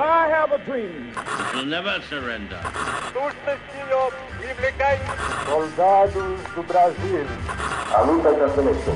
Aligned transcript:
I 0.00 0.26
have 0.28 0.52
a 0.52 0.58
dream. 0.64 1.12
We'll 1.54 1.66
never 1.66 2.00
surrender. 2.08 2.58
Soldados 5.44 6.40
do 6.54 6.62
Brasil. 6.62 7.26
A 7.94 8.00
luta 8.00 8.32
da 8.32 8.48
seleção. 8.48 8.94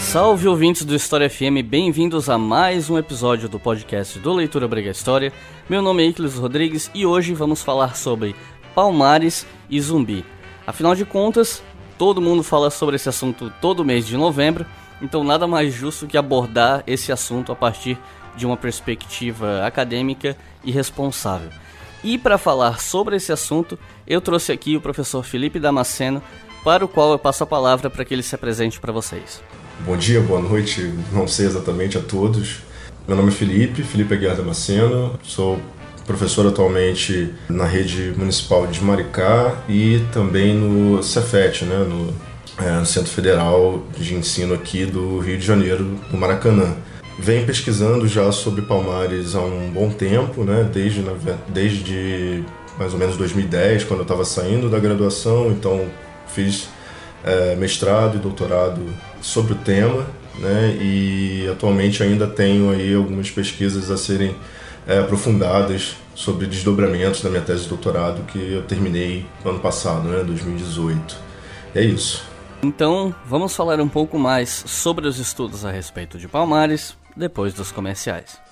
Salve 0.00 0.48
ouvintes 0.48 0.84
do 0.84 0.94
História 0.94 1.30
FM, 1.30 1.62
bem-vindos 1.64 2.28
a 2.28 2.36
mais 2.36 2.90
um 2.90 2.98
episódio 2.98 3.48
do 3.48 3.60
podcast 3.60 4.18
do 4.18 4.32
Leitura 4.32 4.66
Brega 4.66 4.90
História. 4.90 5.32
Meu 5.68 5.80
nome 5.80 6.02
é 6.02 6.06
Iclis 6.06 6.34
Rodrigues 6.34 6.90
e 6.92 7.06
hoje 7.06 7.32
vamos 7.32 7.62
falar 7.62 7.94
sobre 7.94 8.34
Palmares 8.74 9.46
e 9.70 9.80
Zumbi. 9.80 10.24
Afinal 10.66 10.94
de 10.94 11.04
contas, 11.04 11.62
todo 11.98 12.20
mundo 12.20 12.42
fala 12.42 12.70
sobre 12.70 12.96
esse 12.96 13.08
assunto 13.08 13.52
todo 13.60 13.84
mês 13.84 14.06
de 14.06 14.16
novembro, 14.16 14.66
então 15.00 15.24
nada 15.24 15.46
mais 15.46 15.72
justo 15.72 16.06
que 16.06 16.16
abordar 16.16 16.82
esse 16.86 17.12
assunto 17.12 17.52
a 17.52 17.56
partir 17.56 17.98
de 18.36 18.46
uma 18.46 18.56
perspectiva 18.56 19.64
acadêmica 19.64 20.36
e 20.64 20.70
responsável. 20.70 21.50
E 22.02 22.18
para 22.18 22.36
falar 22.36 22.80
sobre 22.80 23.16
esse 23.16 23.32
assunto, 23.32 23.78
eu 24.06 24.20
trouxe 24.20 24.52
aqui 24.52 24.76
o 24.76 24.80
professor 24.80 25.22
Felipe 25.24 25.58
Damasceno, 25.58 26.22
para 26.62 26.84
o 26.84 26.88
qual 26.88 27.12
eu 27.12 27.18
passo 27.18 27.44
a 27.44 27.46
palavra 27.46 27.90
para 27.90 28.04
que 28.04 28.14
ele 28.14 28.22
se 28.22 28.34
apresente 28.34 28.80
para 28.80 28.92
vocês. 28.92 29.42
Bom 29.80 29.96
dia, 29.96 30.20
boa 30.20 30.40
noite, 30.40 30.94
não 31.12 31.28
sei 31.28 31.46
exatamente 31.46 31.98
a 31.98 32.00
todos. 32.00 32.60
Meu 33.06 33.16
nome 33.16 33.28
é 33.28 33.32
Felipe, 33.32 33.82
Felipe 33.82 34.14
Aguiar 34.14 34.36
Damasceno, 34.36 35.18
sou 35.22 35.60
professor 36.06 36.46
atualmente 36.46 37.30
na 37.48 37.64
rede 37.64 38.12
municipal 38.16 38.66
de 38.66 38.82
Maricá 38.82 39.62
e 39.68 40.02
também 40.12 40.54
no 40.54 41.02
Cefet, 41.02 41.64
né, 41.64 41.78
no, 41.78 42.14
é, 42.62 42.84
Centro 42.84 43.10
Federal 43.10 43.82
de 43.98 44.14
Ensino 44.14 44.54
aqui 44.54 44.86
do 44.86 45.18
Rio 45.18 45.38
de 45.38 45.46
Janeiro, 45.46 45.98
no 46.10 46.18
Maracanã. 46.18 46.74
Venho 47.18 47.46
pesquisando 47.46 48.06
já 48.08 48.30
sobre 48.32 48.62
Palmares 48.62 49.34
há 49.34 49.40
um 49.40 49.70
bom 49.70 49.90
tempo, 49.90 50.44
né, 50.44 50.68
desde, 50.72 51.04
desde 51.48 52.44
mais 52.78 52.92
ou 52.92 52.98
menos 52.98 53.16
2010, 53.16 53.84
quando 53.84 54.00
eu 54.00 54.04
estava 54.04 54.24
saindo 54.24 54.68
da 54.68 54.78
graduação, 54.78 55.50
então 55.50 55.86
fiz 56.26 56.68
é, 57.24 57.54
mestrado 57.56 58.16
e 58.16 58.18
doutorado 58.18 58.82
sobre 59.20 59.52
o 59.52 59.56
tema, 59.56 60.06
né? 60.38 60.76
E 60.80 61.48
atualmente 61.50 62.02
ainda 62.02 62.26
tenho 62.26 62.70
aí 62.70 62.94
algumas 62.94 63.30
pesquisas 63.30 63.90
a 63.90 63.96
serem 63.96 64.34
é, 64.86 64.98
aprofundadas 64.98 65.96
sobre 66.14 66.46
desdobramentos 66.46 67.22
da 67.22 67.30
minha 67.30 67.42
tese 67.42 67.64
de 67.64 67.68
doutorado 67.68 68.22
que 68.24 68.38
eu 68.38 68.62
terminei 68.62 69.26
ano 69.44 69.58
passado, 69.58 70.08
né, 70.08 70.22
2018. 70.22 71.16
É 71.74 71.82
isso. 71.82 72.24
Então, 72.62 73.14
vamos 73.26 73.54
falar 73.54 73.80
um 73.80 73.88
pouco 73.88 74.18
mais 74.18 74.64
sobre 74.66 75.06
os 75.06 75.18
estudos 75.18 75.64
a 75.64 75.70
respeito 75.70 76.18
de 76.18 76.28
Palmares 76.28 76.96
depois 77.16 77.52
dos 77.52 77.70
comerciais. 77.70 78.43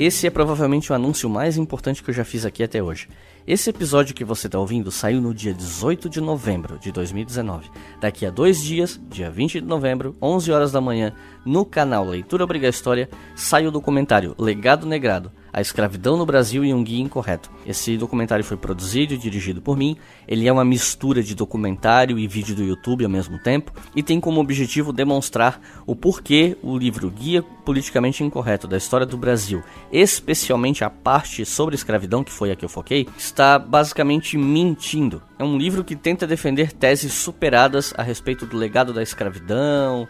Esse 0.00 0.28
é 0.28 0.30
provavelmente 0.30 0.92
o 0.92 0.94
anúncio 0.94 1.28
mais 1.28 1.56
importante 1.56 2.04
que 2.04 2.10
eu 2.10 2.14
já 2.14 2.24
fiz 2.24 2.44
aqui 2.44 2.62
até 2.62 2.80
hoje. 2.80 3.08
Esse 3.44 3.68
episódio 3.70 4.14
que 4.14 4.24
você 4.24 4.46
está 4.46 4.56
ouvindo 4.56 4.92
saiu 4.92 5.20
no 5.20 5.34
dia 5.34 5.52
18 5.52 6.08
de 6.08 6.20
novembro 6.20 6.78
de 6.78 6.92
2019. 6.92 7.68
Daqui 8.00 8.24
a 8.24 8.30
dois 8.30 8.62
dias, 8.62 9.00
dia 9.10 9.28
20 9.28 9.60
de 9.60 9.66
novembro, 9.66 10.14
11 10.22 10.52
horas 10.52 10.70
da 10.70 10.80
manhã, 10.80 11.12
no 11.44 11.64
canal 11.64 12.04
Leitura 12.04 12.44
Obriga 12.44 12.68
História, 12.68 13.08
sai 13.34 13.66
o 13.66 13.72
documentário 13.72 14.36
Legado 14.38 14.86
Negrado, 14.86 15.32
a 15.58 15.60
Escravidão 15.60 16.16
no 16.16 16.24
Brasil 16.24 16.64
e 16.64 16.72
um 16.72 16.84
Guia 16.84 17.02
Incorreto. 17.02 17.50
Esse 17.66 17.96
documentário 17.96 18.44
foi 18.44 18.56
produzido 18.56 19.12
e 19.12 19.18
dirigido 19.18 19.60
por 19.60 19.76
mim. 19.76 19.96
Ele 20.26 20.46
é 20.46 20.52
uma 20.52 20.64
mistura 20.64 21.20
de 21.20 21.34
documentário 21.34 22.16
e 22.16 22.28
vídeo 22.28 22.54
do 22.54 22.62
YouTube 22.62 23.04
ao 23.04 23.10
mesmo 23.10 23.40
tempo 23.40 23.72
e 23.94 24.00
tem 24.00 24.20
como 24.20 24.40
objetivo 24.40 24.92
demonstrar 24.92 25.60
o 25.84 25.96
porquê 25.96 26.56
o 26.62 26.78
livro 26.78 27.10
Guia 27.10 27.42
Politicamente 27.42 28.22
Incorreto 28.22 28.68
da 28.68 28.76
História 28.76 29.04
do 29.04 29.16
Brasil, 29.16 29.62
especialmente 29.90 30.84
a 30.84 30.90
parte 30.90 31.44
sobre 31.44 31.74
escravidão, 31.74 32.22
que 32.22 32.32
foi 32.32 32.52
a 32.52 32.56
que 32.56 32.64
eu 32.64 32.68
foquei, 32.68 33.08
está 33.18 33.58
basicamente 33.58 34.38
mentindo. 34.38 35.20
É 35.40 35.44
um 35.44 35.58
livro 35.58 35.82
que 35.82 35.96
tenta 35.96 36.24
defender 36.24 36.72
teses 36.72 37.12
superadas 37.12 37.92
a 37.96 38.02
respeito 38.02 38.46
do 38.46 38.56
legado 38.56 38.92
da 38.92 39.02
escravidão, 39.02 40.08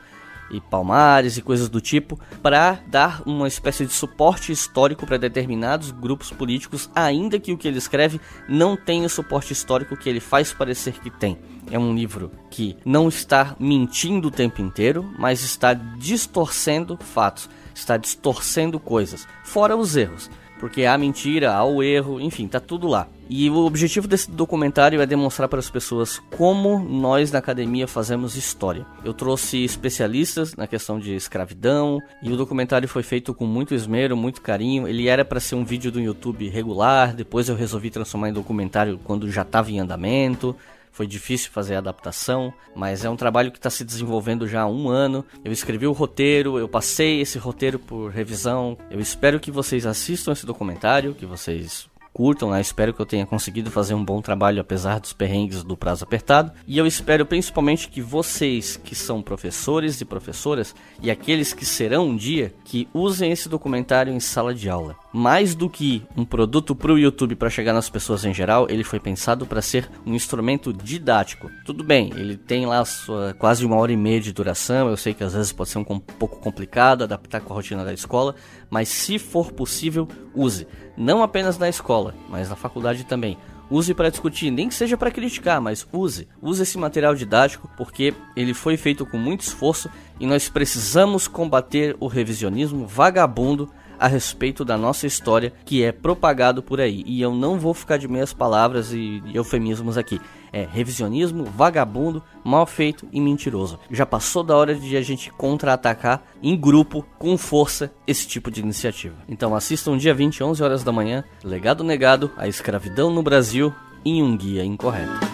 e 0.51 0.61
Palmares 0.61 1.37
e 1.37 1.43
coisas 1.43 1.69
do 1.69 1.81
tipo, 1.81 2.19
para 2.43 2.81
dar 2.87 3.23
uma 3.27 3.49
espécie 3.49 3.85
de 3.85 3.93
suporte 3.93 4.53
histórico 4.53 5.07
para 5.07 5.19
determinados 5.19 5.91
grupos 5.91 6.31
políticos, 6.31 6.91
ainda 6.95 7.39
que 7.39 7.53
o 7.53 7.59
que 7.59 7.69
ele 7.69 7.79
escreve 7.79 8.21
não 8.49 8.77
tenha 8.77 9.07
o 9.07 9.11
suporte 9.11 9.53
histórico 9.53 9.97
que 9.97 10.09
ele 10.09 10.21
faz 10.21 10.53
parecer 10.53 10.95
que 11.01 11.11
tem. 11.11 11.39
É 11.71 11.79
um 11.79 11.95
livro 11.95 12.31
que 12.51 12.77
não 12.85 13.09
está 13.09 13.55
mentindo 13.59 14.29
o 14.29 14.31
tempo 14.31 14.63
inteiro, 14.63 15.05
mas 15.19 15.43
está 15.43 15.75
distorcendo 15.75 16.97
fatos, 16.97 17.49
está 17.75 17.97
distorcendo 17.97 18.81
coisas, 18.81 19.27
fora 19.45 19.77
os 19.77 19.97
erros 19.97 20.31
porque 20.59 20.85
há 20.85 20.97
mentira, 20.99 21.53
há 21.55 21.65
o 21.65 21.83
erro, 21.83 22.21
enfim, 22.21 22.47
tá 22.47 22.61
tudo 22.61 22.87
lá. 22.87 23.09
E 23.31 23.51
o 23.51 23.57
objetivo 23.67 24.09
desse 24.09 24.31
documentário 24.31 25.03
é 25.03 25.07
demonstrar 25.07 25.49
para 25.49 25.59
as 25.59 25.71
pessoas 25.71 26.19
como 26.37 26.79
nós 26.79 27.31
na 27.31 27.39
academia 27.39 27.87
fazemos 27.87 28.37
história. 28.37 28.87
Eu 29.05 29.13
trouxe 29.13 29.63
especialistas 29.63 30.55
na 30.57 30.67
questão 30.67 30.99
de 30.99 31.15
escravidão 31.15 32.01
e 32.23 32.33
o 32.33 32.37
documentário 32.37 32.89
foi 32.89 33.03
feito 33.03 33.35
com 33.35 33.45
muito 33.45 33.75
esmero, 33.75 34.17
muito 34.17 34.41
carinho. 34.41 34.89
Ele 34.89 35.09
era 35.09 35.27
para 35.27 35.41
ser 35.41 35.57
um 35.57 35.65
vídeo 35.65 35.93
do 35.93 36.01
YouTube 36.01 36.49
regular, 36.49 37.15
depois 37.15 37.49
eu 37.49 37.55
resolvi 37.55 37.91
transformar 37.91 38.31
em 38.31 38.33
documentário 38.33 38.99
quando 39.05 39.31
já 39.31 39.43
estava 39.43 39.71
em 39.71 39.79
andamento. 39.79 40.57
Foi 40.99 41.07
difícil 41.07 41.53
fazer 41.53 41.77
a 41.77 41.79
adaptação, 41.79 42.53
mas 42.75 43.05
é 43.05 43.09
um 43.09 43.15
trabalho 43.15 43.53
que 43.53 43.59
está 43.59 43.71
se 43.71 43.85
desenvolvendo 43.85 44.49
já 44.49 44.63
há 44.63 44.67
um 44.67 44.89
ano. 44.89 45.25
Eu 45.45 45.53
escrevi 45.53 45.87
o 45.87 45.93
roteiro, 45.93 46.59
eu 46.59 46.69
passei 46.69 47.21
esse 47.21 47.39
roteiro 47.39 47.79
por 47.79 48.11
revisão. 48.11 48.77
Eu 48.91 48.99
espero 48.99 49.39
que 49.39 49.53
vocês 49.53 49.87
assistam 49.87 50.33
esse 50.33 50.45
documentário, 50.45 51.15
que 51.15 51.25
vocês 51.25 51.89
curtam, 52.19 52.51
né? 52.51 52.61
Espero 52.61 52.93
que 52.93 53.01
eu 53.01 53.07
tenha 53.07 53.25
conseguido 53.25 53.71
fazer 53.71 53.95
um 53.95 54.05
bom 54.05 54.21
trabalho 54.21 54.61
apesar 54.61 54.99
dos 54.99 55.13
perrengues 55.13 55.63
do 55.63 55.77
prazo 55.77 56.03
apertado. 56.03 56.51
E 56.67 56.77
eu 56.77 56.85
espero 56.85 57.25
principalmente 57.25 57.89
que 57.89 58.03
vocês 58.03 58.77
que 58.77 58.93
são 58.93 59.23
professores 59.23 60.01
e 60.01 60.05
professoras 60.05 60.75
e 61.01 61.13
aqueles 61.13 61.55
que 61.55 61.65
serão 61.65 62.09
um 62.09 62.17
dia 62.17 62.53
que 62.65 62.89
usem 62.93 63.31
esse 63.31 63.49
documentário 63.49 64.13
em 64.13 64.19
sala 64.19 64.53
de 64.53 64.69
aula. 64.69 64.97
Mais 65.13 65.55
do 65.55 65.71
que 65.71 66.03
um 66.17 66.25
produto 66.25 66.75
para 66.75 66.93
o 66.93 66.99
YouTube 66.99 67.37
para 67.37 67.49
chegar 67.49 67.73
nas 67.73 67.89
pessoas 67.89 68.25
em 68.25 68.35
geral, 68.35 68.67
ele 68.69 68.83
foi 68.83 68.99
pensado 68.99 69.47
para 69.47 69.63
ser 69.63 69.89
um 70.05 70.13
instrumento 70.13 70.73
didático. 70.73 71.49
Tudo 71.65 71.85
bem, 71.85 72.11
ele 72.17 72.37
tem 72.37 72.67
lá 72.67 72.85
sua 72.85 73.33
quase 73.39 73.65
uma 73.65 73.77
hora 73.77 73.93
e 73.93 73.97
meia 73.97 74.21
de 74.21 74.33
duração. 74.33 74.89
Eu 74.89 74.97
sei 74.97 75.15
que 75.15 75.23
às 75.23 75.35
vezes 75.35 75.53
pode 75.53 75.71
ser 75.71 75.79
um 75.79 75.85
pouco 75.85 76.41
complicado 76.41 77.05
adaptar 77.05 77.41
com 77.41 77.53
a 77.53 77.57
rotina 77.57 77.85
da 77.85 77.95
escola, 77.95 78.35
mas 78.69 78.89
se 78.89 79.21
for 79.21 79.53
possível, 79.53 80.09
use 80.35 80.67
não 80.99 81.23
apenas 81.23 81.57
na 81.57 81.69
escola, 81.69 82.15
mas 82.29 82.51
na 82.51 82.57
faculdade 82.57 83.05
também. 83.05 83.39
Use 83.71 83.95
para 83.95 84.11
discutir, 84.11 84.51
nem 84.51 84.69
que 84.69 84.75
seja 84.75 84.97
para 84.97 85.11
criticar, 85.11 85.61
mas 85.61 85.87
use. 85.93 86.27
Use 86.43 86.63
esse 86.63 86.77
material 86.77 87.15
didático 87.15 87.71
porque 87.77 88.15
ele 88.35 88.53
foi 88.53 88.77
feito 88.77 89.07
com 89.07 89.19
muito 89.19 89.43
esforço 89.43 89.89
e 90.19 90.27
nós 90.27 90.49
precisamos 90.49 91.29
combater 91.29 91.97
o 92.01 92.07
revisionismo 92.07 92.87
vagabundo 92.87 93.71
a 93.99 94.07
respeito 94.07 94.65
da 94.65 94.77
nossa 94.77 95.07
história 95.07 95.53
que 95.65 95.83
é 95.83 95.93
propagado 95.93 96.63
por 96.63 96.81
aí. 96.81 97.03
E 97.07 97.21
eu 97.21 97.35
não 97.35 97.59
vou 97.59 97.75
ficar 97.75 97.97
de 97.97 98.09
meias 98.09 98.33
palavras 98.33 98.93
e 98.93 99.23
eufemismos 99.35 99.99
aqui 99.99 100.21
é 100.53 100.67
revisionismo, 100.71 101.45
vagabundo, 101.45 102.23
mal 102.45 102.67
feito 102.67 103.07
e 103.13 103.21
mentiroso. 103.21 103.79
Já 103.91 104.07
passou 104.07 104.43
da 104.43 104.57
hora 104.57 104.75
de 104.75 104.97
a 104.97 105.03
gente 105.03 105.31
contra-atacar 105.33 106.23
em 106.43 106.57
grupo, 106.57 107.05
com 107.19 107.37
força, 107.37 107.93
esse 108.07 108.27
tipo 108.27 108.51
de 108.51 108.61
iniciativa. 108.61 109.17
Então 109.29 109.55
assistam 109.55 109.97
dia 109.97 110.15
20, 110.15 110.43
11 110.43 110.63
horas 110.63 110.85
da 110.85 110.93
manhã, 110.93 111.25
Legado 111.45 111.85
Negado, 111.85 112.31
a 112.37 112.49
escravidão 112.49 113.11
no 113.11 113.23
Brasil, 113.23 113.75
em 114.05 114.23
um 114.23 114.37
guia 114.37 114.65
incorreto. 114.65 115.28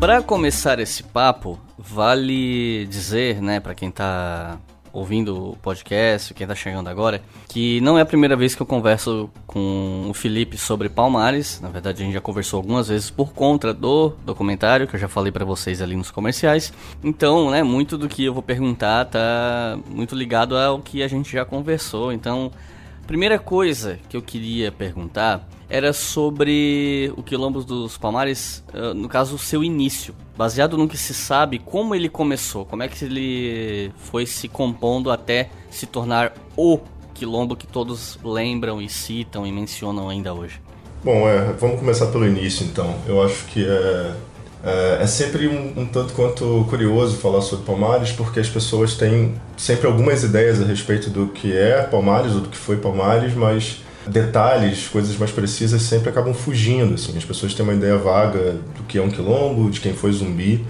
Para 0.00 0.22
começar 0.22 0.80
esse 0.80 1.02
papo, 1.02 1.60
vale 1.76 2.86
dizer, 2.86 3.42
né, 3.42 3.60
para 3.60 3.74
quem 3.74 3.90
tá 3.90 4.58
ouvindo 4.94 5.50
o 5.50 5.56
podcast, 5.58 6.32
quem 6.32 6.46
tá 6.46 6.54
chegando 6.54 6.88
agora, 6.88 7.20
que 7.46 7.82
não 7.82 7.98
é 7.98 8.00
a 8.00 8.06
primeira 8.06 8.34
vez 8.34 8.54
que 8.54 8.62
eu 8.62 8.66
converso 8.66 9.28
com 9.46 10.06
o 10.08 10.14
Felipe 10.14 10.56
sobre 10.56 10.88
Palmares. 10.88 11.60
Na 11.60 11.68
verdade, 11.68 12.00
a 12.02 12.04
gente 12.06 12.14
já 12.14 12.20
conversou 12.20 12.56
algumas 12.56 12.88
vezes 12.88 13.10
por 13.10 13.34
conta 13.34 13.74
do 13.74 14.14
documentário 14.24 14.88
que 14.88 14.96
eu 14.96 15.00
já 15.00 15.06
falei 15.06 15.30
para 15.30 15.44
vocês 15.44 15.82
ali 15.82 15.94
nos 15.94 16.10
comerciais. 16.10 16.72
Então, 17.04 17.50
né, 17.50 17.62
muito 17.62 17.98
do 17.98 18.08
que 18.08 18.24
eu 18.24 18.32
vou 18.32 18.42
perguntar 18.42 19.04
tá 19.04 19.78
muito 19.86 20.14
ligado 20.14 20.56
ao 20.56 20.80
que 20.80 21.02
a 21.02 21.08
gente 21.08 21.30
já 21.30 21.44
conversou. 21.44 22.10
Então, 22.10 22.50
Primeira 23.10 23.40
coisa 23.40 23.98
que 24.08 24.16
eu 24.16 24.22
queria 24.22 24.70
perguntar 24.70 25.44
era 25.68 25.92
sobre 25.92 27.12
o 27.16 27.24
Quilombo 27.24 27.64
dos 27.64 27.98
Palmares, 27.98 28.62
uh, 28.72 28.94
no 28.94 29.08
caso, 29.08 29.34
o 29.34 29.38
seu 29.38 29.64
início. 29.64 30.14
Baseado 30.36 30.78
no 30.78 30.86
que 30.86 30.96
se 30.96 31.12
sabe, 31.12 31.58
como 31.58 31.92
ele 31.92 32.08
começou, 32.08 32.64
como 32.64 32.84
é 32.84 32.88
que 32.88 33.04
ele 33.04 33.92
foi 33.96 34.26
se 34.26 34.46
compondo 34.46 35.10
até 35.10 35.50
se 35.68 35.86
tornar 35.86 36.34
o 36.56 36.78
Quilombo 37.12 37.56
que 37.56 37.66
todos 37.66 38.16
lembram 38.22 38.80
e 38.80 38.88
citam 38.88 39.44
e 39.44 39.50
mencionam 39.50 40.08
ainda 40.08 40.32
hoje. 40.32 40.62
Bom, 41.02 41.28
é, 41.28 41.52
vamos 41.54 41.80
começar 41.80 42.06
pelo 42.12 42.24
início 42.24 42.64
então. 42.64 42.94
Eu 43.08 43.20
acho 43.24 43.44
que 43.46 43.66
é, 43.66 44.14
é, 44.64 45.02
é 45.02 45.06
sempre 45.06 45.48
um, 45.48 45.80
um, 45.80 45.86
tanto 45.86 46.12
quanto 46.12 46.66
curioso 46.68 47.16
falar 47.16 47.40
sobre 47.40 47.64
Palmares, 47.64 48.12
porque 48.12 48.40
as 48.40 48.48
pessoas 48.48 48.94
têm 48.94 49.34
sempre 49.56 49.86
algumas 49.86 50.22
ideias 50.22 50.60
a 50.60 50.64
respeito 50.64 51.08
do 51.10 51.28
que 51.28 51.56
é 51.56 51.82
Palmares 51.82 52.34
ou 52.34 52.40
do 52.40 52.48
que 52.48 52.58
foi 52.58 52.76
Palmares, 52.76 53.34
mas 53.34 53.82
detalhes, 54.06 54.88
coisas 54.88 55.16
mais 55.16 55.30
precisas 55.30 55.82
sempre 55.82 56.10
acabam 56.10 56.34
fugindo. 56.34 56.94
Assim. 56.94 57.16
As 57.16 57.24
pessoas 57.24 57.54
têm 57.54 57.64
uma 57.64 57.74
ideia 57.74 57.96
vaga 57.96 58.56
do 58.76 58.82
que 58.86 58.98
é 58.98 59.02
um 59.02 59.10
quilombo, 59.10 59.70
de 59.70 59.80
quem 59.80 59.94
foi 59.94 60.12
zumbi, 60.12 60.64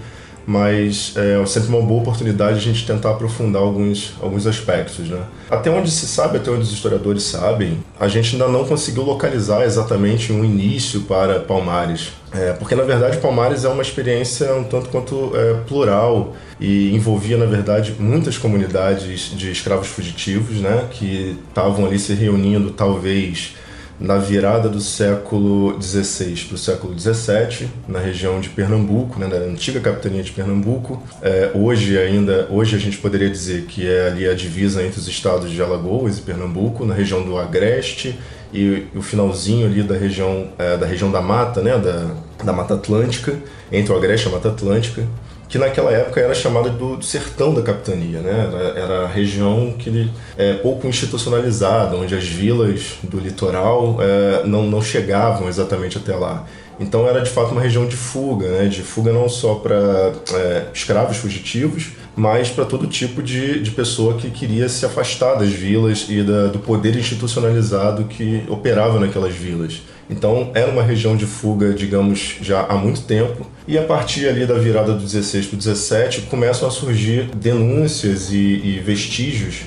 mas 0.45 1.13
é 1.17 1.45
sempre 1.45 1.69
uma 1.69 1.81
boa 1.81 2.01
oportunidade 2.01 2.57
a 2.57 2.61
gente 2.61 2.85
tentar 2.85 3.11
aprofundar 3.11 3.61
alguns, 3.61 4.13
alguns 4.21 4.47
aspectos. 4.47 5.09
Né? 5.09 5.21
Até 5.49 5.69
onde 5.69 5.91
se 5.91 6.07
sabe, 6.07 6.37
até 6.37 6.49
onde 6.49 6.61
os 6.61 6.71
historiadores 6.71 7.23
sabem, 7.23 7.83
a 7.99 8.07
gente 8.07 8.33
ainda 8.33 8.47
não 8.47 8.65
conseguiu 8.65 9.03
localizar 9.03 9.63
exatamente 9.63 10.31
um 10.31 10.43
início 10.45 11.01
para 11.01 11.39
Palmares. 11.39 12.20
É, 12.33 12.53
porque, 12.53 12.75
na 12.75 12.83
verdade, 12.83 13.17
Palmares 13.17 13.65
é 13.65 13.69
uma 13.69 13.81
experiência 13.81 14.53
um 14.55 14.63
tanto 14.63 14.89
quanto 14.89 15.31
é, 15.35 15.53
plural 15.67 16.33
e 16.59 16.93
envolvia, 16.95 17.35
na 17.37 17.45
verdade, 17.45 17.93
muitas 17.99 18.37
comunidades 18.37 19.31
de 19.35 19.51
escravos 19.51 19.87
fugitivos 19.87 20.61
né, 20.61 20.87
que 20.91 21.37
estavam 21.49 21.85
ali 21.85 21.99
se 21.99 22.13
reunindo, 22.13 22.71
talvez 22.71 23.55
na 24.01 24.17
virada 24.17 24.67
do 24.67 24.81
século 24.81 25.79
XVI 25.79 26.45
para 26.47 26.55
o 26.55 26.57
século 26.57 26.99
XVII, 26.99 27.69
na 27.87 27.99
região 27.99 28.41
de 28.41 28.49
Pernambuco, 28.49 29.19
né, 29.19 29.27
da 29.27 29.37
antiga 29.37 29.79
capitania 29.79 30.23
de 30.23 30.31
Pernambuco. 30.31 31.01
É, 31.21 31.51
hoje 31.53 31.97
ainda, 31.99 32.47
hoje 32.49 32.75
a 32.75 32.79
gente 32.79 32.97
poderia 32.97 33.29
dizer 33.29 33.65
que 33.65 33.87
é 33.87 34.07
ali 34.07 34.27
a 34.27 34.33
divisa 34.33 34.83
entre 34.83 34.99
os 34.99 35.07
estados 35.07 35.51
de 35.51 35.61
Alagoas 35.61 36.17
e 36.17 36.21
Pernambuco, 36.21 36.83
na 36.83 36.95
região 36.95 37.23
do 37.23 37.37
Agreste 37.37 38.19
e 38.51 38.87
o 38.95 39.03
finalzinho 39.03 39.67
ali 39.67 39.83
da 39.83 39.95
região 39.95 40.49
é, 40.57 40.75
da 40.75 40.85
região 40.85 41.11
da 41.11 41.21
Mata, 41.21 41.61
né, 41.61 41.77
da, 41.77 42.09
da 42.43 42.51
Mata 42.51 42.73
Atlântica, 42.73 43.35
entre 43.71 43.93
o 43.93 43.95
Agreste 43.95 44.27
e 44.27 44.29
a 44.29 44.31
Mata 44.33 44.49
Atlântica 44.49 45.05
que 45.51 45.57
naquela 45.57 45.91
época 45.91 46.21
era 46.21 46.33
chamada 46.33 46.69
do, 46.69 46.95
do 46.95 47.03
sertão 47.03 47.53
da 47.53 47.61
capitania, 47.61 48.21
né? 48.21 48.49
Era, 48.49 48.79
era 48.79 49.03
a 49.03 49.07
região 49.07 49.75
que 49.77 50.09
é 50.37 50.53
pouco 50.53 50.87
institucionalizada, 50.87 51.97
onde 51.97 52.15
as 52.15 52.25
vilas 52.25 52.93
do 53.03 53.19
litoral 53.19 53.97
é, 53.99 54.47
não, 54.47 54.63
não 54.63 54.81
chegavam 54.81 55.49
exatamente 55.49 55.97
até 55.97 56.15
lá. 56.15 56.47
Então 56.79 57.05
era 57.05 57.19
de 57.19 57.29
fato 57.29 57.51
uma 57.51 57.61
região 57.61 57.85
de 57.85 57.97
fuga, 57.97 58.47
né? 58.47 58.65
de 58.67 58.81
fuga 58.81 59.11
não 59.11 59.27
só 59.27 59.55
para 59.55 60.13
é, 60.33 60.67
escravos 60.73 61.17
fugitivos, 61.17 61.89
mas 62.15 62.49
para 62.49 62.63
todo 62.63 62.87
tipo 62.87 63.21
de, 63.21 63.59
de 63.59 63.71
pessoa 63.71 64.15
que 64.15 64.31
queria 64.31 64.69
se 64.69 64.85
afastar 64.85 65.35
das 65.35 65.49
vilas 65.49 66.05
e 66.07 66.23
da, 66.23 66.47
do 66.47 66.59
poder 66.59 66.95
institucionalizado 66.95 68.05
que 68.05 68.43
operava 68.47 69.01
naquelas 69.01 69.33
vilas. 69.33 69.81
Então 70.11 70.51
era 70.53 70.69
uma 70.69 70.83
região 70.83 71.15
de 71.15 71.25
fuga, 71.25 71.73
digamos, 71.73 72.35
já 72.41 72.65
há 72.65 72.75
muito 72.75 73.01
tempo. 73.03 73.47
E 73.65 73.77
a 73.77 73.83
partir 73.83 74.27
ali 74.27 74.45
da 74.45 74.55
virada 74.55 74.93
do 74.93 74.99
16 74.99 75.47
para 75.47 75.55
o 75.55 75.57
17 75.57 76.21
começam 76.23 76.67
a 76.67 76.71
surgir 76.71 77.29
denúncias 77.33 78.31
e, 78.31 78.35
e 78.35 78.81
vestígios 78.85 79.61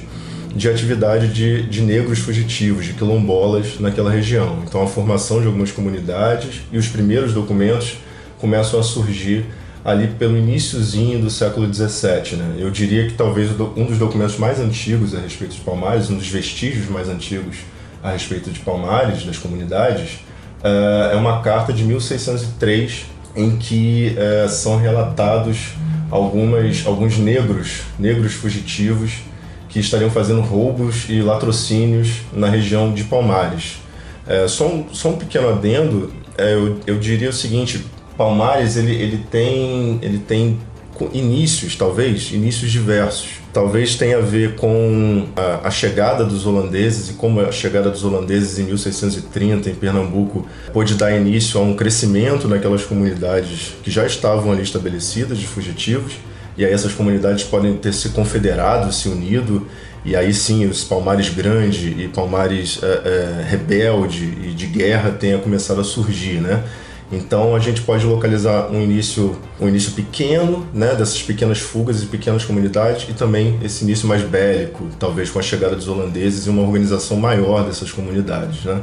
de 0.55 0.69
atividade 0.69 1.29
de, 1.29 1.63
de 1.63 1.81
negros 1.81 2.21
fugitivos, 2.21 2.85
de 2.85 2.93
quilombolas 2.93 3.81
naquela 3.81 4.11
região. 4.11 4.63
Então 4.69 4.83
a 4.83 4.87
formação 4.87 5.41
de 5.41 5.47
algumas 5.47 5.73
comunidades 5.73 6.61
e 6.71 6.77
os 6.77 6.87
primeiros 6.87 7.33
documentos 7.33 7.97
começam 8.39 8.79
a 8.79 8.83
surgir 8.83 9.47
ali 9.85 10.09
pelo 10.19 10.37
iníciozinho 10.37 11.21
do 11.21 11.31
século 11.31 11.67
17, 11.67 12.37
né? 12.37 12.55
Eu 12.59 12.71
diria 12.71 13.07
que 13.07 13.15
talvez 13.15 13.51
um 13.77 13.85
dos 13.85 13.99
documentos 13.99 14.39
mais 14.39 14.59
antigos 14.61 15.15
a 15.15 15.19
respeito 15.19 15.55
de 15.55 15.61
Palmares, 15.61 16.09
um 16.09 16.17
dos 16.17 16.29
vestígios 16.29 16.89
mais 16.89 17.09
antigos 17.09 17.57
a 18.03 18.11
respeito 18.11 18.51
de 18.51 18.61
Palmares, 18.61 19.25
das 19.25 19.37
comunidades, 19.37 20.21
é 21.13 21.17
uma 21.17 21.43
carta 21.43 21.73
de 21.73 21.85
1603 21.85 23.07
em 23.37 23.57
que 23.57 24.17
uh, 24.17 24.49
são 24.49 24.77
relatados 24.79 25.75
algumas, 26.11 26.87
alguns 26.87 27.19
negros, 27.19 27.83
negros 27.99 28.33
fugitivos 28.33 29.23
que 29.69 29.81
estariam 29.81 30.11
fazendo 30.11 30.41
roubos 30.41 31.07
e 31.09 31.21
latrocínios 31.21 32.23
na 32.33 32.49
região 32.49 32.93
de 32.93 33.05
Palmares. 33.05 33.83
Uh, 34.27 34.49
só, 34.49 34.67
um, 34.69 34.87
só 34.93 35.11
um 35.11 35.17
pequeno 35.17 35.49
adendo, 35.49 36.13
eu, 36.39 36.79
eu 36.87 36.99
diria 36.99 37.31
o 37.31 37.33
seguinte, 37.33 37.85
Palmares 38.17 38.77
ele, 38.77 38.93
ele 38.93 39.25
tem 39.31 39.99
ele 40.01 40.19
tem 40.19 40.59
inícios 41.13 41.75
talvez 41.75 42.31
inícios 42.31 42.71
diversos 42.71 43.44
talvez 43.55 43.95
tenha 43.95 44.19
a 44.19 44.21
ver 44.21 44.57
com 44.57 45.29
a, 45.37 45.69
a, 45.69 45.71
chegada 45.71 46.25
dos 46.25 46.45
holandeses 46.45 47.11
e 47.11 47.13
como 47.13 47.41
a 47.41 47.53
chegada 47.53 47.89
dos 47.89 48.05
holandeses 48.05 48.59
em 48.59 48.65
1630 48.65 49.71
em 49.71 49.75
Pernambuco 49.77 50.45
pôde 50.73 50.95
dar 50.95 51.17
início 51.17 51.61
a 51.61 51.63
um 51.63 51.77
crescimento 51.77 52.49
naquelas 52.49 52.85
comunidades 52.85 53.75
que 53.85 53.93
já 53.93 54.05
estavam 54.05 54.51
ali 54.51 54.63
estabelecidas 54.63 55.39
de 55.39 55.47
fugitivos 55.47 56.15
e 56.59 56.65
aí 56.65 56.73
essas 56.73 56.93
comunidades 56.93 57.45
podem 57.45 57.77
ter 57.77 57.95
se 57.95 58.09
confederado, 58.09 58.93
se 58.93 59.09
unido 59.09 59.67
e 60.05 60.17
aí 60.17 60.35
sim 60.35 60.67
os 60.67 60.83
Palmares 60.83 61.29
grande 61.29 61.95
e 61.97 62.09
Palmares 62.09 62.81
é, 62.83 62.87
é, 62.87 63.47
rebelde 63.49 64.25
e 64.43 64.53
de 64.53 64.67
guerra 64.67 65.13
tenha 65.13 65.39
começado 65.39 65.81
a 65.81 65.85
surgir, 65.85 66.41
né? 66.41 66.63
Então 67.13 67.55
a 67.55 67.59
gente 67.59 67.83
pode 67.83 68.05
localizar 68.07 68.71
um 68.71 68.81
início, 68.81 69.37
um 69.61 69.69
início 69.69 69.93
pequeno, 69.93 70.67
né, 70.73 70.95
dessas 70.95 71.23
pequenas 71.23 71.61
fugas 71.61 72.03
e 72.03 72.07
pequenas 72.07 72.45
comunidades, 72.45 73.09
e 73.09 73.13
também 73.13 73.59
esse 73.63 73.85
início 73.85 74.09
mais 74.09 74.23
bélico, 74.23 74.89
talvez 74.99 75.31
com 75.31 75.39
a 75.39 75.43
chegada 75.43 75.77
dos 75.77 75.89
holandeses 75.89 76.47
e 76.47 76.51
uma 76.51 76.63
organização 76.63 77.17
maior 77.17 77.65
dessas 77.65 77.93
comunidades, 77.93 78.65
né? 78.65 78.81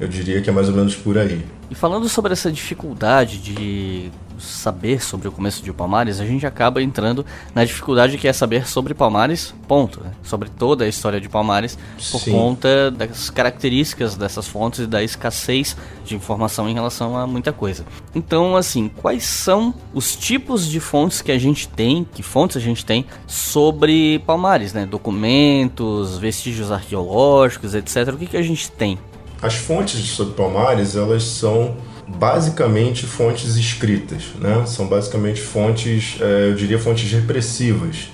Eu 0.00 0.08
diria 0.08 0.40
que 0.40 0.50
é 0.50 0.52
mais 0.52 0.68
ou 0.68 0.74
menos 0.74 0.94
por 0.94 1.16
aí. 1.16 1.44
E 1.70 1.74
falando 1.74 2.08
sobre 2.08 2.32
essa 2.32 2.50
dificuldade 2.50 3.38
de 3.38 4.10
saber 4.38 5.02
sobre 5.02 5.28
o 5.28 5.32
começo 5.32 5.62
de 5.62 5.72
Palmares, 5.72 6.20
a 6.20 6.26
gente 6.26 6.46
acaba 6.46 6.82
entrando 6.82 7.24
na 7.54 7.64
dificuldade 7.64 8.18
que 8.18 8.26
é 8.26 8.32
saber 8.32 8.66
sobre 8.66 8.94
Palmares, 8.94 9.54
ponto. 9.66 10.00
Né? 10.00 10.10
Sobre 10.22 10.48
toda 10.50 10.84
a 10.84 10.88
história 10.88 11.20
de 11.20 11.28
Palmares, 11.28 11.78
por 12.10 12.20
Sim. 12.20 12.32
conta 12.32 12.90
das 12.90 13.30
características 13.30 14.16
dessas 14.16 14.46
fontes 14.46 14.80
e 14.80 14.86
da 14.86 15.02
escassez 15.02 15.76
de 16.04 16.14
informação 16.14 16.68
em 16.68 16.74
relação 16.74 17.16
a 17.16 17.26
muita 17.26 17.52
coisa. 17.52 17.84
Então, 18.14 18.56
assim, 18.56 18.88
quais 18.88 19.24
são 19.24 19.74
os 19.92 20.16
tipos 20.16 20.68
de 20.68 20.80
fontes 20.80 21.22
que 21.22 21.32
a 21.32 21.38
gente 21.38 21.68
tem, 21.68 22.06
que 22.14 22.22
fontes 22.22 22.56
a 22.56 22.60
gente 22.60 22.84
tem 22.84 23.06
sobre 23.26 24.18
Palmares, 24.26 24.72
né? 24.72 24.86
Documentos, 24.86 26.18
vestígios 26.18 26.70
arqueológicos, 26.70 27.74
etc. 27.74 28.08
O 28.12 28.16
que, 28.16 28.26
que 28.26 28.36
a 28.36 28.42
gente 28.42 28.70
tem? 28.70 28.98
As 29.44 29.56
fontes 29.56 30.00
sobre 30.08 30.32
Palmares, 30.32 30.96
elas 30.96 31.22
são 31.22 31.76
basicamente 32.08 33.04
fontes 33.04 33.56
escritas, 33.56 34.22
né? 34.40 34.64
São 34.64 34.86
basicamente 34.86 35.38
fontes, 35.38 36.16
é, 36.18 36.48
eu 36.48 36.54
diria 36.54 36.78
fontes 36.78 37.12
repressivas. 37.12 38.08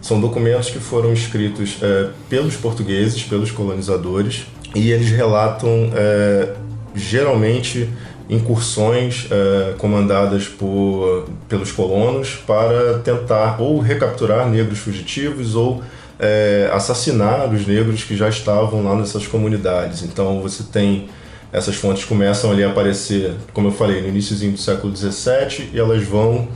São 0.00 0.20
documentos 0.20 0.70
que 0.70 0.78
foram 0.78 1.12
escritos 1.12 1.78
é, 1.82 2.10
pelos 2.30 2.54
portugueses, 2.54 3.20
pelos 3.24 3.50
colonizadores, 3.50 4.46
e 4.76 4.92
eles 4.92 5.10
relatam 5.10 5.90
é, 5.92 6.52
geralmente 6.94 7.90
incursões 8.30 9.26
é, 9.28 9.74
comandadas 9.78 10.46
por, 10.46 11.26
pelos 11.48 11.72
colonos 11.72 12.36
para 12.46 13.00
tentar 13.00 13.60
ou 13.60 13.80
recapturar 13.80 14.48
negros 14.48 14.78
fugitivos 14.78 15.56
ou 15.56 15.82
é, 16.18 16.70
assassinar 16.72 17.52
os 17.52 17.66
negros 17.66 18.04
que 18.04 18.16
já 18.16 18.28
estavam 18.28 18.82
lá 18.82 18.94
nessas 18.94 19.26
comunidades. 19.26 20.02
Então 20.02 20.40
você 20.40 20.62
tem 20.62 21.08
essas 21.52 21.76
fontes 21.76 22.04
começam 22.04 22.50
ali 22.50 22.64
a 22.64 22.68
aparecer, 22.68 23.34
como 23.52 23.68
eu 23.68 23.72
falei, 23.72 24.02
no 24.02 24.08
iníciozinho 24.08 24.52
do 24.52 24.58
século 24.58 24.94
XVII 24.94 25.70
e 25.72 25.78
elas 25.78 26.02
vão, 26.02 26.48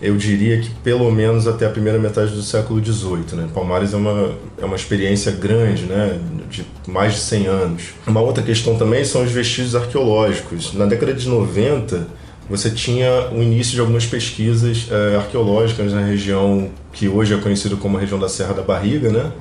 eu 0.00 0.16
diria 0.16 0.60
que 0.60 0.70
pelo 0.82 1.10
menos 1.10 1.46
até 1.46 1.66
a 1.66 1.70
primeira 1.70 1.98
metade 1.98 2.32
do 2.32 2.42
século 2.42 2.82
XVIII. 2.82 3.34
Né? 3.34 3.48
Palmares 3.52 3.92
é 3.92 3.96
uma, 3.96 4.34
é 4.60 4.64
uma 4.64 4.76
experiência 4.76 5.32
grande, 5.32 5.84
né? 5.84 6.18
de 6.48 6.64
mais 6.86 7.14
de 7.14 7.20
100 7.20 7.46
anos. 7.46 7.82
Uma 8.06 8.20
outra 8.20 8.42
questão 8.42 8.76
também 8.76 9.04
são 9.04 9.22
os 9.22 9.30
vestígios 9.32 9.74
arqueológicos. 9.74 10.72
Na 10.72 10.86
década 10.86 11.12
de 11.12 11.28
90, 11.28 12.06
você 12.48 12.70
tinha 12.70 13.28
o 13.32 13.42
início 13.42 13.74
de 13.74 13.80
algumas 13.80 14.06
pesquisas 14.06 14.88
é, 14.90 15.16
arqueológicas 15.16 15.92
na 15.92 16.00
região 16.00 16.70
que 16.92 17.08
hoje 17.08 17.34
é 17.34 17.36
conhecida 17.38 17.76
como 17.76 17.96
a 17.96 18.00
região 18.00 18.18
da 18.18 18.28
Serra 18.28 18.54
da 18.54 18.62
Barriga, 18.62 19.10
né? 19.10 19.32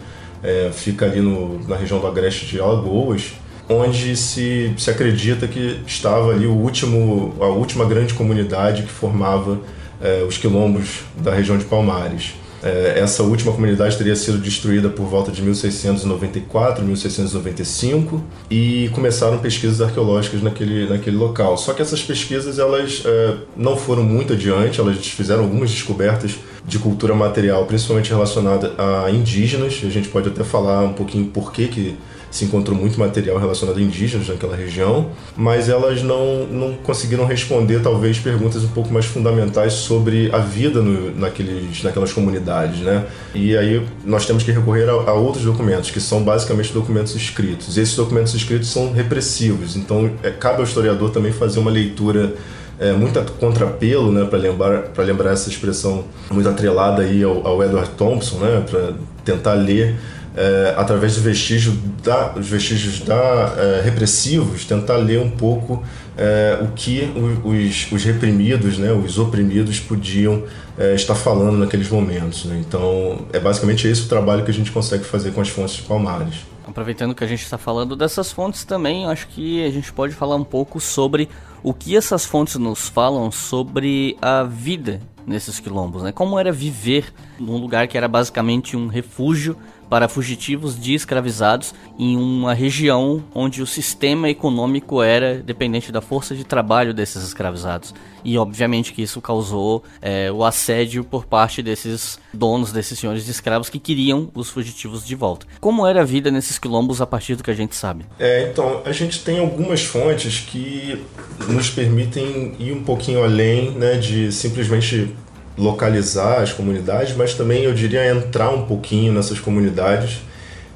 É, 0.44 0.72
fica 0.74 1.06
ali 1.06 1.22
no, 1.22 1.60
na 1.68 1.76
região 1.76 2.00
do 2.00 2.08
Agreste 2.08 2.46
de 2.46 2.60
Alagoas, 2.60 3.34
onde 3.70 4.16
se, 4.16 4.74
se 4.78 4.90
acredita 4.90 5.48
que 5.48 5.80
estava 5.88 6.32
ali 6.32 6.46
o 6.46 6.54
último, 6.54 7.36
a 7.40 7.48
última 7.48 7.86
grande 7.86 8.14
comunidade 8.14 8.84
que 8.84 8.92
formava 8.92 9.60
é, 10.02 10.24
os 10.28 10.38
quilombos 10.38 11.02
da 11.18 11.34
região 11.34 11.58
de 11.58 11.66
Palmares. 11.66 12.34
É, 12.66 13.00
essa 13.00 13.22
última 13.22 13.52
comunidade 13.52 13.96
teria 13.96 14.16
sido 14.16 14.40
destruída 14.40 14.90
por 14.90 15.06
volta 15.06 15.32
de 15.32 15.40
1694, 15.44 16.84
1695 16.84 18.24
e 18.50 18.90
começaram 18.92 19.38
pesquisas 19.38 19.82
arqueológicas 19.82 20.42
naquele, 20.42 20.90
naquele 20.90 21.16
local. 21.16 21.56
Só 21.60 21.74
que 21.74 21.84
essas 21.84 22.02
pesquisas 22.02 22.58
elas 22.58 23.04
é, 23.06 23.36
não 23.56 23.78
foram 23.78 24.02
muito 24.02 24.34
adiante, 24.34 24.80
elas 24.80 24.98
fizeram 24.98 25.44
algumas 25.44 25.70
descobertas 25.70 26.40
de 26.66 26.80
cultura 26.80 27.14
material, 27.14 27.68
principalmente 27.68 28.10
relacionada 28.10 28.74
a 28.80 29.12
indígenas. 29.12 29.80
A 29.84 29.90
gente 29.90 30.10
pode 30.10 30.30
até 30.30 30.44
falar 30.44 30.82
um 30.82 30.94
pouquinho 30.94 31.28
por 31.28 31.54
que, 31.54 31.68
que 31.68 31.96
se 32.36 32.44
encontrou 32.44 32.78
muito 32.78 33.00
material 33.00 33.38
relacionado 33.38 33.78
a 33.78 33.82
indígenas 33.82 34.28
naquela 34.28 34.58
região, 34.58 35.12
mas 35.38 35.70
elas 35.70 36.04
não, 36.04 36.46
não 36.48 36.74
conseguiram 36.74 37.26
responder, 37.26 37.82
talvez, 37.82 38.20
perguntas 38.20 38.62
um 38.62 38.68
pouco 38.68 38.92
mais 38.94 39.06
fundamentais 39.06 39.72
sobre 39.72 40.30
a 40.34 40.40
vida 40.40 40.82
no, 40.82 41.16
naqueles, 41.18 41.82
naquelas 41.82 42.12
comunidades, 42.12 42.82
né? 42.82 43.06
E 43.34 43.56
aí 43.56 43.88
nós 44.04 44.26
temos 44.26 44.44
que 44.44 44.52
recorrer 44.52 44.90
a, 44.90 44.92
a 44.92 45.14
outros 45.14 45.46
documentos, 45.46 45.92
que 45.92 46.02
são 46.02 46.24
basicamente 46.24 46.74
documentos 46.74 47.16
escritos. 47.16 47.78
E 47.78 47.80
esses 47.80 47.96
documentos 47.96 48.34
escritos 48.34 48.68
são 48.68 48.92
repressivos, 48.92 49.78
então 49.78 50.12
é, 50.22 50.30
cabe 50.30 50.58
ao 50.58 50.66
historiador 50.66 51.12
também 51.12 51.32
fazer 51.32 51.60
uma 51.60 51.72
leitura 51.72 52.34
é, 52.78 52.92
muito 52.92 53.18
contrapelo, 53.40 54.12
né, 54.12 54.26
para 54.26 54.38
lembrar, 54.38 54.84
lembrar 54.98 55.32
essa 55.32 55.50
expressão 55.50 56.04
muito 56.30 56.50
atrelada 56.50 57.02
aí 57.02 57.24
ao, 57.24 57.48
ao 57.48 57.64
Edward 57.64 57.92
Thompson, 57.92 58.40
né, 58.40 58.62
para 58.70 58.92
tentar 59.24 59.54
ler 59.54 59.96
é, 60.36 60.76
através 60.78 61.16
de 61.16 61.22
vestígios 61.22 61.76
da, 62.04 62.34
os 62.36 62.48
vestígios 62.48 63.00
da, 63.00 63.56
é, 63.58 63.82
repressivos, 63.84 64.66
tentar 64.66 64.98
ler 64.98 65.20
um 65.20 65.32
pouco 65.32 65.84
é, 66.18 66.60
o 66.62 66.68
que 66.74 67.12
os, 67.44 67.92
os, 67.92 68.04
reprimidos, 68.04 68.78
né, 68.78 68.92
os 68.92 69.18
oprimidos 69.18 69.80
podiam 69.80 70.44
é, 70.78 70.94
estar 70.94 71.16
falando 71.16 71.58
naqueles 71.58 71.90
momentos. 71.90 72.46
Né? 72.46 72.62
Então, 72.68 73.26
é 73.32 73.40
basicamente 73.40 73.88
esse 73.88 74.04
o 74.04 74.08
trabalho 74.08 74.44
que 74.44 74.52
a 74.52 74.54
gente 74.54 74.72
consegue 74.72 75.04
fazer 75.06 75.32
com 75.32 75.42
as 75.42 75.50
fontes 75.50 75.76
de 75.76 75.84
Palmares. 75.84 76.36
Aproveitando 76.68 77.16
que 77.16 77.24
a 77.24 77.28
gente 77.28 77.44
está 77.44 77.58
falando 77.58 77.96
dessas 77.96 78.32
fontes 78.32 78.66
também, 78.66 79.06
acho 79.06 79.28
que 79.28 79.64
a 79.64 79.70
gente 79.70 79.94
pode 79.94 80.14
falar 80.14 80.36
um 80.36 80.44
pouco 80.44 80.80
sobre 80.80 81.30
o 81.64 81.74
que 81.74 81.96
essas 81.96 82.26
fontes 82.26 82.56
nos 82.56 82.90
falam 82.90 83.32
sobre 83.32 84.18
a 84.22 84.44
vida 84.44 85.00
nesses 85.26 85.60
quilombos, 85.60 86.04
né? 86.04 86.12
Como 86.12 86.38
era 86.38 86.52
viver 86.52 87.12
num 87.40 87.58
lugar 87.58 87.88
que 87.88 87.98
era 87.98 88.08
basicamente 88.08 88.78
um 88.78 88.88
refúgio 88.88 89.58
para 89.90 90.08
fugitivos 90.08 90.80
de 90.80 90.94
escravizados 90.94 91.74
em 91.98 92.18
uma 92.18 92.54
região 92.54 93.24
onde 93.34 93.62
o 93.62 93.68
sistema 93.68 94.30
econômico 94.30 95.02
era 95.02 95.42
dependente 95.42 95.92
da 95.92 96.02
força 96.02 96.36
de 96.36 96.44
trabalho 96.44 96.94
desses 96.94 97.24
escravizados. 97.24 97.94
E 98.24 98.38
obviamente 98.40 98.92
que 98.92 99.04
isso 99.04 99.22
causou 99.22 99.84
é, 100.02 100.32
o 100.32 100.44
assédio 100.44 101.04
por 101.04 101.26
parte 101.26 101.62
desses 101.62 102.20
donos, 102.34 102.72
desses 102.72 102.98
senhores 102.98 103.24
de 103.24 103.30
escravos 103.30 103.70
que 103.70 103.78
queriam 103.78 104.32
os 104.34 104.50
fugitivos 104.50 105.06
de 105.06 105.16
volta. 105.16 105.46
Como 105.60 105.86
era 105.86 106.02
a 106.02 106.04
vida 106.04 106.32
nesses 106.32 106.58
quilombos 106.58 107.02
a 107.02 107.06
partir 107.06 107.36
do 107.36 107.44
que 107.44 107.52
a 107.52 107.54
gente 107.54 107.76
sabe? 107.76 108.06
É, 108.18 108.50
então, 108.50 108.82
a 108.84 108.92
gente 108.92 109.24
tem 109.24 109.40
algumas 109.40 109.84
fontes 109.84 110.40
que 110.40 111.06
nos 111.48 111.70
permitem 111.70 112.56
ir 112.58 112.74
um 112.74 112.84
pouquinho 112.84 113.24
além 113.24 113.72
né, 113.72 113.96
de 113.98 114.32
simplesmente 114.32 115.14
localizar 115.58 116.42
as 116.42 116.52
comunidades, 116.52 117.16
mas 117.16 117.34
também 117.34 117.64
eu 117.64 117.74
diria 117.74 118.10
entrar 118.10 118.50
um 118.50 118.66
pouquinho 118.66 119.14
nessas 119.14 119.40
comunidades 119.40 120.22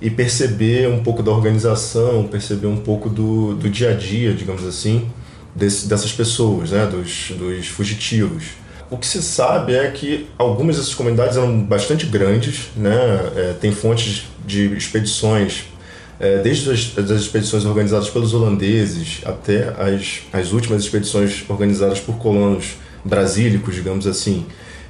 e 0.01 0.09
perceber 0.09 0.88
um 0.88 1.03
pouco 1.03 1.21
da 1.21 1.31
organização, 1.31 2.27
perceber 2.27 2.67
um 2.67 2.77
pouco 2.77 3.09
do, 3.09 3.53
do 3.55 3.69
dia 3.69 3.91
a 3.91 3.93
dia, 3.93 4.33
digamos 4.33 4.65
assim, 4.65 5.09
desse, 5.53 5.88
dessas 5.88 6.12
pessoas, 6.12 6.71
né, 6.71 6.86
dos, 6.86 7.31
dos 7.38 7.67
fugitivos. 7.67 8.45
O 8.89 8.98
que 8.98 9.05
se 9.05 9.21
sabe 9.21 9.75
é 9.75 9.91
que 9.91 10.27
algumas 10.38 10.77
dessas 10.77 10.95
comunidades 10.95 11.38
eram 11.38 11.62
bastante 11.62 12.07
grandes, 12.07 12.69
né? 12.75 12.98
É, 13.36 13.53
tem 13.59 13.71
fontes 13.71 14.24
de 14.48 14.65
expedições, 14.75 15.65
é, 16.19 16.39
desde 16.39 16.71
as, 16.71 16.98
as, 16.98 17.21
expedições 17.21 17.65
organizadas 17.65 18.09
pelos 18.09 18.33
holandeses 18.33 19.21
até 19.25 19.75
as, 19.77 20.21
as 20.33 20.51
últimas 20.53 20.81
expedições 20.81 21.43
organizadas 21.48 22.00
por 22.00 22.17
colonos 22.17 22.77
brasílicos, 23.05 23.75
digamos 23.75 24.07
assim, 24.07 24.45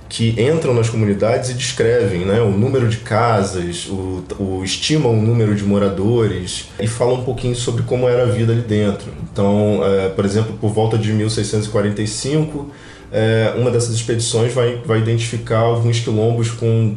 que 0.10 0.36
entram 0.42 0.74
nas 0.74 0.90
comunidades 0.90 1.52
e 1.52 1.54
descrevem 1.54 2.26
né, 2.26 2.42
o 2.42 2.50
número 2.50 2.90
de 2.90 2.98
casas, 2.98 3.86
o, 3.86 4.24
o, 4.40 4.64
estimam 4.64 5.14
o 5.14 5.22
número 5.22 5.54
de 5.54 5.64
moradores 5.64 6.68
e 6.80 6.88
falam 6.88 7.20
um 7.20 7.24
pouquinho 7.24 7.56
sobre 7.56 7.84
como 7.84 8.10
era 8.10 8.24
a 8.24 8.26
vida 8.26 8.52
ali 8.52 8.64
dentro. 8.64 9.14
Então, 9.32 9.82
é, 9.84 10.10
por 10.10 10.26
exemplo, 10.26 10.58
por 10.60 10.72
volta 10.72 10.98
de 10.98 11.14
1645, 11.14 12.72
é, 13.12 13.54
uma 13.56 13.70
dessas 13.70 13.94
expedições 13.94 14.52
vai, 14.52 14.82
vai 14.84 14.98
identificar 14.98 15.60
alguns 15.60 16.00
quilombos 16.00 16.50
com 16.50 16.96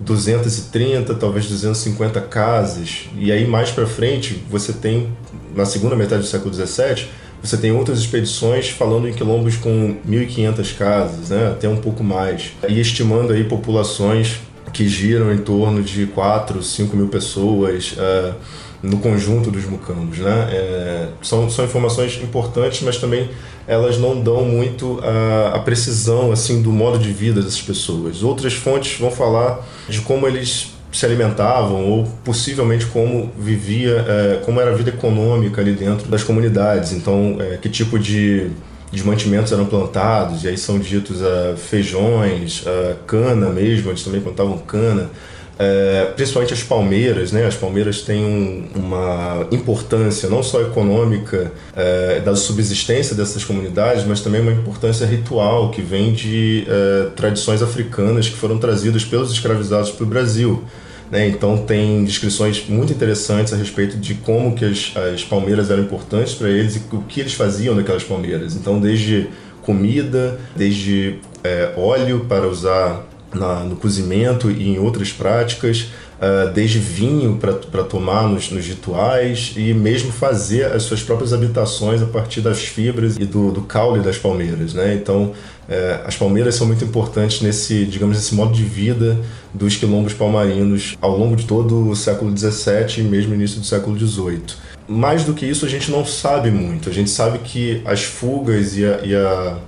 230, 0.00 1.14
talvez 1.16 1.46
250 1.46 2.18
casas. 2.22 3.10
E 3.14 3.30
aí 3.30 3.46
mais 3.46 3.70
para 3.70 3.86
frente 3.86 4.42
você 4.50 4.72
tem 4.72 5.08
na 5.54 5.66
segunda 5.66 5.94
metade 5.94 6.22
do 6.22 6.28
século 6.28 6.50
17 6.50 7.10
você 7.44 7.58
tem 7.58 7.72
outras 7.72 7.98
expedições 7.98 8.70
falando 8.70 9.06
em 9.06 9.12
quilombos 9.12 9.56
com 9.56 9.96
1.500 10.08 10.76
casas, 10.76 11.28
né, 11.28 11.48
até 11.48 11.68
um 11.68 11.76
pouco 11.76 12.02
mais, 12.02 12.52
e 12.66 12.80
estimando 12.80 13.32
aí 13.32 13.44
populações 13.44 14.40
que 14.72 14.88
giram 14.88 15.32
em 15.32 15.38
torno 15.38 15.82
de 15.82 16.06
4, 16.06 16.62
5 16.62 16.96
mil 16.96 17.08
pessoas 17.08 17.92
uh, 17.92 18.34
no 18.82 18.98
conjunto 18.98 19.50
dos 19.50 19.64
mucambos. 19.64 20.18
Né? 20.18 20.48
É, 20.50 21.08
são, 21.22 21.48
são 21.48 21.64
informações 21.64 22.20
importantes, 22.22 22.82
mas 22.82 22.98
também 22.98 23.30
elas 23.66 23.98
não 23.98 24.20
dão 24.20 24.44
muito 24.44 25.00
a, 25.02 25.56
a, 25.56 25.58
precisão 25.60 26.32
assim 26.32 26.60
do 26.60 26.70
modo 26.70 26.98
de 26.98 27.10
vida 27.12 27.40
dessas 27.40 27.62
pessoas. 27.62 28.22
Outras 28.22 28.52
fontes 28.52 28.98
vão 28.98 29.10
falar 29.10 29.64
de 29.88 30.00
como 30.00 30.26
eles 30.26 30.73
se 30.94 31.04
alimentavam 31.04 31.90
ou 31.90 32.04
possivelmente 32.24 32.86
como 32.86 33.32
vivia, 33.36 34.04
é, 34.08 34.40
como 34.44 34.60
era 34.60 34.70
a 34.70 34.74
vida 34.74 34.90
econômica 34.90 35.60
ali 35.60 35.72
dentro 35.72 36.08
das 36.08 36.22
comunidades. 36.22 36.92
Então, 36.92 37.36
é, 37.40 37.56
que 37.56 37.68
tipo 37.68 37.98
de, 37.98 38.48
de 38.92 39.04
mantimentos 39.04 39.50
eram 39.50 39.66
plantados, 39.66 40.44
e 40.44 40.48
aí 40.48 40.56
são 40.56 40.78
ditos 40.78 41.20
uh, 41.20 41.56
feijões, 41.56 42.62
uh, 42.62 42.94
cana 43.08 43.50
mesmo, 43.50 43.90
eles 43.90 44.04
também 44.04 44.20
plantavam 44.20 44.56
cana. 44.58 45.10
É, 45.56 46.12
principalmente 46.16 46.52
as 46.52 46.64
palmeiras, 46.64 47.30
né? 47.30 47.46
As 47.46 47.54
palmeiras 47.54 48.02
têm 48.02 48.24
um, 48.24 48.66
uma 48.74 49.46
importância 49.52 50.28
não 50.28 50.42
só 50.42 50.60
econômica 50.60 51.52
é, 51.76 52.18
da 52.18 52.34
subsistência 52.34 53.14
dessas 53.14 53.44
comunidades, 53.44 54.04
mas 54.04 54.20
também 54.20 54.40
uma 54.40 54.50
importância 54.50 55.06
ritual 55.06 55.70
que 55.70 55.80
vem 55.80 56.12
de 56.12 56.66
é, 56.68 57.06
tradições 57.14 57.62
africanas 57.62 58.28
que 58.28 58.36
foram 58.36 58.58
trazidas 58.58 59.04
pelos 59.04 59.30
escravizados 59.30 59.92
para 59.92 60.02
o 60.02 60.06
Brasil. 60.06 60.64
Né? 61.10 61.28
Então 61.28 61.58
tem 61.58 62.04
descrições 62.04 62.64
muito 62.68 62.92
interessantes 62.92 63.52
a 63.52 63.56
respeito 63.56 63.96
de 63.96 64.14
como 64.14 64.54
que 64.54 64.64
as, 64.64 64.92
as 65.14 65.24
palmeiras 65.24 65.70
eram 65.70 65.82
importantes 65.82 66.34
para 66.34 66.48
eles 66.48 66.76
e 66.76 66.82
o 66.94 67.02
que 67.02 67.20
eles 67.20 67.34
faziam 67.34 67.74
naquelas 67.74 68.04
palmeiras. 68.04 68.54
Então 68.54 68.80
desde 68.80 69.28
comida, 69.62 70.38
desde 70.54 71.18
é, 71.42 71.72
óleo 71.76 72.26
para 72.28 72.46
usar 72.46 73.06
na, 73.34 73.60
no 73.60 73.76
cozimento 73.76 74.50
e 74.50 74.68
em 74.68 74.78
outras 74.78 75.12
práticas, 75.12 75.88
uh, 76.18 76.52
desde 76.52 76.78
vinho 76.78 77.38
para 77.38 77.82
tomar 77.82 78.28
nos, 78.28 78.50
nos, 78.50 78.66
rituais 78.66 79.52
e 79.56 79.74
mesmo 79.74 80.12
fazer 80.12 80.66
as 80.66 80.84
suas 80.84 81.02
próprias 81.02 81.32
habitações 81.32 82.00
a 82.02 82.06
partir 82.06 82.40
das 82.40 82.60
fibras 82.60 83.16
e 83.16 83.24
do, 83.24 83.50
do 83.50 83.62
caule 83.62 84.02
das 84.02 84.18
palmeiras. 84.18 84.74
Né? 84.74 84.94
Então, 84.94 85.32
uh, 85.68 86.06
as 86.06 86.16
palmeiras 86.16 86.54
são 86.54 86.66
muito 86.66 86.84
importantes 86.84 87.40
nesse, 87.40 87.84
digamos, 87.84 88.16
nesse 88.16 88.34
modo 88.34 88.52
de 88.52 88.62
vida 88.62 89.18
dos 89.52 89.76
quilombos 89.76 90.12
palmarinos 90.12 90.96
ao 91.00 91.16
longo 91.16 91.36
de 91.36 91.44
todo 91.44 91.88
o 91.88 91.96
século 91.96 92.36
XVII 92.36 92.98
e 92.98 93.02
mesmo 93.02 93.34
início 93.34 93.60
do 93.60 93.66
século 93.66 93.98
XVIII. 93.98 94.42
Mais 94.86 95.24
do 95.24 95.32
que 95.32 95.46
isso, 95.46 95.64
a 95.64 95.68
gente 95.68 95.90
não 95.90 96.04
sabe 96.04 96.50
muito. 96.50 96.90
A 96.90 96.92
gente 96.92 97.08
sabe 97.08 97.38
que 97.38 97.80
as 97.84 98.02
fugas 98.02 98.76
e 98.76 98.84
a, 98.84 99.00
e 99.02 99.14
a 99.14 99.58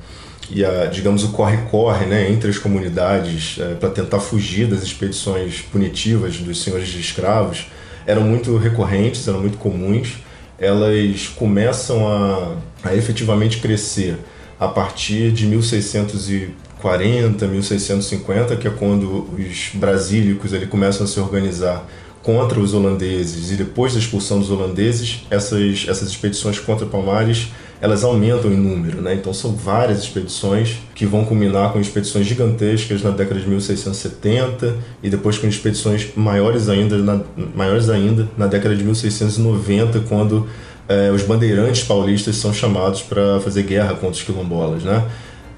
e 0.48 0.64
a, 0.64 0.86
digamos 0.86 1.24
o 1.24 1.30
corre-corre 1.30 2.06
né, 2.06 2.30
entre 2.30 2.48
as 2.48 2.56
comunidades 2.56 3.58
é, 3.58 3.74
para 3.74 3.90
tentar 3.90 4.20
fugir 4.20 4.68
das 4.68 4.80
expedições 4.80 5.60
punitivas 5.60 6.38
dos 6.38 6.62
senhores 6.62 6.86
de 6.86 7.00
escravos 7.00 7.66
eram 8.06 8.22
muito 8.22 8.56
recorrentes, 8.56 9.26
eram 9.26 9.40
muito 9.40 9.58
comuns. 9.58 10.18
Elas 10.58 11.28
começam 11.34 12.08
a, 12.08 12.56
a 12.84 12.94
efetivamente 12.94 13.58
crescer 13.58 14.16
a 14.58 14.68
partir 14.68 15.32
de 15.32 15.46
1640, 15.46 17.46
1650, 17.46 18.56
que 18.56 18.68
é 18.68 18.70
quando 18.70 19.28
os 19.34 19.70
brasílicos 19.74 20.54
ali 20.54 20.66
começam 20.66 21.04
a 21.04 21.08
se 21.08 21.20
organizar 21.20 21.86
contra 22.22 22.58
os 22.58 22.72
holandeses 22.74 23.52
e 23.52 23.54
depois 23.54 23.92
da 23.92 24.00
expulsão 24.00 24.40
dos 24.40 24.50
holandeses, 24.50 25.24
essas, 25.30 25.86
essas 25.88 26.08
expedições 26.08 26.58
contra 26.58 26.84
Palmares 26.84 27.50
elas 27.80 28.02
aumentam 28.02 28.50
em 28.50 28.56
número, 28.56 29.02
né? 29.02 29.14
Então 29.14 29.34
são 29.34 29.54
várias 29.54 30.00
expedições 30.00 30.78
que 30.94 31.04
vão 31.04 31.24
culminar 31.24 31.72
com 31.72 31.80
expedições 31.80 32.26
gigantescas 32.26 33.02
na 33.02 33.10
década 33.10 33.38
de 33.38 33.46
1670 33.46 34.76
e 35.02 35.10
depois 35.10 35.36
com 35.36 35.46
expedições 35.46 36.08
maiores 36.16 36.68
ainda 36.68 36.96
na, 36.98 37.20
maiores 37.54 37.90
ainda 37.90 38.28
na 38.36 38.46
década 38.46 38.74
de 38.74 38.82
1690, 38.82 40.00
quando 40.08 40.46
eh, 40.88 41.10
os 41.10 41.22
bandeirantes 41.22 41.82
paulistas 41.82 42.36
são 42.36 42.52
chamados 42.52 43.02
para 43.02 43.40
fazer 43.40 43.62
guerra 43.62 43.94
contra 43.94 44.10
os 44.10 44.22
quilombolas, 44.22 44.82
né? 44.82 45.04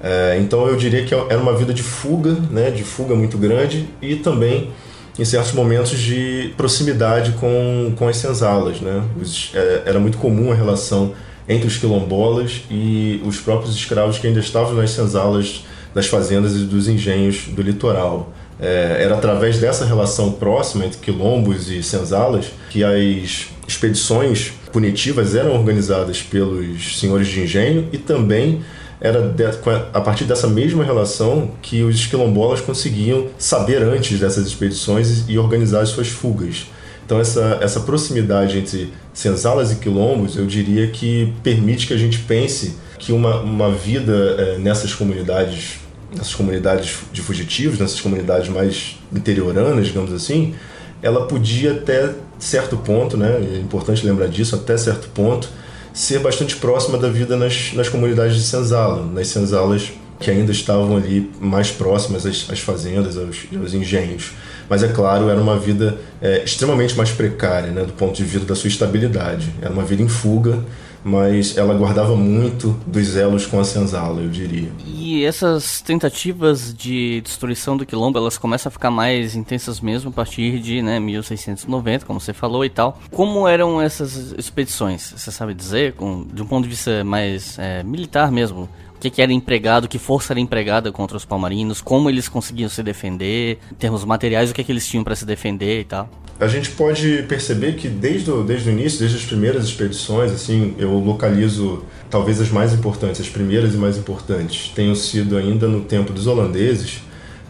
É, 0.01 0.37
então 0.39 0.65
eu 0.67 0.77
diria 0.77 1.03
que 1.03 1.13
era 1.13 1.37
uma 1.37 1.55
vida 1.55 1.73
de 1.73 1.83
fuga, 1.83 2.37
né, 2.49 2.71
de 2.71 2.83
fuga 2.83 3.15
muito 3.15 3.37
grande 3.37 3.89
e 4.01 4.15
também 4.15 4.71
em 5.17 5.25
certos 5.25 5.51
momentos 5.51 5.99
de 5.99 6.53
proximidade 6.55 7.33
com, 7.33 7.93
com 7.97 8.07
as 8.07 8.15
senzalas. 8.15 8.79
Né? 8.79 9.03
Os, 9.21 9.51
é, 9.53 9.83
era 9.85 9.99
muito 9.99 10.17
comum 10.17 10.51
a 10.51 10.55
relação 10.55 11.13
entre 11.47 11.67
os 11.67 11.77
quilombolas 11.77 12.61
e 12.71 13.21
os 13.25 13.37
próprios 13.37 13.75
escravos 13.75 14.17
que 14.17 14.27
ainda 14.27 14.39
estavam 14.39 14.73
nas 14.75 14.91
senzalas 14.91 15.65
das 15.93 16.07
fazendas 16.07 16.55
e 16.55 16.59
dos 16.59 16.87
engenhos 16.87 17.47
do 17.49 17.61
litoral. 17.61 18.31
É, 18.61 18.99
era 19.01 19.15
através 19.15 19.57
dessa 19.57 19.83
relação 19.83 20.33
próxima 20.33 20.85
entre 20.85 20.99
quilombos 20.99 21.69
e 21.69 21.81
senzalas 21.81 22.45
que 22.69 22.83
as 22.83 23.47
expedições 23.69 24.51
punitivas 24.71 25.35
eram 25.35 25.53
organizadas 25.53 26.21
pelos 26.21 26.99
senhores 26.99 27.27
de 27.27 27.41
engenho 27.41 27.87
e 27.93 27.97
também 27.97 28.61
era 28.99 29.21
de, 29.21 29.45
a 29.93 30.01
partir 30.01 30.25
dessa 30.25 30.47
mesma 30.47 30.83
relação 30.83 31.51
que 31.61 31.83
os 31.83 32.05
quilombolas 32.05 32.59
conseguiam 32.59 33.27
saber 33.37 33.81
antes 33.81 34.19
dessas 34.19 34.45
expedições 34.45 35.29
e 35.29 35.37
organizar 35.37 35.81
as 35.81 35.89
suas 35.89 36.09
fugas. 36.09 36.67
Então 37.05 37.19
essa, 37.19 37.59
essa 37.61 37.79
proximidade 37.79 38.57
entre 38.57 38.91
senzalas 39.13 39.71
e 39.71 39.75
quilombos, 39.75 40.35
eu 40.35 40.45
diria 40.45 40.87
que 40.87 41.33
permite 41.43 41.87
que 41.87 41.93
a 41.93 41.97
gente 41.97 42.19
pense 42.19 42.75
que 42.97 43.13
uma, 43.13 43.39
uma 43.39 43.71
vida 43.71 44.35
é, 44.37 44.57
nessas 44.57 44.93
comunidades, 44.93 45.79
nessas 46.11 46.35
comunidades 46.35 46.97
de 47.13 47.21
fugitivos, 47.21 47.79
nessas 47.79 48.01
comunidades 48.01 48.49
mais 48.49 48.97
interioranas, 49.13 49.87
digamos 49.87 50.11
assim, 50.11 50.53
ela 51.01 51.25
podia 51.25 51.71
até 51.71 52.13
certo 52.39 52.77
ponto, 52.77 53.17
né, 53.17 53.37
é 53.55 53.57
importante 53.57 54.05
lembrar 54.05 54.27
disso, 54.27 54.55
até 54.55 54.77
certo 54.77 55.09
ponto, 55.09 55.49
ser 55.93 56.19
bastante 56.19 56.55
próxima 56.55 56.97
da 56.97 57.09
vida 57.09 57.35
nas, 57.35 57.73
nas 57.73 57.89
comunidades 57.89 58.35
de 58.35 58.43
senzala, 58.43 59.05
nas 59.05 59.27
senzalas 59.27 59.91
que 60.19 60.29
ainda 60.29 60.51
estavam 60.51 60.97
ali 60.97 61.31
mais 61.39 61.71
próximas 61.71 62.25
às, 62.25 62.49
às 62.49 62.59
fazendas, 62.59 63.17
aos, 63.17 63.47
aos, 63.55 63.73
engenhos. 63.73 64.31
Mas 64.69 64.83
é 64.83 64.89
claro, 64.89 65.29
era 65.29 65.39
uma 65.39 65.57
vida 65.57 65.97
é, 66.21 66.43
extremamente 66.43 66.95
mais 66.95 67.09
precária, 67.09 67.71
né, 67.71 67.83
do 67.83 67.93
ponto 67.93 68.15
de 68.15 68.23
vista 68.23 68.45
da 68.45 68.55
sua 68.55 68.67
estabilidade. 68.67 69.53
Era 69.61 69.71
uma 69.71 69.83
vida 69.83 70.03
em 70.03 70.09
fuga, 70.09 70.59
mas 71.03 71.57
ela 71.57 71.73
guardava 71.73 72.15
muito 72.15 72.71
dos 72.85 73.15
elos 73.15 73.45
com 73.45 73.59
a 73.59 73.63
senzala, 73.63 74.21
eu 74.21 74.29
diria. 74.29 74.69
E 74.85 75.23
essas 75.23 75.81
tentativas 75.81 76.73
de 76.73 77.21
destruição 77.21 77.77
do 77.77 77.85
quilombo, 77.85 78.17
elas 78.17 78.37
começam 78.37 78.69
a 78.69 78.71
ficar 78.71 78.91
mais 78.91 79.35
intensas 79.35 79.79
mesmo 79.79 80.09
a 80.09 80.13
partir 80.13 80.59
de 80.59 80.81
né, 80.81 80.99
1690, 80.99 82.05
como 82.05 82.19
você 82.19 82.33
falou 82.33 82.63
e 82.65 82.69
tal. 82.69 82.99
Como 83.11 83.47
eram 83.47 83.81
essas 83.81 84.33
expedições? 84.37 85.13
Você 85.15 85.31
sabe 85.31 85.53
dizer, 85.53 85.93
com, 85.93 86.25
de 86.25 86.41
um 86.41 86.45
ponto 86.45 86.63
de 86.63 86.69
vista 86.69 87.03
mais 87.03 87.57
é, 87.57 87.83
militar 87.83 88.31
mesmo? 88.31 88.69
O 88.95 88.99
que, 88.99 89.09
que, 89.09 89.21
era 89.21 89.31
empregado, 89.31 89.87
que 89.87 89.97
força 89.97 90.33
era 90.33 90.41
empregada 90.41 90.91
contra 90.91 91.15
os 91.15 91.23
palmarinos, 91.23 91.79
como 91.79 92.09
eles 92.09 92.27
conseguiam 92.27 92.69
se 92.69 92.83
defender, 92.83 93.57
em 93.71 93.75
termos 93.75 94.03
materiais, 94.03 94.51
o 94.51 94.53
que, 94.53 94.61
que 94.61 94.71
eles 94.71 94.85
tinham 94.85 95.05
para 95.05 95.15
se 95.15 95.25
defender 95.25 95.81
e 95.81 95.85
tal 95.85 96.09
a 96.39 96.47
gente 96.47 96.71
pode 96.71 97.25
perceber 97.27 97.73
que 97.73 97.89
desde 97.89 98.31
o, 98.31 98.43
desde 98.43 98.69
o 98.69 98.71
início, 98.71 98.99
desde 98.99 99.17
as 99.17 99.23
primeiras 99.23 99.65
expedições, 99.65 100.31
assim, 100.31 100.73
eu 100.77 100.97
localizo 100.97 101.83
talvez 102.09 102.39
as 102.39 102.49
mais 102.49 102.73
importantes, 102.73 103.19
as 103.19 103.27
primeiras 103.27 103.73
e 103.73 103.77
mais 103.77 103.97
importantes, 103.97 104.71
tenham 104.73 104.95
sido 104.95 105.35
ainda 105.35 105.67
no 105.67 105.81
tempo 105.81 106.13
dos 106.13 106.27
holandeses. 106.27 107.01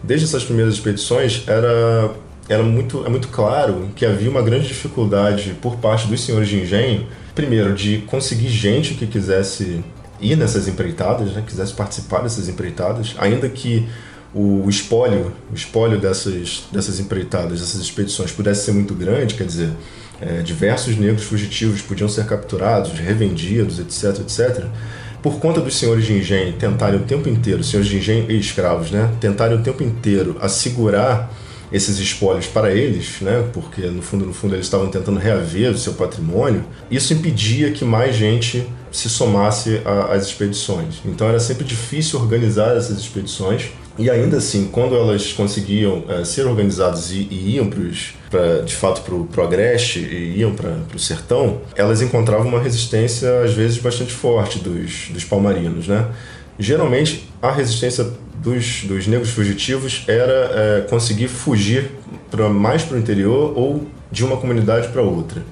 Desde 0.02 0.26
essas 0.26 0.44
primeiras 0.44 0.74
expedições 0.74 1.44
era 1.46 2.10
era 2.48 2.64
muito 2.64 3.06
é 3.06 3.08
muito 3.08 3.28
claro 3.28 3.90
que 3.94 4.04
havia 4.04 4.28
uma 4.28 4.42
grande 4.42 4.66
dificuldade 4.66 5.54
por 5.62 5.76
parte 5.76 6.08
dos 6.08 6.20
senhores 6.20 6.48
de 6.48 6.60
engenho, 6.60 7.06
primeiro 7.32 7.74
de 7.74 7.98
conseguir 8.08 8.48
gente 8.48 8.94
que 8.94 9.06
quisesse 9.06 9.84
ir 10.20 10.36
nessas 10.36 10.66
empreitadas, 10.66 11.32
né, 11.32 11.44
quisesse 11.46 11.72
participar 11.72 12.22
dessas 12.22 12.48
empreitadas, 12.48 13.14
ainda 13.18 13.48
que 13.48 13.88
o 14.34 14.68
espólio, 14.68 15.32
o 15.50 15.54
espólio 15.54 15.98
dessas, 15.98 16.64
dessas 16.70 17.00
empreitadas, 17.00 17.60
dessas 17.60 17.80
expedições 17.80 18.30
pudesse 18.30 18.64
ser 18.64 18.72
muito 18.72 18.94
grande, 18.94 19.34
quer 19.34 19.44
dizer, 19.44 19.70
é, 20.20 20.42
diversos 20.42 20.96
negros 20.96 21.24
fugitivos 21.24 21.82
podiam 21.82 22.08
ser 22.08 22.26
capturados, 22.26 22.92
revendidos, 22.92 23.78
etc, 23.78 24.20
etc, 24.20 24.66
por 25.22 25.38
conta 25.38 25.60
dos 25.60 25.76
senhores 25.76 26.06
de 26.06 26.14
engenho 26.14 26.52
tentarem 26.52 27.00
o 27.00 27.02
tempo 27.02 27.28
inteiro, 27.28 27.64
senhores 27.64 27.90
de 27.90 27.98
engenho 27.98 28.30
e 28.30 28.38
escravos, 28.38 28.90
né, 28.90 29.10
tentarem 29.20 29.58
o 29.58 29.62
tempo 29.62 29.82
inteiro 29.82 30.36
assegurar 30.40 31.32
esses 31.72 31.98
espólios 31.98 32.46
para 32.46 32.72
eles, 32.72 33.20
né, 33.20 33.48
porque 33.52 33.82
no 33.82 34.02
fundo, 34.02 34.26
no 34.26 34.32
fundo 34.32 34.54
eles 34.54 34.66
estavam 34.66 34.88
tentando 34.88 35.18
reaver 35.18 35.72
o 35.72 35.78
seu 35.78 35.94
patrimônio, 35.94 36.64
isso 36.90 37.12
impedia 37.12 37.70
que 37.70 37.84
mais 37.84 38.16
gente 38.16 38.66
se 38.90 39.08
somasse 39.08 39.80
às 40.10 40.26
expedições. 40.26 40.96
Então 41.04 41.28
era 41.28 41.38
sempre 41.38 41.64
difícil 41.64 42.18
organizar 42.18 42.76
essas 42.76 42.98
expedições 42.98 43.70
e 44.00 44.08
ainda 44.08 44.38
assim, 44.38 44.68
quando 44.72 44.94
elas 44.94 45.32
conseguiam 45.32 46.04
é, 46.08 46.24
ser 46.24 46.46
organizadas 46.46 47.10
e, 47.10 47.28
e 47.30 47.56
iam 47.56 47.68
pros, 47.68 48.14
pra, 48.30 48.60
de 48.62 48.74
fato 48.74 49.02
para 49.02 49.42
o 49.42 49.46
Agreste 49.46 49.98
e 49.98 50.38
iam 50.38 50.54
para 50.54 50.74
o 50.94 50.98
sertão, 50.98 51.60
elas 51.76 52.00
encontravam 52.00 52.48
uma 52.48 52.60
resistência 52.60 53.42
às 53.42 53.52
vezes 53.52 53.76
bastante 53.76 54.12
forte 54.12 54.58
dos, 54.58 55.08
dos 55.10 55.24
palmarinos. 55.24 55.86
Né? 55.86 56.06
Geralmente, 56.58 57.28
a 57.42 57.52
resistência 57.52 58.06
dos, 58.42 58.84
dos 58.84 59.06
negros 59.06 59.30
fugitivos 59.30 60.04
era 60.08 60.32
é, 60.32 60.86
conseguir 60.88 61.28
fugir 61.28 61.90
pra, 62.30 62.48
mais 62.48 62.82
para 62.82 62.96
o 62.96 62.98
interior 62.98 63.52
ou 63.54 63.86
de 64.10 64.24
uma 64.24 64.38
comunidade 64.38 64.88
para 64.88 65.02
outra. 65.02 65.42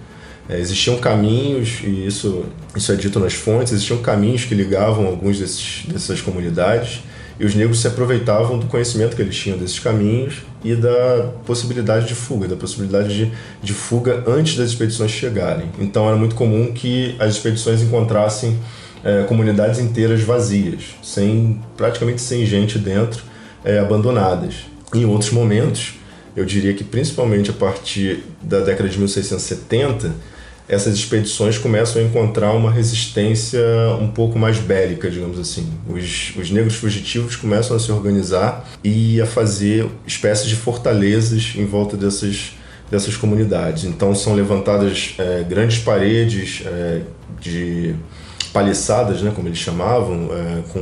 É, 0.49 0.59
existiam 0.59 0.97
caminhos, 0.97 1.81
e 1.85 2.07
isso, 2.07 2.47
isso 2.75 2.91
é 2.91 2.97
dito 2.97 3.21
nas 3.21 3.35
fontes, 3.35 3.75
existiam 3.75 3.99
caminhos 3.99 4.47
que 4.47 4.55
ligavam 4.55 5.07
alguns 5.07 5.39
desses, 5.39 5.85
dessas 5.87 6.23
comunidades 6.23 7.03
e 7.38 7.44
os 7.44 7.55
negros 7.55 7.81
se 7.81 7.87
aproveitavam 7.87 8.59
do 8.59 8.66
conhecimento 8.66 9.14
que 9.14 9.22
eles 9.22 9.37
tinham 9.37 9.57
desses 9.57 9.79
caminhos 9.79 10.42
e 10.64 10.74
da 10.74 11.31
possibilidade 11.46 12.07
de 12.07 12.14
fuga, 12.14 12.48
da 12.48 12.57
possibilidade 12.57 13.14
de, 13.14 13.33
de 13.62 13.72
fuga 13.72 14.24
antes 14.27 14.57
das 14.57 14.70
expedições 14.70 15.11
chegarem. 15.11 15.70
Então 15.79 16.09
era 16.09 16.16
muito 16.16 16.35
comum 16.35 16.72
que 16.72 17.14
as 17.18 17.35
expedições 17.35 17.81
encontrassem 17.81 18.59
é, 19.05 19.22
comunidades 19.22 19.79
inteiras 19.79 20.22
vazias, 20.22 20.96
sem 21.03 21.61
praticamente 21.77 22.20
sem 22.20 22.44
gente 22.44 22.79
dentro, 22.79 23.22
é, 23.64 23.79
abandonadas. 23.79 24.66
Em 24.92 25.05
outros 25.05 25.31
momentos, 25.31 25.94
eu 26.35 26.44
diria 26.44 26.74
que 26.74 26.83
principalmente 26.83 27.51
a 27.51 27.53
partir 27.55 28.24
da 28.42 28.61
década 28.61 28.88
de 28.88 28.98
1670, 28.98 30.12
essas 30.69 30.95
expedições 30.95 31.57
começam 31.57 32.03
a 32.03 32.05
encontrar 32.05 32.53
uma 32.53 32.71
resistência 32.71 33.61
um 33.99 34.09
pouco 34.09 34.39
mais 34.39 34.59
bélica, 34.59 35.11
digamos 35.11 35.39
assim. 35.39 35.67
Os, 35.89 36.35
os 36.37 36.51
negros 36.51 36.75
fugitivos 36.75 37.37
começam 37.37 37.75
a 37.75 37.81
se 37.81 37.91
organizar 37.91 38.69
e 38.85 39.19
a 39.21 39.27
fazer 39.27 39.89
espécies 40.07 40.47
de 40.47 40.57
fortalezas 40.57 41.55
em 41.57 41.65
volta 41.65 41.97
dessas, 41.97 42.53
dessas 42.91 43.17
comunidades. 43.17 43.85
Então 43.85 44.15
são 44.15 44.35
levantadas 44.35 45.15
é, 45.19 45.43
grandes 45.49 45.79
paredes 45.79 46.63
é, 46.67 47.01
de 47.41 47.95
paliçadas, 48.53 49.23
né, 49.23 49.33
como 49.35 49.49
eles 49.49 49.59
chamavam, 49.59 50.29
é, 50.33 50.63
com 50.71 50.81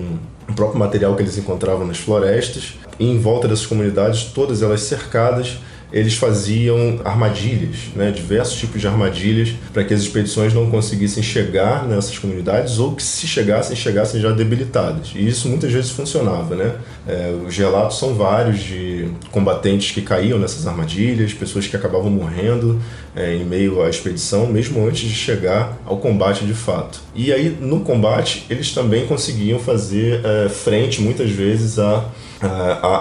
o 0.49 0.55
próprio 0.55 0.81
material 0.81 1.14
que 1.14 1.22
eles 1.22 1.38
encontravam 1.38 1.87
nas 1.87 1.99
florestas. 1.99 2.75
E 2.99 3.05
em 3.05 3.20
volta 3.20 3.46
dessas 3.46 3.66
comunidades, 3.66 4.25
todas 4.25 4.62
elas 4.62 4.81
cercadas 4.81 5.59
eles 5.92 6.14
faziam 6.16 7.01
armadilhas, 7.05 7.77
né, 7.94 8.11
diversos 8.11 8.59
tipos 8.59 8.81
de 8.81 8.87
armadilhas, 8.87 9.55
para 9.72 9.85
que 9.85 9.94
as 9.94 10.01
expedições 10.01 10.53
não 10.53 10.70
conseguissem 10.70 11.22
chegar 11.22 11.87
nessas 11.87 12.18
comunidades 12.18 12.79
ou 12.79 12.94
que, 12.94 13.03
se 13.03 13.27
chegassem, 13.27 13.77
chegassem 13.77 14.20
já 14.20 14.33
debilitadas. 14.33 15.12
E 15.14 15.27
isso 15.27 15.49
muitas 15.49 15.72
vezes 15.72 15.90
funcionava. 15.90 16.55
Né? 16.55 16.75
É, 17.07 17.35
os 17.46 17.57
relatos 17.57 17.99
são 17.99 18.14
vários 18.14 18.61
de 18.61 19.09
combatentes 19.31 19.92
que 19.92 20.03
caíam 20.03 20.38
nessas 20.38 20.66
armadilhas, 20.66 21.33
pessoas 21.33 21.66
que 21.66 21.77
acabavam 21.77 22.11
morrendo 22.11 22.81
é, 23.16 23.35
em 23.35 23.44
meio 23.44 23.83
à 23.83 23.88
expedição, 23.88 24.46
mesmo 24.46 24.87
antes 24.87 25.09
de 25.09 25.14
chegar 25.14 25.81
ao 25.85 25.96
combate 25.96 26.44
de 26.44 26.55
fato. 26.55 27.00
E 27.14 27.33
aí, 27.33 27.57
no 27.61 27.81
combate, 27.81 28.44
eles 28.50 28.72
também 28.72 29.07
conseguiam 29.07 29.59
fazer 29.59 30.20
é, 30.24 30.48
frente, 30.48 31.00
muitas 31.00 31.31
vezes, 31.31 31.79
a 31.79 32.05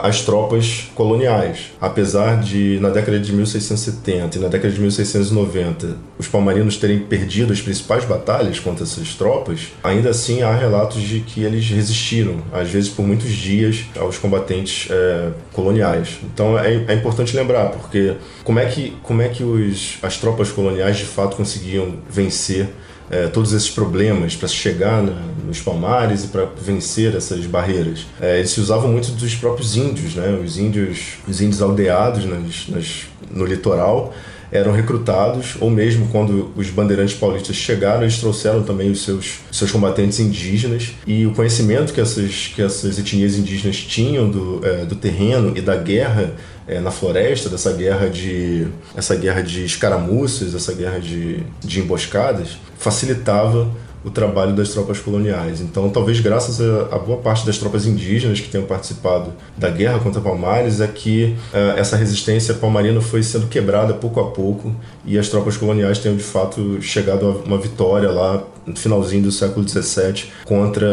as 0.03 0.21
tropas 0.21 0.89
coloniais. 0.95 1.71
Apesar 1.79 2.39
de, 2.39 2.79
na 2.79 2.89
década 2.89 3.19
de 3.19 3.33
1670 3.33 4.37
e 4.37 4.41
na 4.41 4.47
década 4.47 4.73
de 4.73 4.79
1690, 4.79 5.97
os 6.17 6.27
palmarinos 6.27 6.77
terem 6.77 6.99
perdido 6.99 7.51
as 7.51 7.61
principais 7.61 8.05
batalhas 8.05 8.59
contra 8.59 8.83
essas 8.83 9.13
tropas, 9.15 9.73
ainda 9.83 10.09
assim 10.09 10.41
há 10.41 10.55
relatos 10.55 11.01
de 11.01 11.19
que 11.19 11.43
eles 11.43 11.69
resistiram, 11.69 12.41
às 12.51 12.69
vezes 12.69 12.89
por 12.89 13.05
muitos 13.05 13.31
dias, 13.31 13.85
aos 13.99 14.17
combatentes 14.17 14.87
é, 14.89 15.29
coloniais. 15.51 16.19
Então 16.23 16.57
é, 16.57 16.85
é, 16.87 16.93
importante 16.93 17.35
lembrar, 17.35 17.69
porque 17.69 18.15
como 18.43 18.59
é 18.59 18.65
que, 18.65 18.93
como 19.03 19.21
é 19.21 19.27
que 19.27 19.43
os, 19.43 19.97
as 20.05 20.17
tropas 20.17 20.51
coloniais 20.51 20.97
de 20.97 21.05
fato 21.05 21.35
conseguiam 21.35 21.95
vencer 22.09 22.69
é, 23.09 23.27
todos 23.27 23.53
esses 23.53 23.69
problemas 23.69 24.35
para 24.35 24.47
chegar 24.47 25.01
na, 25.01 25.13
nos 25.45 25.61
palmares 25.61 26.23
e 26.23 26.27
para 26.27 26.45
vencer 26.45 27.15
essas 27.15 27.45
barreiras. 27.45 28.05
É, 28.19 28.39
eles 28.39 28.49
se 28.49 28.59
usavam 28.59 28.91
muito 28.91 29.11
dos 29.11 29.35
próprios 29.35 29.75
índios, 29.75 30.15
né? 30.15 30.39
os 30.43 30.57
índios, 30.57 31.17
os 31.27 31.41
índios 31.41 31.61
aldeados 31.61 32.25
nas, 32.25 32.67
nas, 32.67 33.03
no 33.29 33.45
litoral, 33.45 34.13
eram 34.51 34.71
recrutados, 34.71 35.55
ou 35.59 35.69
mesmo 35.69 36.07
quando 36.07 36.51
os 36.55 36.69
bandeirantes 36.69 37.15
paulistas 37.15 37.55
chegaram, 37.55 38.03
eles 38.03 38.17
trouxeram 38.17 38.63
também 38.63 38.91
os 38.91 39.03
seus, 39.03 39.39
seus 39.51 39.71
combatentes 39.71 40.19
indígenas. 40.19 40.93
E 41.05 41.25
o 41.25 41.33
conhecimento 41.33 41.93
que 41.93 42.01
essas, 42.01 42.51
que 42.53 42.61
essas 42.61 42.97
etnias 42.99 43.37
indígenas 43.37 43.77
tinham 43.77 44.29
do, 44.29 44.65
é, 44.65 44.85
do 44.85 44.95
terreno 44.95 45.53
e 45.55 45.61
da 45.61 45.75
guerra 45.75 46.33
é, 46.67 46.79
na 46.79 46.91
floresta, 46.91 47.49
dessa 47.49 47.71
guerra 47.73 48.09
de 48.09 48.67
essa 48.95 49.15
guerra 49.15 49.41
de 49.41 49.63
escaramuças, 49.63 50.55
essa 50.55 50.73
guerra 50.73 50.99
de, 50.99 51.43
de 51.63 51.79
emboscadas, 51.79 52.57
facilitava 52.77 53.69
o 54.05 54.11
trabalho 54.11 54.53
das 54.53 54.69
tropas 54.69 54.99
coloniais. 54.99 55.59
Então, 55.59 55.89
talvez 55.89 56.19
graças 56.19 56.61
a, 56.61 56.95
a, 56.95 56.99
boa 56.99 57.17
parte 57.17 57.43
das 57.43 57.57
tropas 57.57 57.87
indígenas 57.87 58.39
que 58.39 58.47
tenham 58.47 58.67
participado 58.67 59.33
da 59.57 59.69
guerra 59.69 59.99
contra 59.99 60.21
Palmares, 60.21 60.79
é 60.79 60.87
que 60.87 61.35
uh, 61.51 61.77
essa 61.77 61.97
resistência 61.97 62.53
palmarina 62.53 63.01
foi 63.01 63.23
sendo 63.23 63.47
quebrada 63.47 63.95
pouco 63.95 64.19
a 64.19 64.29
pouco 64.29 64.73
e 65.03 65.17
as 65.17 65.27
tropas 65.27 65.57
coloniais 65.57 65.97
tenham 65.97 66.15
de 66.15 66.23
fato 66.23 66.79
chegado 66.81 67.25
a 67.25 67.47
uma 67.47 67.57
vitória 67.57 68.11
lá 68.11 68.43
no 68.65 68.75
finalzinho 68.75 69.23
do 69.23 69.31
século 69.31 69.67
XVII 69.67 70.25
contra 70.45 70.85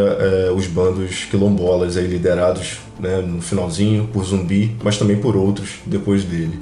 uh, 0.51 0.55
os 0.55 0.67
bandos 0.67 1.27
quilombolas 1.31 1.99
aí 1.99 2.07
liderados 2.07 2.79
né, 2.99 3.19
no 3.19 3.43
finalzinho 3.43 4.09
por 4.11 4.25
Zumbi, 4.25 4.75
mas 4.83 4.97
também 4.97 5.19
por 5.19 5.37
outros 5.37 5.81
depois 5.85 6.25
dele. 6.25 6.59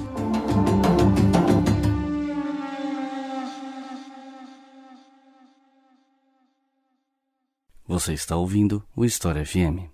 Você 7.90 8.12
está 8.12 8.36
ouvindo 8.36 8.84
o 8.94 9.04
História 9.04 9.44
FM. 9.44 9.90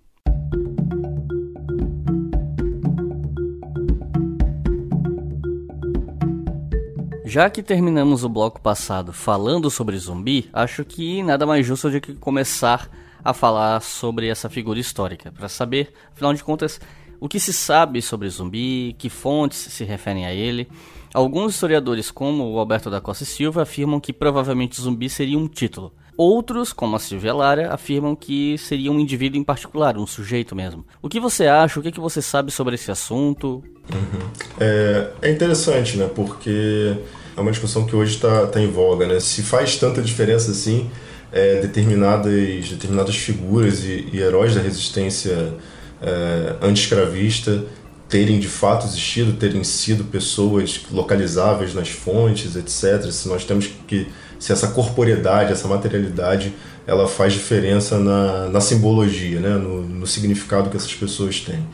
Já 7.25 7.49
que 7.49 7.63
terminamos 7.63 8.23
o 8.23 8.29
bloco 8.29 8.61
passado 8.61 9.11
falando 9.11 9.71
sobre 9.71 9.97
zumbi, 9.97 10.47
acho 10.53 10.85
que 10.85 11.23
nada 11.23 11.47
mais 11.47 11.65
justo 11.65 11.89
do 11.89 11.99
que 11.99 12.13
começar 12.13 12.87
a 13.23 13.33
falar 13.33 13.81
sobre 13.81 14.27
essa 14.27 14.47
figura 14.47 14.79
histórica, 14.79 15.31
para 15.31 15.49
saber, 15.49 15.91
afinal 16.11 16.35
de 16.35 16.43
contas, 16.43 16.79
o 17.19 17.27
que 17.27 17.39
se 17.39 17.51
sabe 17.51 17.99
sobre 18.03 18.29
zumbi, 18.29 18.95
que 18.99 19.09
fontes 19.09 19.57
se 19.57 19.83
referem 19.83 20.27
a 20.27 20.31
ele. 20.31 20.69
Alguns 21.15 21.55
historiadores, 21.55 22.11
como 22.11 22.43
o 22.43 22.59
Alberto 22.59 22.91
da 22.91 23.01
Costa 23.01 23.25
Silva, 23.25 23.63
afirmam 23.63 23.99
que 23.99 24.13
provavelmente 24.13 24.79
zumbi 24.79 25.09
seria 25.09 25.39
um 25.39 25.47
título. 25.47 25.91
Outros, 26.17 26.73
como 26.73 26.95
a 26.95 26.99
Silvia 26.99 27.31
Lara, 27.31 27.71
afirmam 27.71 28.15
que 28.15 28.57
seria 28.57 28.91
um 28.91 28.99
indivíduo 28.99 29.39
em 29.39 29.43
particular, 29.43 29.97
um 29.97 30.07
sujeito 30.07 30.55
mesmo. 30.55 30.83
O 30.99 31.07
que 31.07 31.19
você 31.19 31.45
acha? 31.45 31.79
O 31.79 31.83
que, 31.83 31.91
que 31.91 31.99
você 31.99 32.23
sabe 32.23 32.51
sobre 32.51 32.73
esse 32.73 32.89
assunto? 32.89 33.63
Uhum. 33.93 34.29
É, 34.59 35.11
é, 35.21 35.31
interessante, 35.31 35.95
né? 35.95 36.09
Porque 36.13 36.97
é 37.35 37.39
uma 37.39 37.51
discussão 37.51 37.85
que 37.85 37.95
hoje 37.95 38.15
está 38.15 38.47
tá 38.47 38.59
em 38.59 38.71
voga, 38.71 39.05
né? 39.05 39.19
Se 39.19 39.43
faz 39.43 39.75
tanta 39.75 40.01
diferença 40.01 40.49
assim, 40.49 40.89
é, 41.31 41.61
determinadas, 41.61 42.67
determinadas 42.67 43.15
figuras 43.15 43.83
e, 43.83 44.09
e 44.11 44.19
heróis 44.19 44.55
da 44.55 44.61
resistência 44.61 45.53
é, 46.01 46.55
anti-escravista 46.61 47.63
terem 48.09 48.39
de 48.39 48.47
fato 48.47 48.85
existido, 48.87 49.33
terem 49.33 49.63
sido 49.63 50.05
pessoas 50.05 50.81
localizáveis 50.91 51.73
nas 51.73 51.89
fontes, 51.89 52.55
etc. 52.55 53.11
Se 53.11 53.27
nós 53.27 53.43
temos 53.43 53.69
que 53.87 54.07
se 54.39 54.51
essa 54.51 54.67
corporeidade, 54.67 55.51
essa 55.51 55.67
materialidade, 55.67 56.53
ela 56.85 57.07
faz 57.07 57.33
diferença 57.33 57.99
na, 57.99 58.47
na 58.49 58.61
simbologia, 58.61 59.39
né? 59.39 59.49
no, 59.49 59.81
no 59.81 60.07
significado 60.07 60.69
que 60.69 60.77
essas 60.77 60.93
pessoas 60.93 61.39
têm. 61.41 61.65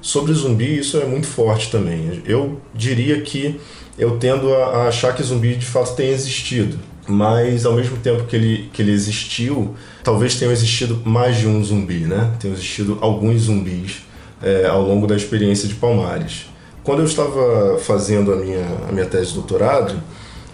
Sobre 0.00 0.32
zumbi, 0.32 0.78
isso 0.78 0.98
é 0.98 1.04
muito 1.04 1.26
forte 1.26 1.70
também. 1.70 2.22
Eu 2.26 2.60
diria 2.74 3.20
que 3.20 3.60
eu 3.98 4.18
tendo 4.18 4.52
a, 4.54 4.88
achar 4.88 5.14
que 5.14 5.22
zumbi 5.22 5.54
de 5.54 5.66
fato 5.66 5.94
tem 5.94 6.08
existido, 6.10 6.78
mas 7.06 7.64
ao 7.66 7.74
mesmo 7.74 7.96
tempo 7.98 8.24
que 8.24 8.34
ele, 8.34 8.70
que 8.72 8.82
ele 8.82 8.92
existiu, 8.92 9.74
talvez 10.02 10.36
tenham 10.36 10.52
existido 10.52 11.00
mais 11.04 11.36
de 11.36 11.46
um 11.46 11.62
zumbi, 11.62 12.00
né? 12.00 12.32
Tenham 12.40 12.54
existido 12.54 12.98
alguns 13.00 13.42
zumbis 13.42 14.02
é, 14.42 14.66
ao 14.66 14.82
longo 14.82 15.06
da 15.06 15.14
experiência 15.14 15.68
de 15.68 15.74
Palmares. 15.74 16.46
Quando 16.82 16.98
eu 16.98 17.04
estava 17.04 17.78
fazendo 17.78 18.32
a 18.32 18.36
minha, 18.36 18.66
a 18.88 18.92
minha 18.92 19.06
tese 19.06 19.28
de 19.28 19.34
doutorado, 19.34 19.94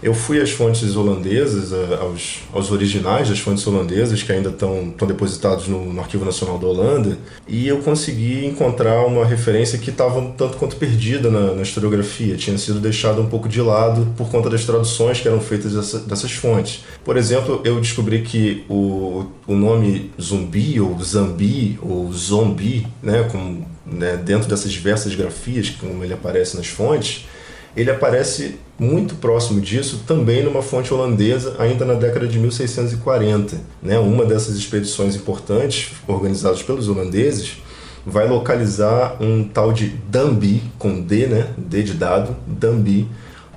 eu 0.01 0.13
fui 0.13 0.41
às 0.41 0.51
fontes 0.51 0.95
holandesas, 0.95 1.73
aos, 1.99 2.39
aos 2.53 2.71
originais 2.71 3.27
das 3.27 3.39
fontes 3.39 3.65
holandesas, 3.67 4.23
que 4.23 4.31
ainda 4.31 4.49
estão, 4.49 4.93
depositados 5.05 5.67
no, 5.67 5.93
no, 5.93 5.99
Arquivo 5.99 6.23
Nacional 6.23 6.57
da 6.57 6.67
Holanda, 6.67 7.17
e 7.47 7.67
eu 7.67 7.79
consegui 7.79 8.45
encontrar 8.45 9.05
uma 9.05 9.25
referência 9.25 9.77
que 9.77 9.89
estava 9.89 10.19
um 10.19 10.31
tanto 10.31 10.57
quanto 10.57 10.77
perdida 10.77 11.29
na, 11.29 11.53
na, 11.53 11.61
historiografia, 11.61 12.37
tinha 12.37 12.57
sido 12.57 12.79
deixada 12.79 13.19
um 13.19 13.27
pouco 13.27 13.49
de 13.49 13.61
lado 13.61 14.07
por 14.15 14.29
conta 14.29 14.49
das 14.49 14.63
traduções 14.63 15.19
que 15.19 15.27
eram 15.27 15.41
feitas 15.41 15.73
dessa, 15.73 15.99
dessas 15.99 16.31
fontes. 16.31 16.85
Por 17.03 17.17
exemplo, 17.17 17.61
eu 17.65 17.79
descobri 17.81 18.21
que 18.21 18.63
o, 18.69 19.25
o 19.45 19.53
nome 19.53 20.11
zumbi, 20.21 20.79
ou 20.79 20.97
zambi, 21.03 21.77
ou 21.81 22.11
zombi, 22.13 22.87
né, 23.03 23.27
como, 23.29 23.67
né, 23.85 24.15
dentro 24.15 24.47
dessas 24.47 24.71
diversas 24.71 25.13
grafias, 25.13 25.69
como 25.71 26.03
ele 26.03 26.13
aparece 26.13 26.55
nas 26.55 26.67
fontes, 26.67 27.27
ele 27.75 27.91
aparece 27.91 28.55
muito 28.79 29.15
próximo 29.15 29.59
disso 29.59 30.03
também 30.07 30.43
numa 30.43 30.61
fonte 30.61 30.93
holandesa, 30.93 31.55
ainda 31.59 31.83
na 31.83 31.95
década 31.95 32.27
de 32.27 32.39
1640. 32.39 33.57
Né? 33.83 33.99
Uma 33.99 34.25
dessas 34.25 34.55
expedições 34.55 35.15
importantes, 35.15 35.91
organizadas 36.07 36.63
pelos 36.63 36.87
holandeses, 36.87 37.57
vai 38.05 38.27
localizar 38.27 39.17
um 39.19 39.43
tal 39.43 39.73
de 39.73 39.89
Dambi, 40.09 40.63
com 40.79 41.01
D, 41.01 41.27
né? 41.27 41.49
D 41.57 41.83
de 41.83 41.93
dado, 41.93 42.35
Dambi, 42.47 43.07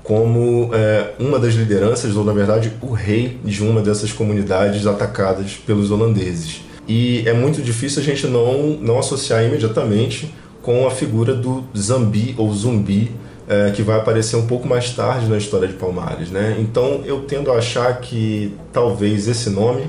como 0.03 0.71
é, 0.75 1.13
uma 1.19 1.39
das 1.39 1.55
lideranças, 1.55 2.17
ou 2.17 2.25
na 2.25 2.33
verdade 2.33 2.73
o 2.81 2.93
rei 2.93 3.39
de 3.45 3.63
uma 3.63 3.81
dessas 3.81 4.13
comunidades 4.13 4.87
atacadas 4.87 5.53
pelos 5.65 5.91
holandeses. 5.91 6.63
E 6.89 7.23
é 7.27 7.33
muito 7.33 7.63
difícil 7.63 8.03
a 8.03 8.05
gente 8.05 8.27
não, 8.27 8.77
não 8.81 8.99
associar 8.99 9.45
imediatamente 9.45 10.35
com 10.61 10.87
a 10.87 10.91
figura 10.91 11.35
do 11.35 11.65
Zambi 11.77 12.35
ou 12.37 12.53
Zumbi, 12.53 13.13
é, 13.49 13.71
que 13.71 13.83
vai 13.83 13.99
aparecer 13.99 14.37
um 14.37 14.47
pouco 14.47 14.67
mais 14.69 14.91
tarde 14.91 15.27
na 15.27 15.37
história 15.37 15.69
de 15.69 15.75
Palmares. 15.75 16.31
Né? 16.31 16.57
Então 16.61 17.03
eu 17.05 17.23
tendo 17.23 17.51
a 17.51 17.57
achar 17.57 18.01
que 18.01 18.55
talvez 18.73 19.29
esse 19.29 19.51
nome 19.51 19.85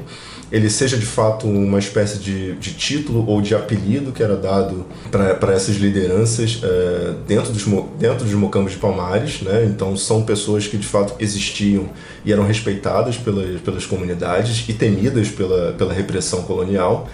ele 0.51 0.69
seja 0.69 0.95
de 0.97 1.05
fato 1.05 1.47
uma 1.47 1.79
espécie 1.79 2.19
de, 2.19 2.53
de 2.57 2.73
título 2.73 3.27
ou 3.27 3.41
de 3.41 3.55
apelido 3.55 4.11
que 4.11 4.21
era 4.21 4.35
dado 4.35 4.85
para 5.09 5.51
essas 5.51 5.77
lideranças 5.77 6.61
é, 6.61 7.13
dentro, 7.27 7.51
dos, 7.51 7.65
dentro 7.97 8.23
dos 8.23 8.33
mocambos 8.35 8.73
de 8.73 8.77
Palmares. 8.77 9.41
Né? 9.41 9.65
Então 9.65 9.97
são 9.97 10.21
pessoas 10.21 10.67
que 10.67 10.77
de 10.77 10.85
fato 10.85 11.15
existiam 11.19 11.89
e 12.23 12.31
eram 12.31 12.45
respeitadas 12.45 13.17
pelas, 13.17 13.61
pelas 13.61 13.85
comunidades 13.87 14.63
e 14.69 14.73
temidas 14.73 15.29
pela, 15.29 15.73
pela 15.73 15.91
repressão 15.91 16.43
colonial. 16.43 17.09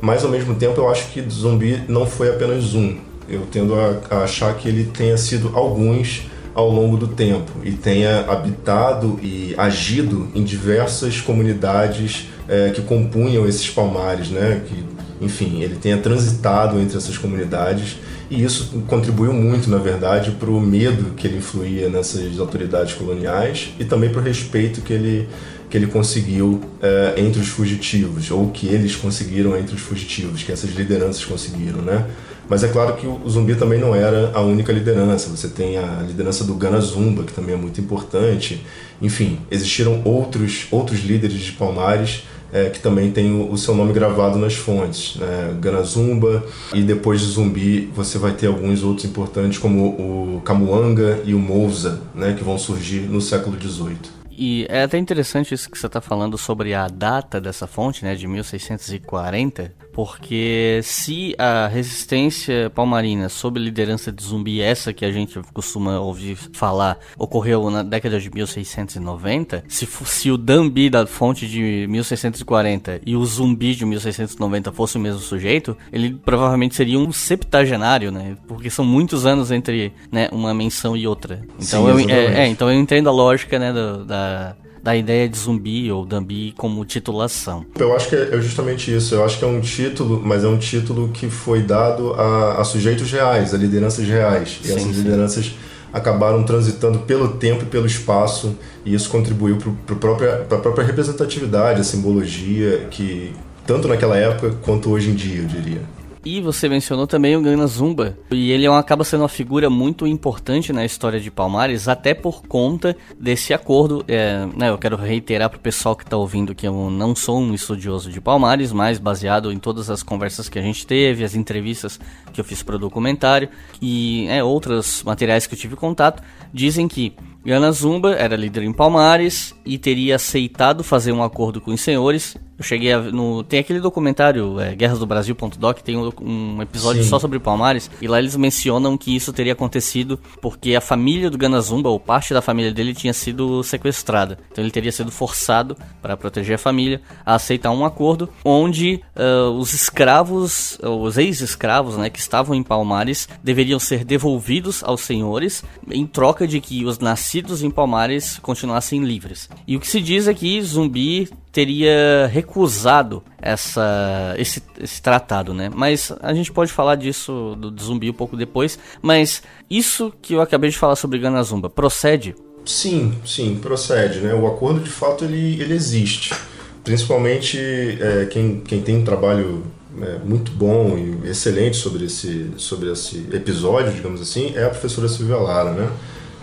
Mas 0.00 0.22
ao 0.22 0.30
mesmo 0.30 0.54
tempo 0.54 0.80
eu 0.80 0.88
acho 0.88 1.08
que 1.08 1.20
Zumbi 1.28 1.82
não 1.88 2.06
foi 2.06 2.28
apenas 2.28 2.74
um, 2.74 2.96
eu 3.28 3.42
tendo 3.50 3.74
a, 3.74 4.00
a 4.10 4.18
achar 4.24 4.54
que 4.54 4.68
ele 4.68 4.84
tenha 4.84 5.16
sido 5.16 5.52
alguns 5.54 6.26
ao 6.54 6.70
longo 6.70 6.96
do 6.96 7.08
tempo 7.08 7.50
e 7.64 7.72
tenha 7.72 8.20
habitado 8.28 9.18
e 9.22 9.54
agido 9.58 10.28
em 10.34 10.44
diversas 10.44 11.20
comunidades 11.20 12.28
é, 12.48 12.70
que 12.70 12.82
compunham 12.82 13.46
esses 13.48 13.68
palmares, 13.68 14.28
né? 14.30 14.62
Que, 14.66 14.84
enfim, 15.20 15.62
ele 15.62 15.76
tenha 15.76 15.98
transitado 15.98 16.78
entre 16.78 16.96
essas 16.96 17.18
comunidades 17.18 17.96
e 18.30 18.42
isso 18.42 18.82
contribuiu 18.86 19.32
muito, 19.32 19.68
na 19.68 19.78
verdade, 19.78 20.30
para 20.32 20.50
o 20.50 20.60
medo 20.60 21.14
que 21.14 21.26
ele 21.26 21.38
influía 21.38 21.88
nessas 21.88 22.38
autoridades 22.38 22.94
coloniais 22.94 23.70
e 23.78 23.84
também 23.84 24.10
para 24.10 24.20
o 24.20 24.24
respeito 24.24 24.80
que 24.80 24.92
ele 24.92 25.28
que 25.68 25.78
ele 25.78 25.86
conseguiu 25.88 26.60
é, 26.80 27.14
entre 27.16 27.40
os 27.40 27.48
fugitivos 27.48 28.30
ou 28.30 28.50
que 28.50 28.68
eles 28.68 28.94
conseguiram 28.94 29.58
entre 29.58 29.74
os 29.74 29.80
fugitivos, 29.80 30.44
que 30.44 30.52
essas 30.52 30.70
lideranças 30.70 31.24
conseguiram, 31.24 31.82
né? 31.82 32.06
Mas 32.48 32.62
é 32.62 32.68
claro 32.68 32.96
que 32.96 33.06
o 33.06 33.28
Zumbi 33.28 33.54
também 33.54 33.80
não 33.80 33.94
era 33.94 34.30
a 34.34 34.40
única 34.40 34.72
liderança. 34.72 35.28
Você 35.30 35.48
tem 35.48 35.78
a 35.78 36.02
liderança 36.06 36.44
do 36.44 36.54
Gana 36.54 36.80
Zumba, 36.80 37.24
que 37.24 37.32
também 37.32 37.54
é 37.54 37.58
muito 37.58 37.80
importante. 37.80 38.64
Enfim, 39.00 39.38
existiram 39.50 40.02
outros, 40.04 40.66
outros 40.70 41.00
líderes 41.00 41.40
de 41.40 41.52
Palmares 41.52 42.24
é, 42.54 42.70
que 42.70 42.78
também 42.78 43.10
têm 43.10 43.32
o, 43.32 43.50
o, 43.50 43.58
seu 43.58 43.74
nome 43.74 43.92
gravado 43.92 44.38
nas 44.38 44.54
fontes. 44.54 45.16
Né? 45.16 45.56
Gana 45.60 45.82
Zumba, 45.82 46.44
e 46.72 46.82
depois 46.82 47.20
de 47.20 47.26
Zumbi 47.26 47.90
você 47.92 48.16
vai 48.16 48.32
ter 48.32 48.46
alguns 48.46 48.84
outros 48.84 49.04
importantes, 49.04 49.58
como 49.58 49.88
o 49.88 50.40
Camuanga 50.44 51.20
e 51.24 51.34
o 51.34 51.38
Mousa, 51.38 52.00
né? 52.14 52.32
que 52.32 52.44
vão 52.44 52.56
surgir 52.56 53.00
no 53.00 53.20
século 53.20 53.60
XVIII. 53.60 54.24
E 54.36 54.66
é 54.68 54.82
até 54.82 54.98
interessante 54.98 55.54
isso 55.54 55.70
que 55.70 55.78
você 55.78 55.86
está 55.86 56.00
falando 56.00 56.36
sobre 56.38 56.74
a 56.74 56.88
data 56.88 57.40
dessa 57.40 57.68
fonte, 57.68 58.04
né, 58.04 58.16
de 58.16 58.26
1640, 58.26 59.72
porque 59.94 60.80
se 60.82 61.34
a 61.38 61.68
resistência 61.68 62.68
palmarina 62.70 63.28
sob 63.28 63.60
liderança 63.60 64.10
de 64.10 64.22
zumbi, 64.22 64.60
essa 64.60 64.92
que 64.92 65.04
a 65.04 65.12
gente 65.12 65.40
costuma 65.52 66.00
ouvir 66.00 66.36
falar, 66.52 66.98
ocorreu 67.16 67.70
na 67.70 67.84
década 67.84 68.18
de 68.18 68.28
1690, 68.28 69.64
se, 69.68 69.86
se 69.86 70.30
o 70.32 70.36
Dambi 70.36 70.90
da 70.90 71.06
fonte 71.06 71.46
de 71.46 71.86
1640 71.88 73.00
e 73.06 73.14
o 73.14 73.24
zumbi 73.24 73.74
de 73.74 73.86
1690 73.86 74.72
fosse 74.72 74.96
o 74.96 75.00
mesmo 75.00 75.20
sujeito, 75.20 75.76
ele 75.92 76.12
provavelmente 76.12 76.74
seria 76.74 76.98
um 76.98 77.12
septagenário, 77.12 78.10
né? 78.10 78.36
Porque 78.48 78.68
são 78.68 78.84
muitos 78.84 79.24
anos 79.24 79.52
entre 79.52 79.92
né, 80.10 80.28
uma 80.32 80.52
menção 80.52 80.96
e 80.96 81.06
outra. 81.06 81.42
Então, 81.60 81.86
Sim, 81.86 81.88
eu, 81.88 82.10
é, 82.10 82.42
é, 82.42 82.46
então 82.48 82.68
eu 82.68 82.78
entendo 82.78 83.08
a 83.08 83.12
lógica 83.12 83.60
né, 83.60 83.72
do, 83.72 84.04
da, 84.04 84.56
da 84.84 84.94
ideia 84.94 85.26
de 85.26 85.38
zumbi 85.38 85.90
ou 85.90 86.04
Dambi 86.04 86.52
como 86.58 86.84
titulação. 86.84 87.64
Eu 87.78 87.96
acho 87.96 88.10
que 88.10 88.14
é 88.14 88.38
justamente 88.38 88.94
isso. 88.94 89.14
Eu 89.14 89.24
acho 89.24 89.38
que 89.38 89.44
é 89.44 89.48
um 89.48 89.58
título, 89.58 90.20
mas 90.22 90.44
é 90.44 90.46
um 90.46 90.58
título 90.58 91.08
que 91.08 91.30
foi 91.30 91.62
dado 91.62 92.12
a, 92.12 92.60
a 92.60 92.64
sujeitos 92.64 93.10
reais, 93.10 93.54
a 93.54 93.56
lideranças 93.56 94.06
reais. 94.06 94.60
E 94.62 94.66
sim, 94.66 94.72
essas 94.74 94.94
sim. 94.94 95.02
lideranças 95.02 95.54
acabaram 95.90 96.42
transitando 96.42 96.98
pelo 96.98 97.28
tempo 97.28 97.62
e 97.62 97.66
pelo 97.66 97.86
espaço, 97.86 98.58
e 98.84 98.92
isso 98.92 99.08
contribuiu 99.08 99.56
para 99.86 100.56
a 100.56 100.60
própria 100.60 100.84
representatividade, 100.84 101.80
a 101.80 101.84
simbologia, 101.84 102.86
que 102.90 103.32
tanto 103.66 103.88
naquela 103.88 104.18
época 104.18 104.54
quanto 104.60 104.90
hoje 104.90 105.08
em 105.08 105.14
dia, 105.14 105.40
eu 105.40 105.46
diria. 105.46 105.80
E 106.24 106.40
você 106.40 106.68
mencionou 106.68 107.06
também 107.06 107.36
o 107.36 107.42
Gana 107.42 107.66
Zumba. 107.66 108.16
E 108.30 108.50
ele 108.50 108.64
é 108.64 108.74
acaba 108.74 109.04
sendo 109.04 109.20
uma 109.20 109.28
figura 109.28 109.68
muito 109.68 110.06
importante 110.06 110.72
na 110.72 110.84
história 110.84 111.20
de 111.20 111.30
Palmares, 111.30 111.86
até 111.86 112.14
por 112.14 112.42
conta 112.46 112.96
desse 113.20 113.52
acordo. 113.52 114.04
É, 114.08 114.46
né, 114.56 114.70
eu 114.70 114.78
quero 114.78 114.96
reiterar 114.96 115.50
para 115.50 115.58
o 115.58 115.60
pessoal 115.60 115.94
que 115.94 116.02
está 116.02 116.16
ouvindo 116.16 116.54
que 116.54 116.66
eu 116.66 116.90
não 116.90 117.14
sou 117.14 117.38
um 117.38 117.52
estudioso 117.52 118.10
de 118.10 118.20
Palmares, 118.20 118.72
mas 118.72 118.98
baseado 118.98 119.52
em 119.52 119.58
todas 119.58 119.90
as 119.90 120.02
conversas 120.02 120.48
que 120.48 120.58
a 120.58 120.62
gente 120.62 120.86
teve, 120.86 121.24
as 121.24 121.34
entrevistas 121.34 122.00
que 122.32 122.40
eu 122.40 122.44
fiz 122.44 122.62
para 122.62 122.76
o 122.76 122.78
documentário 122.78 123.48
e 123.80 124.26
é, 124.28 124.42
outros 124.42 125.02
materiais 125.02 125.46
que 125.46 125.54
eu 125.54 125.58
tive 125.58 125.76
contato, 125.76 126.22
dizem 126.52 126.88
que 126.88 127.14
Gana 127.44 127.70
Zumba 127.70 128.14
era 128.14 128.36
líder 128.36 128.62
em 128.62 128.72
Palmares 128.72 129.54
e 129.66 129.76
teria 129.76 130.16
aceitado 130.16 130.82
fazer 130.82 131.12
um 131.12 131.22
acordo 131.22 131.60
com 131.60 131.72
os 131.72 131.80
senhores 131.80 132.36
eu 132.58 132.64
cheguei 132.64 132.92
a, 132.92 133.00
no 133.00 133.42
tem 133.42 133.60
aquele 133.60 133.80
documentário 133.80 134.60
é, 134.60 134.74
Guerras 134.74 134.98
do 134.98 135.06
Brasil.doc, 135.06 135.80
tem 135.80 135.96
um, 135.96 136.12
um 136.20 136.62
episódio 136.62 137.02
Sim. 137.02 137.08
só 137.08 137.18
sobre 137.18 137.38
Palmares 137.38 137.90
e 138.00 138.06
lá 138.06 138.18
eles 138.18 138.36
mencionam 138.36 138.96
que 138.96 139.14
isso 139.14 139.32
teria 139.32 139.52
acontecido 139.52 140.18
porque 140.40 140.74
a 140.74 140.80
família 140.80 141.30
do 141.30 141.38
Ganazumba 141.38 141.88
ou 141.88 141.98
parte 141.98 142.32
da 142.32 142.40
família 142.40 142.72
dele 142.72 142.94
tinha 142.94 143.12
sido 143.12 143.62
sequestrada. 143.62 144.38
Então 144.50 144.62
ele 144.62 144.70
teria 144.70 144.92
sido 144.92 145.10
forçado 145.10 145.76
para 146.00 146.16
proteger 146.16 146.54
a 146.54 146.58
família 146.58 147.00
a 147.24 147.34
aceitar 147.34 147.70
um 147.70 147.84
acordo 147.84 148.28
onde 148.44 149.00
uh, 149.16 149.50
os 149.50 149.72
escravos, 149.72 150.78
os 150.82 151.18
ex-escravos, 151.18 151.96
né, 151.96 152.08
que 152.10 152.18
estavam 152.18 152.54
em 152.54 152.62
Palmares 152.62 153.28
deveriam 153.42 153.78
ser 153.78 154.04
devolvidos 154.04 154.82
aos 154.84 155.00
senhores 155.00 155.64
em 155.90 156.06
troca 156.06 156.46
de 156.46 156.60
que 156.60 156.84
os 156.84 156.98
nascidos 156.98 157.62
em 157.62 157.70
Palmares 157.70 158.38
continuassem 158.40 159.02
livres. 159.02 159.48
E 159.66 159.76
o 159.76 159.80
que 159.80 159.88
se 159.88 160.00
diz 160.00 160.28
é 160.28 160.34
que 160.34 160.60
Zumbi 160.62 161.28
teria 161.54 162.28
recusado 162.32 163.22
essa, 163.40 164.34
esse, 164.36 164.60
esse 164.80 165.00
tratado, 165.00 165.54
né? 165.54 165.70
Mas 165.72 166.12
a 166.20 166.34
gente 166.34 166.50
pode 166.50 166.72
falar 166.72 166.96
disso 166.96 167.56
do, 167.56 167.80
zumbi 167.80 168.10
um 168.10 168.12
pouco 168.12 168.36
depois. 168.36 168.76
Mas 169.00 169.40
isso 169.70 170.12
que 170.20 170.34
eu 170.34 170.40
acabei 170.40 170.68
de 170.68 170.76
falar 170.76 170.96
sobre 170.96 171.16
Ganazumba 171.20 171.70
procede? 171.70 172.34
Sim, 172.66 173.14
sim, 173.24 173.56
procede, 173.62 174.18
né? 174.18 174.34
O 174.34 174.48
acordo 174.48 174.80
de 174.80 174.90
fato 174.90 175.24
ele, 175.24 175.62
ele 175.62 175.74
existe. 175.74 176.34
Principalmente 176.82 177.56
é, 178.00 178.26
quem, 178.26 178.60
quem 178.60 178.82
tem 178.82 178.96
um 178.96 179.04
trabalho 179.04 179.62
é, 180.02 180.18
muito 180.24 180.50
bom 180.50 180.98
e 180.98 181.28
excelente 181.28 181.76
sobre 181.76 182.06
esse, 182.06 182.50
sobre 182.56 182.90
esse 182.90 183.28
episódio, 183.32 183.92
digamos 183.92 184.20
assim, 184.20 184.52
é 184.56 184.64
a 184.64 184.70
professora 184.70 185.06
Silvia 185.06 185.36
Lara, 185.36 185.70
né? 185.70 185.88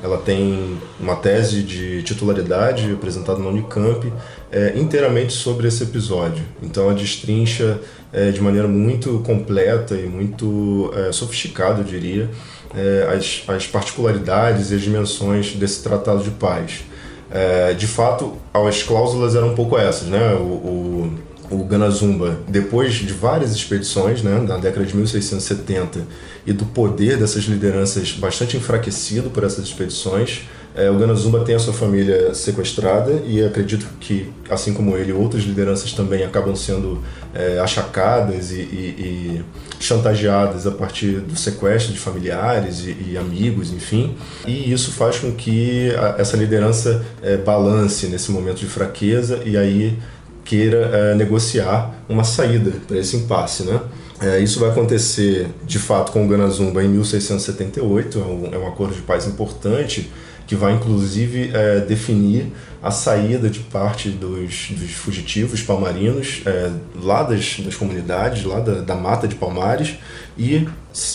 Ela 0.03 0.17
tem 0.17 0.77
uma 0.99 1.15
tese 1.15 1.61
de 1.61 2.01
titularidade 2.03 2.91
apresentada 2.91 3.39
na 3.39 3.49
Unicamp 3.49 4.11
é, 4.51 4.73
inteiramente 4.75 5.33
sobre 5.33 5.67
esse 5.67 5.83
episódio. 5.83 6.43
Então 6.61 6.85
ela 6.85 6.93
destrincha 6.93 7.79
é, 8.11 8.31
de 8.31 8.41
maneira 8.41 8.67
muito 8.67 9.19
completa 9.19 9.95
e 9.95 10.07
muito 10.07 10.91
é, 10.95 11.11
sofisticada, 11.11 11.81
eu 11.81 11.85
diria, 11.85 12.29
é, 12.75 13.15
as, 13.15 13.43
as 13.47 13.67
particularidades 13.67 14.71
e 14.71 14.75
as 14.75 14.81
dimensões 14.81 15.53
desse 15.53 15.83
tratado 15.83 16.23
de 16.23 16.31
paz. 16.31 16.83
É, 17.29 17.73
de 17.73 17.87
fato, 17.87 18.37
as 18.53 18.83
cláusulas 18.83 19.35
eram 19.35 19.49
um 19.51 19.55
pouco 19.55 19.77
essas, 19.77 20.07
né? 20.07 20.33
O, 20.33 20.43
o, 20.43 21.19
o 21.51 21.63
Ganazumba, 21.65 22.39
depois 22.47 22.93
de 22.93 23.13
várias 23.13 23.53
expedições, 23.53 24.23
né, 24.23 24.39
na 24.39 24.57
década 24.57 24.85
de 24.85 24.95
1670, 24.95 26.07
e 26.45 26.53
do 26.53 26.65
poder 26.65 27.17
dessas 27.17 27.43
lideranças 27.43 28.11
bastante 28.13 28.57
enfraquecido 28.57 29.29
por 29.29 29.43
essas 29.43 29.65
expedições, 29.65 30.43
é, 30.73 30.89
o 30.89 30.97
Ganazumba 30.97 31.43
tem 31.43 31.53
a 31.53 31.59
sua 31.59 31.73
família 31.73 32.33
sequestrada 32.33 33.21
e 33.25 33.43
acredito 33.43 33.85
que, 33.99 34.31
assim 34.49 34.73
como 34.73 34.95
ele, 34.95 35.11
outras 35.11 35.43
lideranças 35.43 35.91
também 35.91 36.23
acabam 36.23 36.55
sendo 36.55 37.03
é, 37.33 37.59
achacadas 37.59 38.51
e, 38.51 38.61
e, 38.61 38.95
e, 38.97 39.45
chantageadas 39.81 40.65
a 40.65 40.71
partir 40.71 41.19
do 41.19 41.35
sequestro 41.35 41.91
de 41.91 41.99
familiares 41.99 42.85
e, 42.85 43.11
e, 43.11 43.17
amigos, 43.17 43.73
enfim. 43.73 44.15
E 44.47 44.71
isso 44.71 44.91
faz 44.91 45.19
com 45.19 45.33
que 45.33 45.93
a, 45.95 46.15
essa 46.19 46.37
liderança 46.37 47.03
é, 47.21 47.35
balance 47.35 48.07
nesse 48.07 48.31
momento 48.31 48.59
de 48.59 48.67
fraqueza 48.67 49.41
e 49.45 49.57
aí 49.57 49.97
queira 50.45 50.89
é, 50.93 51.15
negociar 51.15 51.93
uma 52.07 52.23
saída 52.23 52.71
para 52.87 52.97
esse 52.97 53.17
impasse, 53.17 53.63
né? 53.63 53.81
É, 54.21 54.39
isso 54.39 54.59
vai 54.59 54.69
acontecer 54.69 55.47
de 55.63 55.79
fato 55.79 56.11
com 56.11 56.23
o 56.23 56.27
Ganazumba 56.27 56.83
em 56.83 56.87
1678, 56.87 58.19
é 58.19 58.21
um, 58.21 58.53
é 58.53 58.57
um 58.57 58.67
acordo 58.67 58.93
de 58.93 59.01
paz 59.01 59.25
importante 59.25 60.11
que 60.45 60.55
vai 60.55 60.73
inclusive 60.73 61.49
é, 61.53 61.79
definir 61.79 62.51
a 62.83 62.91
saída 62.91 63.49
de 63.49 63.61
parte 63.61 64.09
dos, 64.09 64.71
dos 64.71 64.91
fugitivos 64.91 65.63
palmarinos 65.63 66.41
é, 66.45 66.69
lá 67.01 67.23
das, 67.23 67.61
das 67.61 67.75
comunidades, 67.75 68.43
lá 68.43 68.59
da, 68.59 68.81
da 68.81 68.95
mata 68.95 69.27
de 69.27 69.35
Palmares, 69.35 69.95
e 70.37 70.67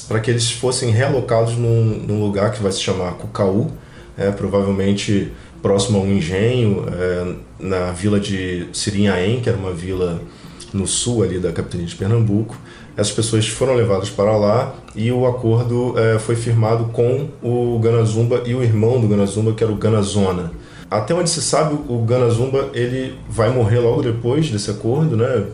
para 0.08 0.20
que 0.20 0.30
eles 0.30 0.50
fossem 0.50 0.90
realocados 0.90 1.54
num, 1.56 1.84
num, 2.06 2.20
lugar 2.20 2.50
que 2.50 2.62
vai 2.62 2.72
se 2.72 2.80
chamar 2.80 3.12
Cucaú, 3.14 3.70
é, 4.16 4.30
provavelmente 4.30 5.30
próximo 5.60 5.98
a 5.98 6.00
um 6.00 6.16
engenho, 6.16 6.86
é, 6.88 7.34
na 7.60 7.92
vila 7.92 8.18
de 8.18 8.68
Sirinhaém, 8.72 9.40
que 9.40 9.48
era 9.48 9.58
uma 9.58 9.72
vila 9.72 10.22
no 10.72 10.86
sul 10.86 11.22
ali 11.22 11.38
da 11.38 11.52
capitania 11.52 11.86
de 11.86 11.94
Pernambuco. 11.94 12.56
Essas 12.96 13.12
pessoas 13.12 13.46
foram 13.46 13.74
levadas 13.74 14.08
para 14.08 14.36
lá 14.36 14.74
e 14.94 15.12
o 15.12 15.26
acordo 15.26 15.94
é, 15.98 16.18
foi 16.18 16.34
firmado 16.34 16.86
com 16.86 17.28
o 17.42 17.78
Ganazumba 17.78 18.42
e 18.46 18.54
o 18.54 18.62
irmão 18.62 19.00
do 19.00 19.06
Ganazumba, 19.06 19.52
que 19.52 19.62
era 19.62 19.72
o 19.72 19.76
Ganazona. 19.76 20.50
Até 20.88 21.12
onde 21.12 21.28
se 21.28 21.42
sabe, 21.42 21.76
o 21.88 21.98
Ganazumba 22.04 22.70
ele 22.72 23.14
vai 23.28 23.50
morrer 23.50 23.80
logo 23.80 24.02
depois 24.02 24.48
desse 24.50 24.70
acordo, 24.70 25.16
né? 25.16 25.44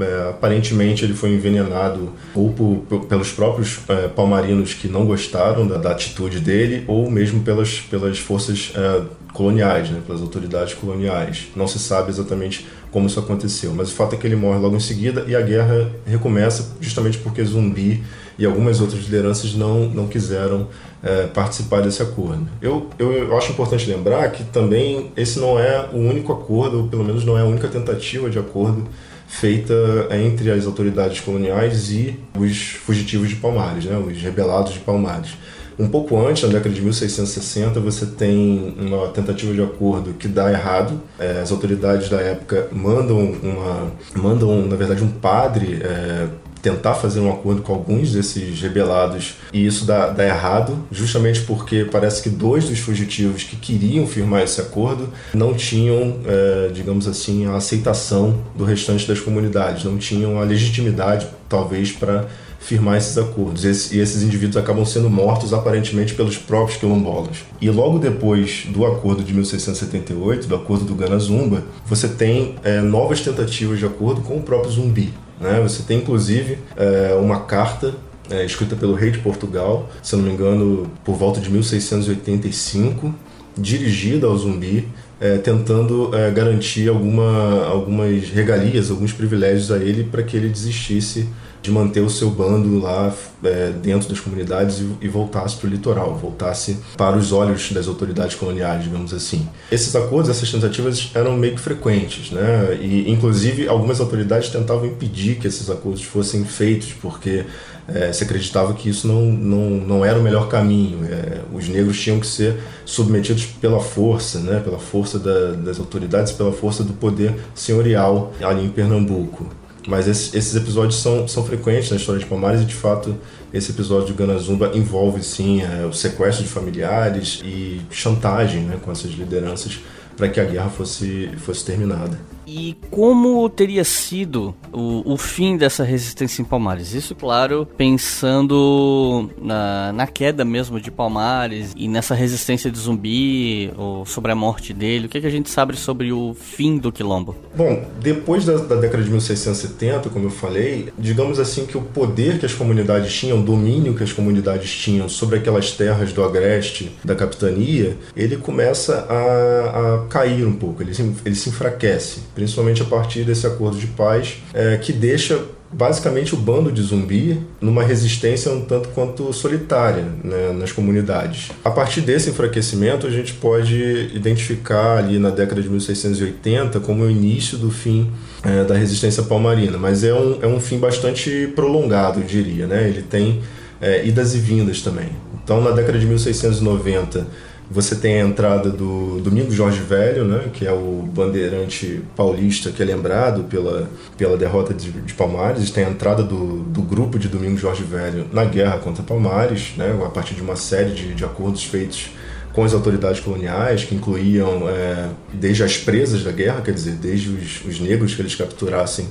É, 0.00 0.30
aparentemente 0.30 1.04
ele 1.04 1.12
foi 1.12 1.34
envenenado 1.34 2.10
ou 2.34 2.50
por, 2.50 3.04
pelos 3.06 3.30
próprios 3.30 3.78
é, 3.88 4.08
palmarinos 4.08 4.72
que 4.72 4.88
não 4.88 5.04
gostaram 5.04 5.66
da, 5.66 5.76
da, 5.76 5.90
atitude 5.90 6.40
dele, 6.40 6.84
ou 6.88 7.10
mesmo 7.10 7.42
pelas, 7.42 7.80
pelas 7.80 8.18
forças 8.18 8.72
é, 8.74 9.02
coloniais, 9.32 9.90
né? 9.90 10.00
pelas 10.06 10.20
autoridades 10.20 10.74
coloniais. 10.74 11.48
Não 11.54 11.66
se 11.66 11.78
sabe 11.78 12.10
exatamente 12.10 12.66
como 12.90 13.06
isso 13.06 13.20
aconteceu, 13.20 13.72
mas 13.74 13.90
o 13.90 13.94
fato 13.94 14.14
é 14.14 14.18
que 14.18 14.26
ele 14.26 14.36
morre 14.36 14.58
logo 14.58 14.76
em 14.76 14.80
seguida 14.80 15.24
e 15.28 15.36
a 15.36 15.40
guerra 15.40 15.90
recomeça 16.04 16.76
justamente 16.80 17.18
porque 17.18 17.42
Zumbi 17.44 18.02
e 18.38 18.44
algumas 18.44 18.80
outras 18.80 19.02
lideranças 19.02 19.54
não, 19.54 19.86
não 19.90 20.08
quiseram 20.08 20.66
é, 21.02 21.26
participar 21.26 21.82
desse 21.82 22.02
acordo. 22.02 22.48
Eu, 22.60 22.88
eu, 22.98 23.12
eu, 23.12 23.38
acho 23.38 23.52
importante 23.52 23.88
lembrar 23.88 24.30
que 24.32 24.44
também 24.44 25.12
esse 25.16 25.38
não 25.38 25.58
é 25.58 25.88
o 25.92 25.98
único 25.98 26.32
acordo, 26.32 26.78
ou 26.78 26.88
pelo 26.88 27.04
menos 27.04 27.24
não 27.24 27.38
é 27.38 27.42
a 27.42 27.44
única 27.44 27.68
tentativa 27.68 28.28
de 28.28 28.38
acordo 28.38 28.86
feita 29.28 29.74
entre 30.10 30.50
as 30.50 30.66
autoridades 30.66 31.20
coloniais 31.20 31.92
e 31.92 32.18
os 32.36 32.72
fugitivos 32.84 33.28
de 33.28 33.36
Palmares, 33.36 33.84
né, 33.84 33.96
os 33.96 34.20
rebelados 34.20 34.72
de 34.72 34.80
Palmares. 34.80 35.36
Um 35.80 35.88
pouco 35.88 36.14
antes, 36.20 36.42
na 36.42 36.50
década 36.50 36.74
de 36.74 36.82
1660, 36.82 37.80
você 37.80 38.04
tem 38.04 38.74
uma 38.78 39.08
tentativa 39.08 39.54
de 39.54 39.62
acordo 39.62 40.12
que 40.12 40.28
dá 40.28 40.52
errado. 40.52 41.00
É, 41.18 41.40
as 41.40 41.50
autoridades 41.50 42.10
da 42.10 42.20
época 42.20 42.68
mandam 42.70 43.18
uma, 43.18 43.90
mandam 44.14 44.66
na 44.66 44.76
verdade 44.76 45.02
um 45.02 45.08
padre 45.08 45.80
é, 45.82 46.26
tentar 46.60 46.96
fazer 46.96 47.20
um 47.20 47.32
acordo 47.32 47.62
com 47.62 47.72
alguns 47.72 48.12
desses 48.12 48.60
rebelados 48.60 49.36
e 49.54 49.64
isso 49.64 49.86
dá, 49.86 50.10
dá, 50.10 50.26
errado, 50.26 50.84
justamente 50.92 51.40
porque 51.40 51.88
parece 51.90 52.22
que 52.22 52.28
dois 52.28 52.68
dos 52.68 52.78
fugitivos 52.78 53.44
que 53.44 53.56
queriam 53.56 54.06
firmar 54.06 54.42
esse 54.42 54.60
acordo 54.60 55.08
não 55.32 55.54
tinham, 55.54 56.18
é, 56.26 56.68
digamos 56.74 57.08
assim, 57.08 57.46
a 57.46 57.56
aceitação 57.56 58.38
do 58.54 58.64
restante 58.64 59.08
das 59.08 59.18
comunidades, 59.18 59.84
não 59.84 59.96
tinham 59.96 60.38
a 60.38 60.44
legitimidade, 60.44 61.26
talvez, 61.48 61.90
para 61.90 62.26
firmar 62.60 62.98
esses 62.98 63.16
acordos. 63.18 63.64
e 63.64 63.98
esses 63.98 64.22
indivíduos 64.22 64.56
acabam 64.56 64.84
sendo 64.84 65.10
mortos 65.10 65.52
aparentemente 65.52 66.14
pelos 66.14 66.36
próprios 66.36 66.78
quilombolas. 66.78 67.38
E 67.60 67.68
logo 67.70 67.98
depois 67.98 68.66
do 68.68 68.86
acordo 68.86 69.24
de 69.24 69.32
1678, 69.32 70.46
do 70.46 70.54
acordo 70.54 70.84
do 70.84 70.94
Ganazumba, 70.94 71.64
você 71.86 72.06
tem 72.06 72.54
é, 72.62 72.80
novas 72.80 73.20
tentativas 73.20 73.78
de 73.78 73.86
acordo 73.86 74.20
com 74.20 74.36
o 74.36 74.42
próprio 74.42 74.70
Zumbi. 74.70 75.12
Né? 75.40 75.58
Você 75.62 75.82
tem 75.82 75.98
inclusive 75.98 76.58
é, 76.76 77.14
uma 77.14 77.40
carta 77.40 77.94
é, 78.30 78.44
escrita 78.44 78.76
pelo 78.76 78.94
rei 78.94 79.10
de 79.10 79.18
Portugal, 79.18 79.90
se 80.02 80.14
não 80.14 80.22
me 80.22 80.30
engano, 80.30 80.88
por 81.02 81.16
volta 81.16 81.40
de 81.40 81.50
1685, 81.50 83.12
dirigida 83.56 84.26
ao 84.26 84.36
zumbi, 84.36 84.86
é, 85.20 85.36
tentando 85.38 86.14
é, 86.14 86.30
garantir 86.30 86.88
alguma, 86.88 87.66
algumas 87.66 88.28
regalias, 88.28 88.90
alguns 88.90 89.12
privilégios 89.12 89.70
a 89.72 89.78
ele 89.78 90.04
para 90.04 90.22
que 90.22 90.36
ele 90.36 90.48
desistisse 90.48 91.28
de 91.62 91.70
manter 91.70 92.00
o 92.00 92.08
seu 92.08 92.30
bando 92.30 92.78
lá 92.78 93.12
é, 93.44 93.70
dentro 93.70 94.08
das 94.08 94.18
comunidades 94.18 94.80
e, 94.80 94.88
e 95.02 95.08
voltasse 95.08 95.56
para 95.56 95.66
o 95.66 95.70
litoral, 95.70 96.14
voltasse 96.16 96.78
para 96.96 97.16
os 97.16 97.32
olhos 97.32 97.70
das 97.72 97.86
autoridades 97.86 98.34
coloniais, 98.34 98.82
digamos 98.82 99.12
assim. 99.12 99.46
Esses 99.70 99.94
acordos, 99.94 100.30
essas 100.30 100.50
tentativas 100.50 101.10
eram 101.14 101.36
meio 101.36 101.54
que 101.54 101.60
frequentes, 101.60 102.30
né? 102.30 102.78
E 102.80 103.10
inclusive 103.10 103.68
algumas 103.68 104.00
autoridades 104.00 104.48
tentavam 104.48 104.86
impedir 104.86 105.36
que 105.36 105.46
esses 105.46 105.68
acordos 105.68 106.02
fossem 106.02 106.44
feitos, 106.44 106.92
porque 107.00 107.44
é, 107.88 108.12
se 108.12 108.24
acreditava 108.24 108.72
que 108.72 108.88
isso 108.88 109.06
não, 109.06 109.22
não, 109.22 109.70
não 109.70 110.04
era 110.04 110.18
o 110.18 110.22
melhor 110.22 110.48
caminho. 110.48 111.04
É, 111.04 111.40
os 111.52 111.68
negros 111.68 112.00
tinham 112.00 112.20
que 112.20 112.26
ser 112.26 112.56
submetidos 112.84 113.44
pela 113.44 113.80
força, 113.80 114.38
né? 114.38 114.60
Pela 114.60 114.78
força 114.78 115.18
da, 115.18 115.52
das 115.52 115.78
autoridades, 115.78 116.32
pela 116.32 116.52
força 116.52 116.82
do 116.82 116.92
poder 116.92 117.34
senhorial 117.54 118.32
ali 118.40 118.64
em 118.64 118.70
Pernambuco. 118.70 119.59
Mas 119.86 120.06
esses, 120.06 120.54
episódios 120.54 121.00
são, 121.00 121.26
são 121.26 121.44
frequentes 121.44 121.90
na 121.90 121.96
história 121.96 122.20
de 122.20 122.26
Palmares 122.26 122.60
e, 122.60 122.64
de 122.64 122.74
fato, 122.74 123.16
esse 123.52 123.70
episódio 123.70 124.08
de 124.08 124.12
Ganazumba 124.12 124.70
envolve, 124.74 125.22
sim, 125.22 125.62
é, 125.62 125.86
o 125.86 125.92
sequestro 125.92 126.44
de 126.44 126.50
familiares 126.50 127.40
e 127.44 127.80
chantagem 127.90 128.62
né, 128.62 128.78
com 128.82 128.92
essas 128.92 129.10
lideranças 129.12 129.80
para 130.16 130.28
que 130.28 130.38
a 130.38 130.44
guerra 130.44 130.68
fosse, 130.68 131.30
fosse 131.38 131.64
terminada. 131.64 132.18
E 132.52 132.76
como 132.90 133.48
teria 133.48 133.84
sido 133.84 134.52
o, 134.72 135.12
o, 135.12 135.16
fim 135.16 135.56
dessa 135.56 135.84
resistência 135.84 136.42
em 136.42 136.44
Palmares? 136.44 136.94
Isso, 136.94 137.14
claro, 137.14 137.64
pensando 137.76 139.30
na, 139.40 139.92
na 139.92 140.06
queda 140.08 140.44
mesmo 140.44 140.80
de 140.80 140.90
Palmares 140.90 141.72
e 141.76 141.86
nessa 141.86 142.12
resistência 142.12 142.68
de 142.68 142.76
zumbi, 142.76 143.72
ou 143.76 144.04
sobre 144.04 144.32
a 144.32 144.34
morte 144.34 144.74
dele. 144.74 145.06
O 145.06 145.08
que, 145.08 145.18
é 145.18 145.20
que 145.20 145.28
a 145.28 145.30
gente 145.30 145.48
sabe 145.48 145.76
sobre 145.76 146.12
o 146.12 146.34
fim 146.34 146.76
do 146.76 146.90
quilombo? 146.90 147.36
Bom, 147.54 147.84
depois 148.00 148.44
da, 148.44 148.56
da 148.56 148.74
década 148.74 149.04
de 149.04 149.10
1670, 149.10 150.10
como 150.10 150.26
eu 150.26 150.30
falei, 150.30 150.92
digamos 150.98 151.38
assim 151.38 151.66
que 151.66 151.78
o 151.78 151.82
poder 151.82 152.40
que 152.40 152.46
as 152.46 152.54
comunidades 152.54 153.14
tinham, 153.14 153.38
o 153.38 153.42
domínio 153.44 153.94
que 153.94 154.02
as 154.02 154.12
comunidades 154.12 154.72
tinham 154.72 155.08
sobre 155.08 155.38
aquelas 155.38 155.70
terras 155.70 156.12
do 156.12 156.24
agreste 156.24 156.90
da 157.04 157.14
capitania, 157.14 157.96
ele 158.16 158.36
começa 158.36 159.06
a, 159.08 160.04
a 160.04 160.06
cair 160.08 160.44
um 160.44 160.56
pouco, 160.56 160.82
ele 160.82 160.92
se, 160.92 161.14
ele 161.24 161.36
se 161.36 161.48
enfraquece 161.48 162.22
principalmente 162.40 162.80
a 162.80 162.86
partir 162.86 163.22
desse 163.22 163.46
acordo 163.46 163.76
de 163.76 163.86
paz, 163.88 164.38
é, 164.54 164.78
que 164.78 164.94
deixa 164.94 165.38
basicamente 165.70 166.34
o 166.34 166.38
bando 166.38 166.72
de 166.72 166.80
zumbi 166.80 167.38
numa 167.60 167.82
resistência 167.82 168.50
um 168.50 168.62
tanto 168.62 168.88
quanto 168.88 169.30
solitária 169.30 170.06
né, 170.24 170.52
nas 170.58 170.72
comunidades. 170.72 171.50
A 171.62 171.70
partir 171.70 172.00
desse 172.00 172.30
enfraquecimento, 172.30 173.06
a 173.06 173.10
gente 173.10 173.34
pode 173.34 174.10
identificar 174.14 174.96
ali 174.96 175.18
na 175.18 175.28
década 175.28 175.60
de 175.62 175.68
1680 175.68 176.80
como 176.80 177.04
o 177.04 177.10
início 177.10 177.58
do 177.58 177.70
fim 177.70 178.10
é, 178.42 178.64
da 178.64 178.74
resistência 178.74 179.22
palmarina, 179.22 179.76
mas 179.76 180.02
é 180.02 180.14
um, 180.14 180.38
é 180.40 180.46
um 180.46 180.58
fim 180.58 180.78
bastante 180.78 181.52
prolongado, 181.54 182.20
eu 182.20 182.24
diria. 182.24 182.66
Né? 182.66 182.88
Ele 182.88 183.02
tem 183.02 183.42
é, 183.82 184.04
idas 184.06 184.34
e 184.34 184.38
vindas 184.38 184.80
também. 184.80 185.10
Então, 185.44 185.60
na 185.60 185.72
década 185.72 185.98
de 185.98 186.06
1690, 186.06 187.26
você 187.70 187.94
tem 187.94 188.20
a 188.20 188.26
entrada 188.26 188.68
do 188.68 189.20
Domingo 189.20 189.52
Jorge 189.52 189.80
Velho, 189.80 190.24
né, 190.24 190.50
que 190.52 190.66
é 190.66 190.72
o 190.72 191.08
bandeirante 191.14 192.02
paulista 192.16 192.72
que 192.72 192.82
é 192.82 192.84
lembrado 192.84 193.44
pela, 193.44 193.88
pela 194.18 194.36
derrota 194.36 194.74
de, 194.74 194.90
de 194.90 195.14
Palmares. 195.14 195.70
Tem 195.70 195.84
a 195.84 195.90
entrada 195.90 196.24
do, 196.24 196.64
do 196.64 196.82
grupo 196.82 197.16
de 197.16 197.28
Domingo 197.28 197.56
Jorge 197.56 197.84
Velho 197.84 198.26
na 198.32 198.44
guerra 198.44 198.78
contra 198.78 199.04
Palmares, 199.04 199.74
né, 199.76 199.96
a 200.04 200.08
partir 200.08 200.34
de 200.34 200.42
uma 200.42 200.56
série 200.56 200.90
de, 200.90 201.14
de 201.14 201.24
acordos 201.24 201.62
feitos 201.62 202.10
com 202.52 202.64
as 202.64 202.74
autoridades 202.74 203.20
coloniais, 203.20 203.84
que 203.84 203.94
incluíam 203.94 204.68
é, 204.68 205.08
desde 205.32 205.62
as 205.62 205.76
presas 205.76 206.24
da 206.24 206.32
guerra, 206.32 206.62
quer 206.62 206.72
dizer, 206.72 206.94
desde 206.94 207.28
os, 207.28 207.64
os 207.64 207.78
negros 207.78 208.16
que 208.16 208.20
eles 208.20 208.34
capturassem 208.34 209.06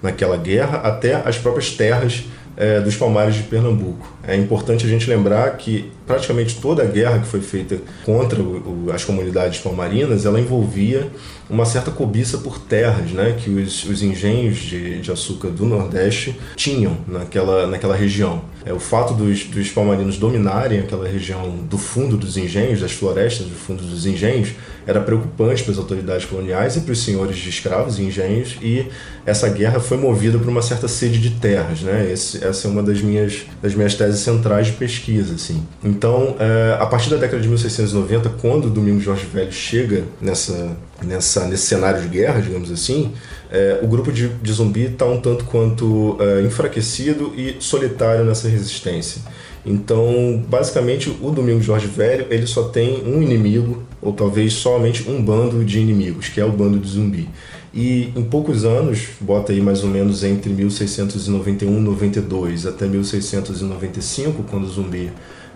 naquela 0.00 0.36
guerra, 0.36 0.78
até 0.78 1.14
as 1.14 1.36
próprias 1.36 1.72
terras 1.72 2.24
é, 2.56 2.80
dos 2.80 2.94
Palmares 2.94 3.34
de 3.34 3.42
Pernambuco. 3.42 4.13
É 4.26 4.36
importante 4.36 4.86
a 4.86 4.88
gente 4.88 5.08
lembrar 5.08 5.56
que 5.56 5.90
praticamente 6.06 6.60
toda 6.60 6.82
a 6.82 6.86
guerra 6.86 7.18
que 7.18 7.26
foi 7.26 7.40
feita 7.40 7.78
contra 8.04 8.40
o, 8.40 8.86
o, 8.86 8.92
as 8.92 9.04
comunidades 9.04 9.60
palmarinas, 9.60 10.26
ela 10.26 10.38
envolvia 10.38 11.10
uma 11.48 11.64
certa 11.64 11.90
cobiça 11.90 12.38
por 12.38 12.58
terras, 12.58 13.10
né, 13.10 13.36
que 13.38 13.50
os, 13.50 13.84
os 13.84 14.02
engenhos 14.02 14.56
de, 14.56 15.00
de, 15.00 15.12
açúcar 15.12 15.48
do 15.48 15.66
Nordeste 15.66 16.34
tinham 16.56 16.96
naquela, 17.06 17.66
naquela 17.66 17.94
região. 17.94 18.42
É, 18.64 18.72
o 18.72 18.80
fato 18.80 19.12
dos, 19.12 19.44
dos 19.44 19.68
palmarinos 19.70 20.16
dominarem 20.16 20.80
aquela 20.80 21.06
região 21.06 21.58
do 21.68 21.76
fundo 21.76 22.16
dos 22.16 22.38
engenhos, 22.38 22.80
das 22.80 22.92
florestas 22.92 23.46
do 23.46 23.54
fundo 23.54 23.82
dos 23.82 24.06
engenhos, 24.06 24.52
era 24.86 25.00
preocupante 25.00 25.62
para 25.62 25.72
as 25.72 25.78
autoridades 25.78 26.24
coloniais 26.26 26.76
e 26.76 26.80
para 26.80 26.92
os 26.92 27.02
senhores 27.02 27.36
de 27.36 27.48
escravos 27.48 27.98
e 27.98 28.02
engenhos, 28.02 28.56
e 28.62 28.86
essa 29.26 29.48
guerra 29.48 29.80
foi 29.80 29.96
movida 29.96 30.38
por 30.38 30.48
uma 30.48 30.62
certa 30.62 30.88
sede 30.88 31.18
de 31.18 31.30
terras. 31.30 31.80
Né? 31.80 32.10
Esse, 32.10 32.44
essa 32.44 32.68
é 32.68 32.70
uma 32.70 32.82
das 32.82 33.00
minhas, 33.00 33.42
das 33.62 33.74
minhas 33.74 33.94
teses 33.94 34.13
centrais 34.18 34.66
de 34.66 34.72
pesquisa. 34.72 35.34
Assim. 35.34 35.66
Então, 35.82 36.36
é, 36.38 36.76
a 36.80 36.86
partir 36.86 37.10
da 37.10 37.16
década 37.16 37.40
de 37.40 37.48
1690, 37.48 38.28
quando 38.40 38.66
o 38.66 38.70
Domingos 38.70 39.02
Jorge 39.02 39.26
Velho 39.26 39.52
chega 39.52 40.04
nessa, 40.20 40.76
nessa, 41.02 41.46
nesse 41.46 41.66
cenário 41.66 42.00
de 42.02 42.08
guerra, 42.08 42.40
digamos 42.40 42.70
assim, 42.70 43.12
é, 43.50 43.80
o 43.82 43.86
grupo 43.86 44.12
de, 44.12 44.28
de 44.28 44.52
zumbi 44.52 44.86
está 44.86 45.04
um 45.04 45.20
tanto 45.20 45.44
quanto 45.44 46.16
é, 46.20 46.42
enfraquecido 46.42 47.32
e 47.36 47.56
solitário 47.60 48.24
nessa 48.24 48.48
resistência. 48.48 49.22
Então, 49.66 50.44
basicamente, 50.46 51.08
o 51.22 51.30
Domingos 51.30 51.64
Jorge 51.64 51.86
Velho 51.86 52.26
ele 52.28 52.46
só 52.46 52.64
tem 52.64 53.02
um 53.06 53.22
inimigo, 53.22 53.82
ou 54.02 54.12
talvez 54.12 54.52
somente 54.52 55.08
um 55.08 55.22
bando 55.22 55.64
de 55.64 55.78
inimigos, 55.78 56.28
que 56.28 56.40
é 56.40 56.44
o 56.44 56.52
bando 56.52 56.78
de 56.78 56.88
zumbi. 56.88 57.28
E 57.74 58.12
em 58.14 58.22
poucos 58.22 58.64
anos, 58.64 59.08
bota 59.20 59.52
aí 59.52 59.60
mais 59.60 59.82
ou 59.82 59.90
menos 59.90 60.22
entre 60.22 60.52
1691 60.52 61.76
e 61.76 61.80
92 61.80 62.66
até 62.66 62.86
1695, 62.86 64.44
quando 64.44 64.62
o 64.62 64.68
zumbi 64.68 65.10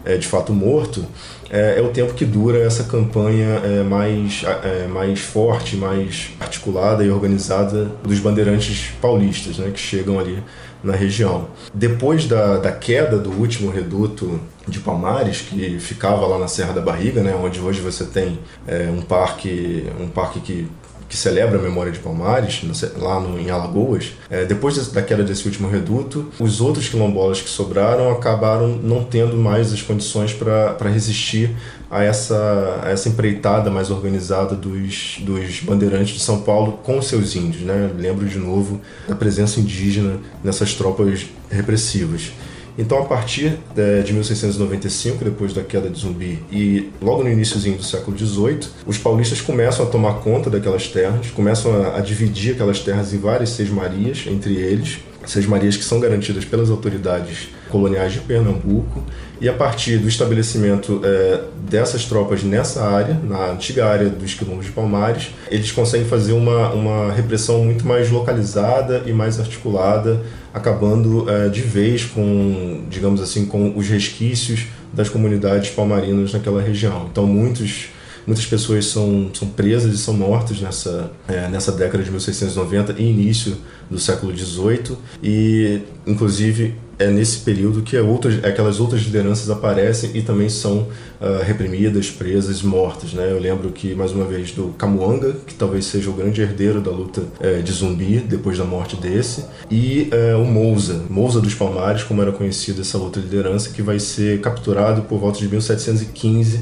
é 0.05 0.17
de 0.17 0.27
fato 0.27 0.53
morto, 0.53 1.05
é, 1.51 1.79
é 1.79 1.83
o 1.83 1.91
tempo 1.91 2.15
que 2.15 2.25
dura 2.25 2.59
essa 2.59 2.85
campanha 2.85 3.61
é, 3.65 3.83
mais, 3.83 4.43
é, 4.65 4.89
mais 4.89 5.21
forte, 5.21 5.77
mais 5.77 6.31
articulada 6.41 7.05
e 7.05 7.11
organizada 7.11 7.91
dos 8.03 8.19
bandeirantes 8.19 8.91
paulistas, 9.01 9.59
né, 9.59 9.71
que 9.71 9.79
chegam 9.79 10.19
ali 10.19 10.43
na 10.83 10.95
região. 10.95 11.49
Depois 11.75 12.27
da, 12.27 12.57
da 12.59 12.73
queda 12.73 13.19
do 13.19 13.31
último 13.31 13.71
reduto 13.71 14.41
de 14.67 14.81
Palmares, 14.81 15.41
que 15.41 15.79
ficava 15.79 16.27
lá 16.27 16.39
na 16.39 16.49
Serra 16.49 16.73
da 16.73 16.81
Barriga, 16.81 17.23
né, 17.23 17.35
onde 17.35 17.61
hoje 17.61 17.81
você 17.81 18.05
tem 18.05 18.39
é, 18.67 18.89
um 18.91 19.03
parque, 19.03 19.85
um 20.01 20.09
parque 20.09 20.41
que 20.41 20.69
que 21.09 21.17
celebra 21.17 21.59
a 21.59 21.63
memória 21.63 21.91
de 21.91 21.99
Palmares, 21.99 22.63
lá 22.97 23.19
no, 23.19 23.41
em 23.41 23.51
Alagoas, 23.51 24.13
é, 24.29 24.45
depois 24.45 24.77
da 24.89 25.01
queda 25.01 25.25
desse 25.25 25.47
último 25.47 25.69
reduto, 25.69 26.31
os 26.39 26.61
outros 26.61 26.89
quilombolas 26.89 27.41
que 27.41 27.49
sobraram 27.49 28.11
acabaram 28.11 28.69
não 28.69 29.03
tendo 29.03 29.37
mais 29.37 29.73
as 29.73 29.81
condições 29.81 30.33
para 30.35 30.91
resistir 30.91 31.57
a 31.91 32.03
essa, 32.05 32.81
a 32.83 32.91
essa 32.91 33.09
empreitada 33.09 33.71
mais 33.71 33.91
organizada 33.91 34.55
dos, 34.55 35.17
dos 35.21 35.61
bandeirantes 35.61 36.15
de 36.15 36.21
São 36.21 36.43
Paulo 36.43 36.73
com 36.83 37.01
seus 37.01 37.35
índios. 37.35 37.63
Né? 37.63 37.91
Lembro 37.97 38.27
de 38.27 38.39
novo 38.39 38.81
da 39.09 39.15
presença 39.15 39.59
indígena 39.59 40.19
nessas 40.45 40.75
tropas 40.75 41.27
repressivas. 41.51 42.33
Então, 42.79 43.01
a 43.01 43.05
partir 43.05 43.59
é, 43.77 44.03
de 44.03 44.13
1695, 44.13 45.25
depois 45.25 45.53
da 45.53 45.65
queda 45.65 45.91
de 45.91 45.99
Zumbi, 45.99 46.39
e 46.51 46.91
logo 47.03 47.25
no 47.25 47.29
iníciozinho 47.29 47.77
do 47.77 47.83
século 47.83 48.17
XVIII, 48.17 48.61
os 48.87 48.97
paulistas 48.97 49.41
começam 49.41 49.85
a 49.85 49.89
tomar 49.89 50.21
conta 50.21 50.49
daquelas 50.49 50.87
terras, 50.87 51.29
começam 51.31 51.73
a, 51.93 52.01
dividir 52.01 52.55
aquelas 52.55 52.79
terras 52.79 53.13
em 53.13 53.19
várias 53.19 53.51
seis-marias 53.51 54.27
entre 54.29 54.55
eles, 54.55 55.01
seis-marias 55.27 55.77
que 55.77 55.83
são 55.83 55.99
garantidas 55.99 56.45
pelas 56.45 56.71
autoridades 56.71 57.49
coloniais 57.69 58.13
de 58.13 58.21
Pernambuco, 58.21 59.03
e 59.41 59.49
a 59.49 59.53
partir 59.53 59.99
do 59.99 60.09
estabelecimento 60.09 61.01
é, 61.05 61.41
dessas 61.69 62.05
tropas 62.05 62.43
nessa 62.43 62.83
área, 62.83 63.15
na 63.23 63.53
antiga 63.53 63.87
área 63.87 64.09
dos 64.09 64.35
quilombos 64.35 64.67
de 64.67 64.73
Palmares, 64.73 65.31
eles 65.49 65.71
conseguem 65.71 66.07
fazer 66.07 66.33
uma, 66.33 66.71
uma 66.73 67.13
repressão 67.13 67.65
muito 67.65 67.87
mais 67.87 68.11
localizada 68.11 69.05
e 69.07 69.13
mais 69.13 69.39
articulada, 69.39 70.21
acabando 70.53 71.31
é, 71.31 71.49
de 71.49 71.61
vez 71.61 72.05
com, 72.05 72.85
digamos 72.91 73.21
assim, 73.21 73.47
com 73.47 73.77
os 73.77 73.89
resquícios 73.89 74.67
das 74.93 75.09
comunidades 75.09 75.71
palmarinas 75.71 76.33
naquela 76.33 76.61
região. 76.61 77.07
Então, 77.11 77.27
muitos 77.27 77.91
muitas 78.27 78.45
pessoas 78.45 78.85
são, 78.85 79.31
são 79.33 79.49
presas 79.49 79.95
e 79.95 79.97
são 79.97 80.13
mortas 80.13 80.61
nessa, 80.61 81.11
é, 81.27 81.49
nessa 81.49 81.73
década 81.73 82.05
de 82.05 82.11
1690 82.11 82.97
e 82.99 83.11
início 83.11 83.57
do 83.91 83.99
século 83.99 84.37
XVIII 84.37 84.99
e 85.23 85.81
inclusive 86.07 86.75
é 86.99 87.07
nesse 87.07 87.39
período 87.39 87.83
que 87.83 87.97
outras, 87.99 88.43
aquelas 88.45 88.81
outras 88.81 89.03
lideranças 89.03 89.49
aparecem 89.49 90.11
e 90.15 90.23
também 90.23 90.49
são 90.49 90.89
uh, 91.21 91.43
reprimidas, 91.45 92.11
presas, 92.11 92.63
mortas. 92.63 93.13
Né? 93.13 93.31
Eu 93.31 93.39
lembro 93.39 93.71
que, 93.71 93.95
mais 93.95 94.13
uma 94.13 94.25
vez, 94.25 94.51
do 94.51 94.75
Camuanga, 94.77 95.37
que 95.47 95.55
talvez 95.55 95.85
seja 95.87 96.11
o 96.11 96.13
grande 96.13 96.43
herdeiro 96.43 96.81
da 96.81 96.91
luta 96.91 97.21
uh, 97.21 97.63
de 97.63 97.73
zumbi 97.73 98.19
depois 98.19 98.59
da 98.59 98.65
morte 98.65 98.97
desse, 98.97 99.45
e 99.71 100.11
uh, 100.13 100.43
o 100.43 100.45
Mousa, 100.45 101.05
Mousa 101.09 101.41
dos 101.41 101.55
Palmares, 101.55 102.03
como 102.03 102.21
era 102.21 102.33
conhecida 102.33 102.81
essa 102.81 102.99
outra 102.99 103.23
liderança, 103.23 103.71
que 103.71 103.83
vai 103.83 104.01
ser 104.01 104.41
capturado 104.41 105.03
por 105.03 105.19
volta 105.19 105.39
de 105.39 105.49
1715 105.49 106.61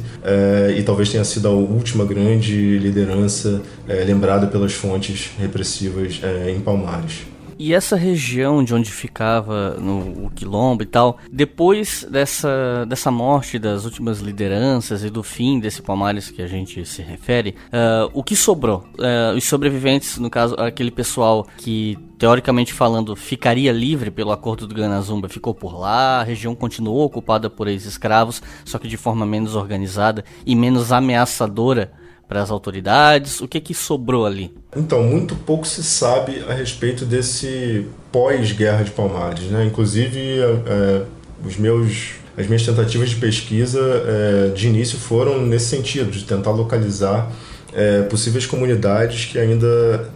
e 0.76 0.82
talvez 0.82 1.10
tenha 1.10 1.24
sido 1.24 1.48
a 1.48 1.50
última 1.50 2.04
grande 2.04 2.78
liderança 2.78 3.62
lembrada 4.06 4.46
pelas 4.46 4.72
fontes 4.72 5.30
repressivas 5.38 6.20
em 6.48 6.60
Palmares. 6.60 7.35
E 7.58 7.72
essa 7.72 7.96
região 7.96 8.62
de 8.62 8.74
onde 8.74 8.90
ficava 8.90 9.76
no 9.78 10.30
quilombo 10.30 10.82
e 10.82 10.86
tal, 10.86 11.18
depois 11.30 12.06
dessa, 12.10 12.84
dessa 12.86 13.10
morte 13.10 13.58
das 13.58 13.84
últimas 13.84 14.20
lideranças 14.20 15.02
e 15.02 15.10
do 15.10 15.22
fim 15.22 15.58
desse 15.58 15.80
Palmares 15.80 16.30
que 16.30 16.42
a 16.42 16.46
gente 16.46 16.84
se 16.84 17.02
refere, 17.02 17.54
uh, 17.68 18.10
o 18.12 18.22
que 18.22 18.36
sobrou? 18.36 18.84
Uh, 18.98 19.36
os 19.36 19.44
sobreviventes, 19.44 20.18
no 20.18 20.28
caso, 20.28 20.54
aquele 20.56 20.90
pessoal 20.90 21.46
que 21.56 21.98
teoricamente 22.18 22.72
falando, 22.72 23.14
ficaria 23.14 23.72
livre 23.72 24.10
pelo 24.10 24.32
acordo 24.32 24.66
do 24.66 24.74
Ganazumba, 24.74 25.28
ficou 25.28 25.54
por 25.54 25.78
lá, 25.78 26.20
a 26.20 26.22
região 26.22 26.54
continuou 26.54 27.04
ocupada 27.04 27.50
por 27.50 27.68
ex-escravos, 27.68 28.42
só 28.64 28.78
que 28.78 28.88
de 28.88 28.96
forma 28.96 29.26
menos 29.26 29.54
organizada 29.54 30.24
e 30.44 30.56
menos 30.56 30.92
ameaçadora 30.92 31.92
para 32.28 32.42
as 32.42 32.50
autoridades? 32.50 33.40
O 33.40 33.48
que 33.48 33.60
que 33.60 33.74
sobrou 33.74 34.26
ali? 34.26 34.52
Então, 34.76 35.02
muito 35.02 35.34
pouco 35.34 35.66
se 35.66 35.82
sabe 35.82 36.44
a 36.48 36.52
respeito 36.52 37.04
desse 37.04 37.86
pós-guerra 38.12 38.82
de 38.82 38.90
Palmares, 38.90 39.44
né? 39.44 39.64
Inclusive, 39.64 40.40
é, 40.40 41.02
os 41.44 41.56
meus 41.56 42.16
as 42.36 42.46
minhas 42.46 42.66
tentativas 42.66 43.08
de 43.08 43.16
pesquisa 43.16 43.80
é, 43.80 44.48
de 44.50 44.68
início 44.68 44.98
foram 44.98 45.40
nesse 45.40 45.66
sentido, 45.66 46.10
de 46.10 46.24
tentar 46.24 46.50
localizar 46.50 47.32
é, 47.72 48.02
possíveis 48.02 48.44
comunidades 48.44 49.24
que 49.24 49.38
ainda 49.38 50.10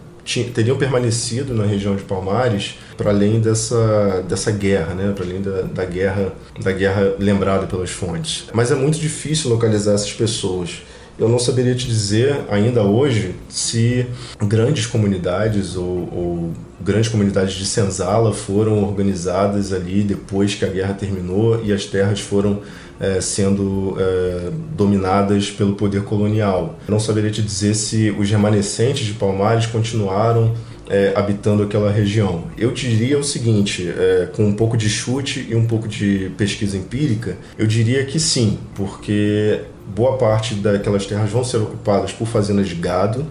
teriam 0.53 0.77
permanecido 0.77 1.53
na 1.53 1.65
região 1.65 1.95
de 1.95 2.03
Palmares 2.03 2.77
para 2.95 3.09
além 3.09 3.39
dessa, 3.39 4.23
dessa 4.29 4.51
guerra, 4.51 4.93
né? 4.93 5.11
para 5.15 5.25
além 5.25 5.41
da, 5.41 5.63
da, 5.63 5.83
guerra, 5.83 6.33
da 6.61 6.71
guerra 6.71 7.15
lembrada 7.17 7.65
pelas 7.65 7.89
fontes. 7.89 8.45
Mas 8.53 8.71
é 8.71 8.75
muito 8.75 8.99
difícil 8.99 9.49
localizar 9.49 9.93
essas 9.95 10.13
pessoas 10.13 10.83
eu 11.21 11.29
não 11.29 11.37
saberia 11.37 11.75
te 11.75 11.85
dizer 11.85 12.41
ainda 12.49 12.81
hoje 12.81 13.35
se 13.47 14.07
grandes 14.43 14.87
comunidades 14.87 15.75
ou, 15.75 16.09
ou 16.11 16.53
grandes 16.79 17.09
comunidades 17.09 17.53
de 17.53 17.65
senzala 17.65 18.33
foram 18.33 18.83
organizadas 18.83 19.71
ali 19.71 20.01
depois 20.01 20.55
que 20.55 20.65
a 20.65 20.67
guerra 20.67 20.95
terminou 20.95 21.63
e 21.63 21.71
as 21.71 21.85
terras 21.85 22.19
foram 22.19 22.61
é, 22.99 23.21
sendo 23.21 23.95
é, 23.99 24.49
dominadas 24.75 25.51
pelo 25.51 25.75
poder 25.75 26.03
colonial. 26.03 26.79
Não 26.87 26.99
saberia 26.99 27.29
te 27.29 27.43
dizer 27.43 27.75
se 27.75 28.09
os 28.09 28.27
remanescentes 28.27 29.05
de 29.05 29.13
Palmares 29.13 29.67
continuaram 29.67 30.55
é, 30.91 31.13
habitando 31.15 31.63
aquela 31.63 31.89
região. 31.89 32.43
Eu 32.57 32.71
diria 32.71 33.17
o 33.17 33.23
seguinte, 33.23 33.87
é, 33.87 34.27
com 34.35 34.45
um 34.45 34.53
pouco 34.53 34.75
de 34.75 34.89
chute 34.89 35.47
e 35.49 35.55
um 35.55 35.65
pouco 35.65 35.87
de 35.87 36.29
pesquisa 36.37 36.77
empírica, 36.77 37.37
eu 37.57 37.65
diria 37.65 38.05
que 38.05 38.19
sim, 38.19 38.59
porque 38.75 39.61
boa 39.95 40.17
parte 40.17 40.53
daquelas 40.55 41.05
terras 41.05 41.31
vão 41.31 41.43
ser 41.45 41.57
ocupadas 41.57 42.11
por 42.11 42.27
fazendas 42.27 42.67
de 42.67 42.75
gado, 42.75 43.25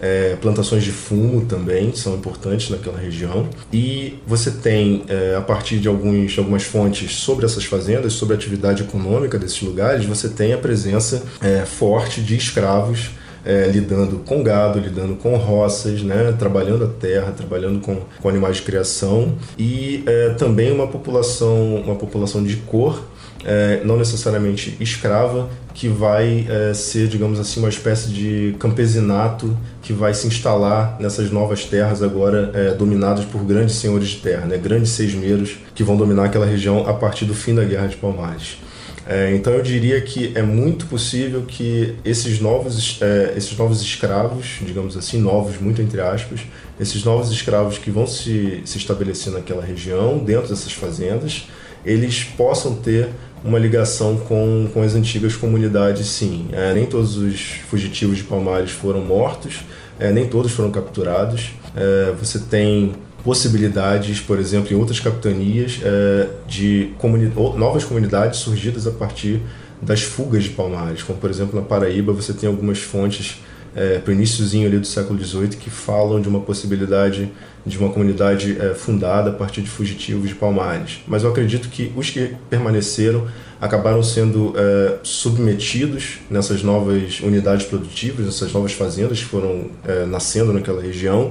é, 0.00 0.34
plantações 0.40 0.82
de 0.82 0.90
fumo 0.90 1.44
também 1.44 1.94
são 1.94 2.14
importantes 2.14 2.70
naquela 2.70 2.98
região. 2.98 3.46
E 3.70 4.18
você 4.26 4.50
tem, 4.50 5.04
é, 5.08 5.34
a 5.36 5.42
partir 5.42 5.78
de 5.78 5.88
alguns, 5.88 6.38
algumas 6.38 6.62
fontes 6.62 7.16
sobre 7.16 7.44
essas 7.44 7.64
fazendas, 7.64 8.14
sobre 8.14 8.34
a 8.34 8.38
atividade 8.38 8.82
econômica 8.82 9.38
desses 9.38 9.60
lugares, 9.60 10.06
você 10.06 10.28
tem 10.28 10.54
a 10.54 10.58
presença 10.58 11.22
é, 11.42 11.66
forte 11.66 12.22
de 12.22 12.34
escravos 12.34 13.10
é, 13.44 13.66
lidando 13.66 14.18
com 14.18 14.42
gado, 14.42 14.78
lidando 14.78 15.16
com 15.16 15.36
roças, 15.36 16.02
né, 16.02 16.34
trabalhando 16.38 16.84
a 16.84 16.88
terra, 16.88 17.32
trabalhando 17.32 17.80
com, 17.80 17.98
com 18.20 18.28
animais 18.28 18.56
de 18.56 18.62
criação. 18.62 19.34
E 19.58 20.02
é, 20.06 20.30
também 20.30 20.72
uma 20.72 20.86
população, 20.86 21.76
uma 21.76 21.96
população 21.96 22.42
de 22.42 22.56
cor 22.56 23.02
é, 23.44 23.80
não 23.84 23.96
necessariamente 23.96 24.76
escrava, 24.80 25.48
que 25.72 25.88
vai 25.88 26.46
é, 26.48 26.74
ser, 26.74 27.08
digamos 27.08 27.38
assim, 27.38 27.60
uma 27.60 27.68
espécie 27.68 28.08
de 28.08 28.54
campesinato 28.58 29.56
que 29.82 29.92
vai 29.92 30.12
se 30.12 30.26
instalar 30.26 30.96
nessas 31.00 31.30
novas 31.30 31.64
terras 31.64 32.02
agora 32.02 32.50
é, 32.54 32.74
dominadas 32.74 33.24
por 33.24 33.42
grandes 33.42 33.76
senhores 33.76 34.08
de 34.08 34.16
terra, 34.16 34.46
né, 34.46 34.58
grandes 34.58 34.90
seismeiros 34.90 35.58
que 35.74 35.82
vão 35.82 35.96
dominar 35.96 36.24
aquela 36.24 36.46
região 36.46 36.86
a 36.88 36.92
partir 36.92 37.24
do 37.24 37.34
fim 37.34 37.54
da 37.54 37.64
Guerra 37.64 37.86
de 37.86 37.96
Palmares. 37.96 38.58
É, 39.06 39.34
então 39.34 39.54
eu 39.54 39.62
diria 39.62 40.00
que 40.00 40.32
é 40.34 40.42
muito 40.42 40.86
possível 40.86 41.42
que 41.42 41.94
esses 42.04 42.38
novos, 42.38 42.98
é, 43.00 43.32
esses 43.36 43.56
novos 43.56 43.80
escravos, 43.80 44.58
digamos 44.60 44.96
assim, 44.96 45.18
novos 45.18 45.58
muito 45.58 45.80
entre 45.80 46.00
aspas, 46.00 46.40
esses 46.78 47.02
novos 47.02 47.30
escravos 47.30 47.78
que 47.78 47.90
vão 47.90 48.06
se, 48.06 48.62
se 48.64 48.78
estabelecer 48.78 49.32
naquela 49.32 49.64
região, 49.64 50.18
dentro 50.18 50.48
dessas 50.48 50.72
fazendas, 50.72 51.48
eles 51.84 52.24
possam 52.24 52.74
ter 52.74 53.08
uma 53.44 53.58
ligação 53.58 54.18
com, 54.18 54.68
com 54.72 54.82
as 54.82 54.94
antigas 54.94 55.34
comunidades, 55.34 56.06
sim. 56.06 56.48
É, 56.52 56.74
nem 56.74 56.84
todos 56.84 57.16
os 57.16 57.40
fugitivos 57.70 58.18
de 58.18 58.24
Palmares 58.24 58.70
foram 58.70 59.00
mortos, 59.00 59.60
é, 59.98 60.12
nem 60.12 60.26
todos 60.28 60.52
foram 60.52 60.70
capturados. 60.70 61.52
É, 61.74 62.12
você 62.18 62.38
tem 62.38 62.92
possibilidades, 63.24 64.20
por 64.20 64.38
exemplo, 64.38 64.72
em 64.72 64.76
outras 64.76 65.00
capitanias, 65.00 65.80
é, 65.82 66.28
de 66.48 66.92
comuni 66.98 67.26
novas 67.26 67.84
comunidades 67.84 68.40
surgidas 68.40 68.86
a 68.86 68.90
partir 68.90 69.40
das 69.80 70.02
fugas 70.02 70.44
de 70.44 70.50
Palmares, 70.50 71.02
como 71.02 71.18
por 71.18 71.30
exemplo 71.30 71.58
na 71.58 71.64
Paraíba 71.64 72.12
você 72.12 72.32
tem 72.32 72.48
algumas 72.48 72.78
fontes 72.78 73.40
é, 73.74 73.98
para 73.98 74.10
o 74.10 74.14
iníciozinho 74.14 74.66
ali 74.66 74.78
do 74.78 74.86
século 74.86 75.22
XVIII 75.22 75.48
que 75.50 75.70
falam 75.70 76.20
de 76.20 76.28
uma 76.28 76.40
possibilidade 76.40 77.30
de 77.64 77.78
uma 77.78 77.90
comunidade 77.90 78.56
é, 78.58 78.74
fundada 78.74 79.30
a 79.30 79.32
partir 79.32 79.60
de 79.60 79.68
fugitivos 79.68 80.28
de 80.28 80.34
Palmares. 80.34 81.00
Mas 81.06 81.22
eu 81.22 81.30
acredito 81.30 81.68
que 81.68 81.92
os 81.94 82.08
que 82.10 82.34
permaneceram 82.48 83.26
acabaram 83.60 84.02
sendo 84.02 84.54
é, 84.56 84.96
submetidos 85.02 86.20
nessas 86.30 86.62
novas 86.62 87.20
unidades 87.20 87.66
produtivas, 87.66 88.24
nessas 88.24 88.52
novas 88.52 88.72
fazendas 88.72 89.18
que 89.18 89.26
foram 89.26 89.66
nascendo 90.08 90.52
naquela 90.52 90.80
região 90.80 91.30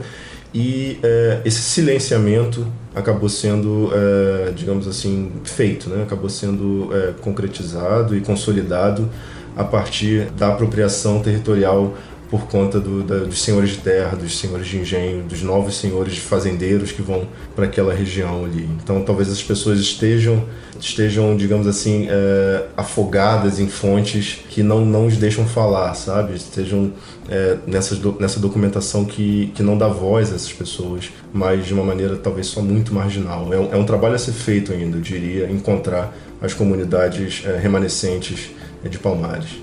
e 0.54 1.00
é, 1.04 1.42
esse 1.46 1.62
silenciamento 1.62 2.66
acabou 2.96 3.30
sendo, 3.30 3.92
é, 3.94 4.52
digamos 4.52 4.88
assim, 4.88 5.32
feito, 5.44 5.90
né? 5.90 6.04
acabou 6.04 6.30
sendo 6.30 6.90
é, 6.92 7.14
concretizado 7.22 8.16
e 8.16 8.22
consolidado 8.22 9.10
a 9.56 9.64
partir 9.64 10.32
da 10.32 10.50
apropriação 10.50 11.22
territorial 11.22 11.94
por 12.30 12.48
conta 12.48 12.80
do, 12.80 13.02
da, 13.02 13.20
dos 13.20 13.42
senhores 13.42 13.72
de 13.72 13.78
terra, 13.78 14.16
dos 14.16 14.38
senhores 14.38 14.68
de 14.68 14.78
engenho, 14.78 15.24
dos 15.24 15.42
novos 15.42 15.78
senhores 15.78 16.14
de 16.14 16.22
fazendeiros 16.22 16.92
que 16.92 17.02
vão 17.02 17.28
para 17.56 17.66
aquela 17.66 17.94
região 17.94 18.46
ali. 18.46 18.70
Então, 18.82 19.02
talvez 19.02 19.32
as 19.32 19.42
pessoas 19.42 19.80
estejam, 19.80 20.46
estejam 20.80 21.36
digamos 21.36 21.66
assim, 21.66 22.08
é, 22.10 22.66
afogadas 22.78 23.60
em 23.60 23.68
fontes 23.68 24.40
que 24.50 24.62
não, 24.62 24.86
não 24.86 25.08
os 25.08 25.18
deixam 25.18 25.46
falar, 25.46 25.94
sabe? 25.96 26.36
Estejam 26.36 26.92
é, 27.28 27.58
nessa, 27.66 27.96
documentação 28.40 29.06
que, 29.06 29.52
que 29.56 29.64
não 29.64 29.78
dá 29.78 29.88
voz 29.88 30.32
a 30.32 30.36
essas 30.36 30.54
pessoas, 30.54 31.10
mas 31.34 31.66
de 31.66 31.74
uma 31.74 31.84
maneira 31.84 32.16
talvez 32.16 32.48
só 32.48 32.62
muito 32.62 32.94
marginal. 32.94 33.52
É 33.54 33.60
é 33.72 33.78
um 33.78 33.86
trabalho 33.86 34.16
a 34.16 34.20
ser 34.20 34.32
feito 34.32 34.72
ainda, 34.72 34.98
eu 34.98 35.02
diria, 35.02 35.50
encontrar 35.50 36.16
as 36.42 36.54
comunidades 36.54 37.44
é, 37.46 37.58
remanescentes 37.58 38.52
de 38.84 38.98
Palmares. 38.98 39.58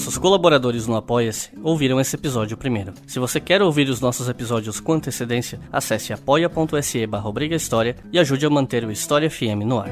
Nossos 0.00 0.16
colaboradores 0.16 0.86
no 0.86 0.96
Apoia-se 0.96 1.50
ouviram 1.62 2.00
esse 2.00 2.16
episódio 2.16 2.56
primeiro. 2.56 2.94
Se 3.06 3.18
você 3.18 3.38
quer 3.38 3.60
ouvir 3.60 3.86
os 3.90 4.00
nossos 4.00 4.30
episódios 4.30 4.80
com 4.80 4.94
antecedência, 4.94 5.60
acesse 5.70 6.10
apoia.se 6.10 7.06
barra 7.06 7.30
e 8.10 8.18
ajude 8.18 8.46
a 8.46 8.50
manter 8.50 8.82
o 8.82 8.90
História 8.90 9.28
FM 9.28 9.62
no 9.66 9.78
ar. 9.78 9.90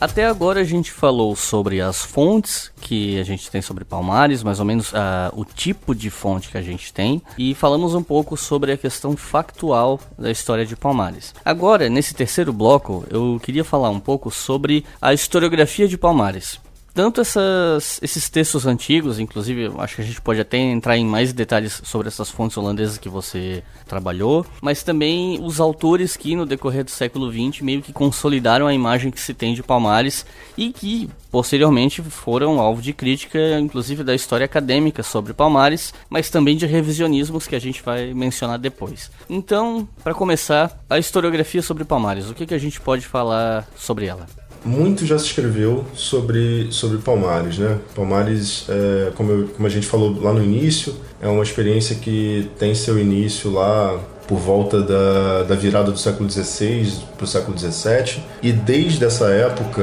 Até 0.00 0.26
agora 0.26 0.60
a 0.60 0.64
gente 0.64 0.92
falou 0.92 1.34
sobre 1.34 1.80
as 1.80 2.04
fontes 2.04 2.70
que 2.80 3.18
a 3.18 3.24
gente 3.24 3.50
tem 3.50 3.60
sobre 3.60 3.84
Palmares, 3.84 4.44
mais 4.44 4.60
ou 4.60 4.64
menos 4.64 4.92
uh, 4.92 4.96
o 5.32 5.44
tipo 5.44 5.92
de 5.92 6.08
fonte 6.08 6.50
que 6.50 6.56
a 6.56 6.62
gente 6.62 6.92
tem, 6.92 7.20
e 7.36 7.52
falamos 7.52 7.96
um 7.96 8.02
pouco 8.02 8.36
sobre 8.36 8.70
a 8.70 8.76
questão 8.76 9.16
factual 9.16 9.98
da 10.16 10.30
história 10.30 10.64
de 10.64 10.76
Palmares. 10.76 11.34
Agora, 11.44 11.88
nesse 11.88 12.14
terceiro 12.14 12.52
bloco, 12.52 13.04
eu 13.10 13.40
queria 13.42 13.64
falar 13.64 13.90
um 13.90 13.98
pouco 13.98 14.30
sobre 14.30 14.84
a 15.02 15.12
historiografia 15.12 15.88
de 15.88 15.98
Palmares. 15.98 16.60
Tanto 16.98 17.20
essas, 17.20 18.00
esses 18.02 18.28
textos 18.28 18.66
antigos, 18.66 19.20
inclusive 19.20 19.70
acho 19.78 19.94
que 19.94 20.02
a 20.02 20.04
gente 20.04 20.20
pode 20.20 20.40
até 20.40 20.58
entrar 20.58 20.96
em 20.96 21.06
mais 21.06 21.32
detalhes 21.32 21.80
sobre 21.84 22.08
essas 22.08 22.28
fontes 22.28 22.56
holandesas 22.56 22.98
que 22.98 23.08
você 23.08 23.62
trabalhou, 23.86 24.44
mas 24.60 24.82
também 24.82 25.38
os 25.40 25.60
autores 25.60 26.16
que 26.16 26.34
no 26.34 26.44
decorrer 26.44 26.82
do 26.82 26.90
século 26.90 27.30
XX 27.30 27.60
meio 27.60 27.82
que 27.82 27.92
consolidaram 27.92 28.66
a 28.66 28.74
imagem 28.74 29.12
que 29.12 29.20
se 29.20 29.32
tem 29.32 29.54
de 29.54 29.62
Palmares 29.62 30.26
e 30.56 30.72
que 30.72 31.08
posteriormente 31.30 32.02
foram 32.02 32.58
alvo 32.58 32.82
de 32.82 32.92
crítica, 32.92 33.38
inclusive 33.60 34.02
da 34.02 34.12
história 34.12 34.46
acadêmica 34.46 35.04
sobre 35.04 35.32
Palmares, 35.32 35.94
mas 36.10 36.30
também 36.30 36.56
de 36.56 36.66
revisionismos 36.66 37.46
que 37.46 37.54
a 37.54 37.60
gente 37.60 37.80
vai 37.80 38.12
mencionar 38.12 38.58
depois. 38.58 39.08
Então, 39.30 39.88
para 40.02 40.14
começar, 40.14 40.76
a 40.90 40.98
historiografia 40.98 41.62
sobre 41.62 41.84
Palmares, 41.84 42.28
o 42.28 42.34
que, 42.34 42.44
que 42.44 42.54
a 42.54 42.58
gente 42.58 42.80
pode 42.80 43.06
falar 43.06 43.68
sobre 43.76 44.06
ela? 44.06 44.26
Muito 44.64 45.06
já 45.06 45.18
se 45.18 45.26
escreveu 45.26 45.84
sobre, 45.94 46.68
sobre 46.70 46.98
Palmares, 46.98 47.58
né? 47.58 47.78
Palmares, 47.94 48.66
é, 48.68 49.12
como, 49.14 49.32
eu, 49.32 49.48
como 49.48 49.66
a 49.66 49.70
gente 49.70 49.86
falou 49.86 50.20
lá 50.20 50.32
no 50.32 50.42
início, 50.42 50.94
é 51.20 51.28
uma 51.28 51.42
experiência 51.42 51.96
que 51.96 52.50
tem 52.58 52.74
seu 52.74 52.98
início 52.98 53.50
lá 53.50 53.98
por 54.26 54.38
volta 54.38 54.82
da, 54.82 55.44
da 55.44 55.54
virada 55.54 55.90
do 55.90 55.98
século 55.98 56.30
XVI 56.30 56.92
para 57.16 57.24
o 57.24 57.26
século 57.26 57.58
XVII 57.58 58.22
e 58.42 58.52
desde 58.52 59.04
essa 59.04 59.30
época 59.30 59.82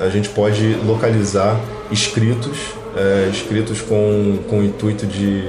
a 0.00 0.08
gente 0.08 0.28
pode 0.28 0.74
localizar 0.86 1.60
escritos, 1.90 2.56
é, 2.96 3.28
escritos 3.32 3.80
com, 3.80 4.38
com 4.48 4.60
o 4.60 4.64
intuito 4.64 5.06
de, 5.06 5.48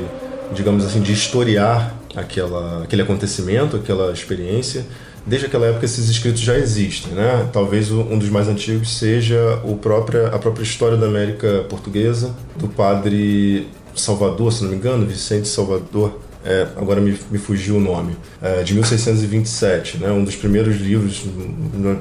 digamos 0.54 0.84
assim, 0.86 1.02
de 1.02 1.14
historiar 1.14 1.96
aquela, 2.16 2.84
aquele 2.84 3.02
acontecimento, 3.02 3.76
aquela 3.76 4.12
experiência. 4.12 4.86
Desde 5.30 5.46
aquela 5.46 5.68
época 5.68 5.86
esses 5.86 6.10
escritos 6.10 6.42
já 6.42 6.58
existem, 6.58 7.14
né? 7.14 7.48
Talvez 7.54 7.92
um 7.92 8.18
dos 8.18 8.30
mais 8.30 8.48
antigos 8.48 8.98
seja 8.98 9.62
o 9.64 9.78
própria, 9.78 10.30
a 10.30 10.40
própria 10.40 10.64
história 10.64 10.98
da 10.98 11.06
América 11.06 11.66
Portuguesa 11.70 12.36
do 12.56 12.68
padre 12.68 13.68
Salvador, 13.96 14.52
se 14.52 14.64
não 14.64 14.72
me 14.72 14.78
engano, 14.78 15.06
Vicente 15.06 15.48
Salvador, 15.48 16.20
é, 16.44 16.68
agora 16.76 17.00
me, 17.00 17.16
me, 17.30 17.38
fugiu 17.38 17.78
o 17.78 17.80
nome, 17.80 18.16
é, 18.42 18.64
de 18.64 18.74
1627, 18.74 20.00
né, 20.00 20.10
um 20.12 20.24
dos 20.24 20.36
primeiros 20.36 20.78
livros, 20.78 21.24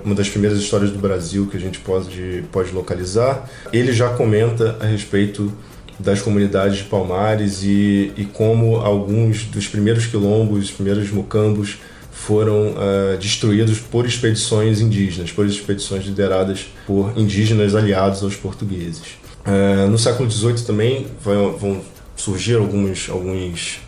uma 0.02 0.14
das 0.14 0.30
primeiras 0.30 0.58
histórias 0.58 0.90
do 0.90 0.98
Brasil 0.98 1.48
que 1.48 1.56
a 1.58 1.60
gente 1.60 1.80
pode, 1.80 2.44
pode 2.50 2.72
localizar. 2.72 3.46
Ele 3.74 3.92
já 3.92 4.08
comenta 4.08 4.78
a 4.80 4.86
respeito 4.86 5.52
das 5.98 6.22
comunidades 6.22 6.78
de 6.78 6.84
Palmares 6.84 7.62
e, 7.62 8.10
e 8.16 8.24
como 8.24 8.76
alguns 8.76 9.44
dos 9.44 9.66
primeiros 9.66 10.06
quilombos, 10.06 10.64
os 10.64 10.70
primeiros 10.70 11.10
mocambos, 11.10 11.78
foram 12.26 12.72
uh, 12.72 13.16
destruídos 13.18 13.78
por 13.78 14.04
expedições 14.04 14.80
indígenas, 14.80 15.30
por 15.30 15.46
expedições 15.46 16.04
lideradas 16.04 16.66
por 16.86 17.12
indígenas 17.16 17.74
aliados 17.74 18.22
aos 18.22 18.34
portugueses. 18.34 19.16
Uh, 19.46 19.88
no 19.88 19.98
século 19.98 20.30
XVIII 20.30 20.62
também 20.66 21.06
vão, 21.22 21.56
vão 21.56 21.80
surgir 22.16 22.56
alguns, 22.56 23.08
alguns 23.08 23.80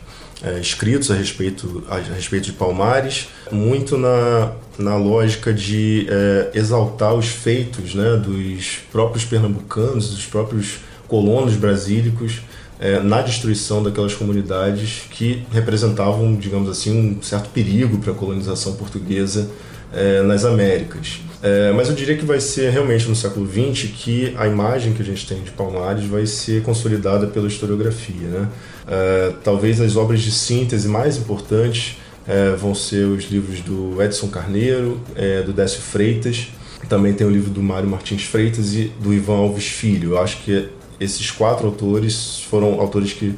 uh, 0.43 0.59
escritos 0.59 1.11
a 1.11 1.15
respeito, 1.15 1.85
a, 1.91 1.99
respeito 1.99 2.45
de 2.47 2.53
Palmares, 2.53 3.29
muito 3.51 3.99
na, 3.99 4.53
na 4.79 4.97
lógica 4.97 5.53
de 5.53 6.07
exaltar 6.55 7.15
os 7.15 7.27
feitos 7.27 7.95
né, 7.95 8.17
dos 8.17 8.79
próprios 8.91 9.25
pernambucanos, 9.25 10.11
dos 10.11 10.25
próprios 10.25 10.79
colonos 11.09 11.55
brasílicos 11.57 12.41
é, 12.81 12.99
na 12.99 13.21
destruição 13.21 13.83
daquelas 13.83 14.15
comunidades 14.15 15.03
que 15.11 15.45
representavam, 15.53 16.35
digamos 16.35 16.69
assim, 16.71 17.19
um 17.19 17.23
certo 17.23 17.51
perigo 17.51 17.99
para 17.99 18.13
a 18.13 18.15
colonização 18.15 18.73
portuguesa 18.73 19.51
é, 19.93 20.23
nas 20.23 20.47
Américas. 20.47 21.21
É, 21.43 21.73
mas 21.73 21.89
eu 21.89 21.95
diria 21.95 22.17
que 22.17 22.25
vai 22.25 22.41
ser 22.41 22.71
realmente 22.71 23.07
no 23.09 23.15
século 23.15 23.47
XX 23.47 23.91
que 23.95 24.35
a 24.37 24.47
imagem 24.47 24.93
que 24.93 25.03
a 25.03 25.05
gente 25.05 25.27
tem 25.27 25.43
de 25.43 25.51
Palmares 25.51 26.05
vai 26.05 26.27
ser 26.27 26.63
consolidada 26.63 27.27
pela 27.27 27.49
historiografia. 27.49 28.29
Né? 28.29 28.49
É, 28.89 29.33
talvez 29.45 29.81
as 29.81 29.97
obras 29.97 30.21
de 30.21 30.33
síntese 30.33 30.89
mais 30.89 31.19
importantes 31.19 31.99
é, 32.27 32.51
vão 32.53 32.75
ser 32.75 33.05
os 33.07 33.25
livros 33.31 33.61
do 33.61 34.03
Edson 34.03 34.29
Carneiro, 34.29 35.01
é, 35.15 35.43
do 35.43 35.53
Décio 35.53 35.81
Freitas, 35.81 36.49
também 36.91 37.13
tem 37.13 37.25
o 37.25 37.31
livro 37.31 37.51
do 37.51 37.63
Mário 37.63 37.89
Martins 37.89 38.25
Freitas 38.25 38.75
e 38.75 38.93
do 39.01 39.15
Ivan 39.15 39.37
Alves 39.37 39.67
Filho. 39.67 40.13
Eu 40.13 40.19
acho 40.21 40.39
que 40.39 40.69
esses 41.01 41.31
quatro 41.31 41.67
autores 41.67 42.41
foram 42.49 42.81
autores 42.81 43.13
que 43.13 43.35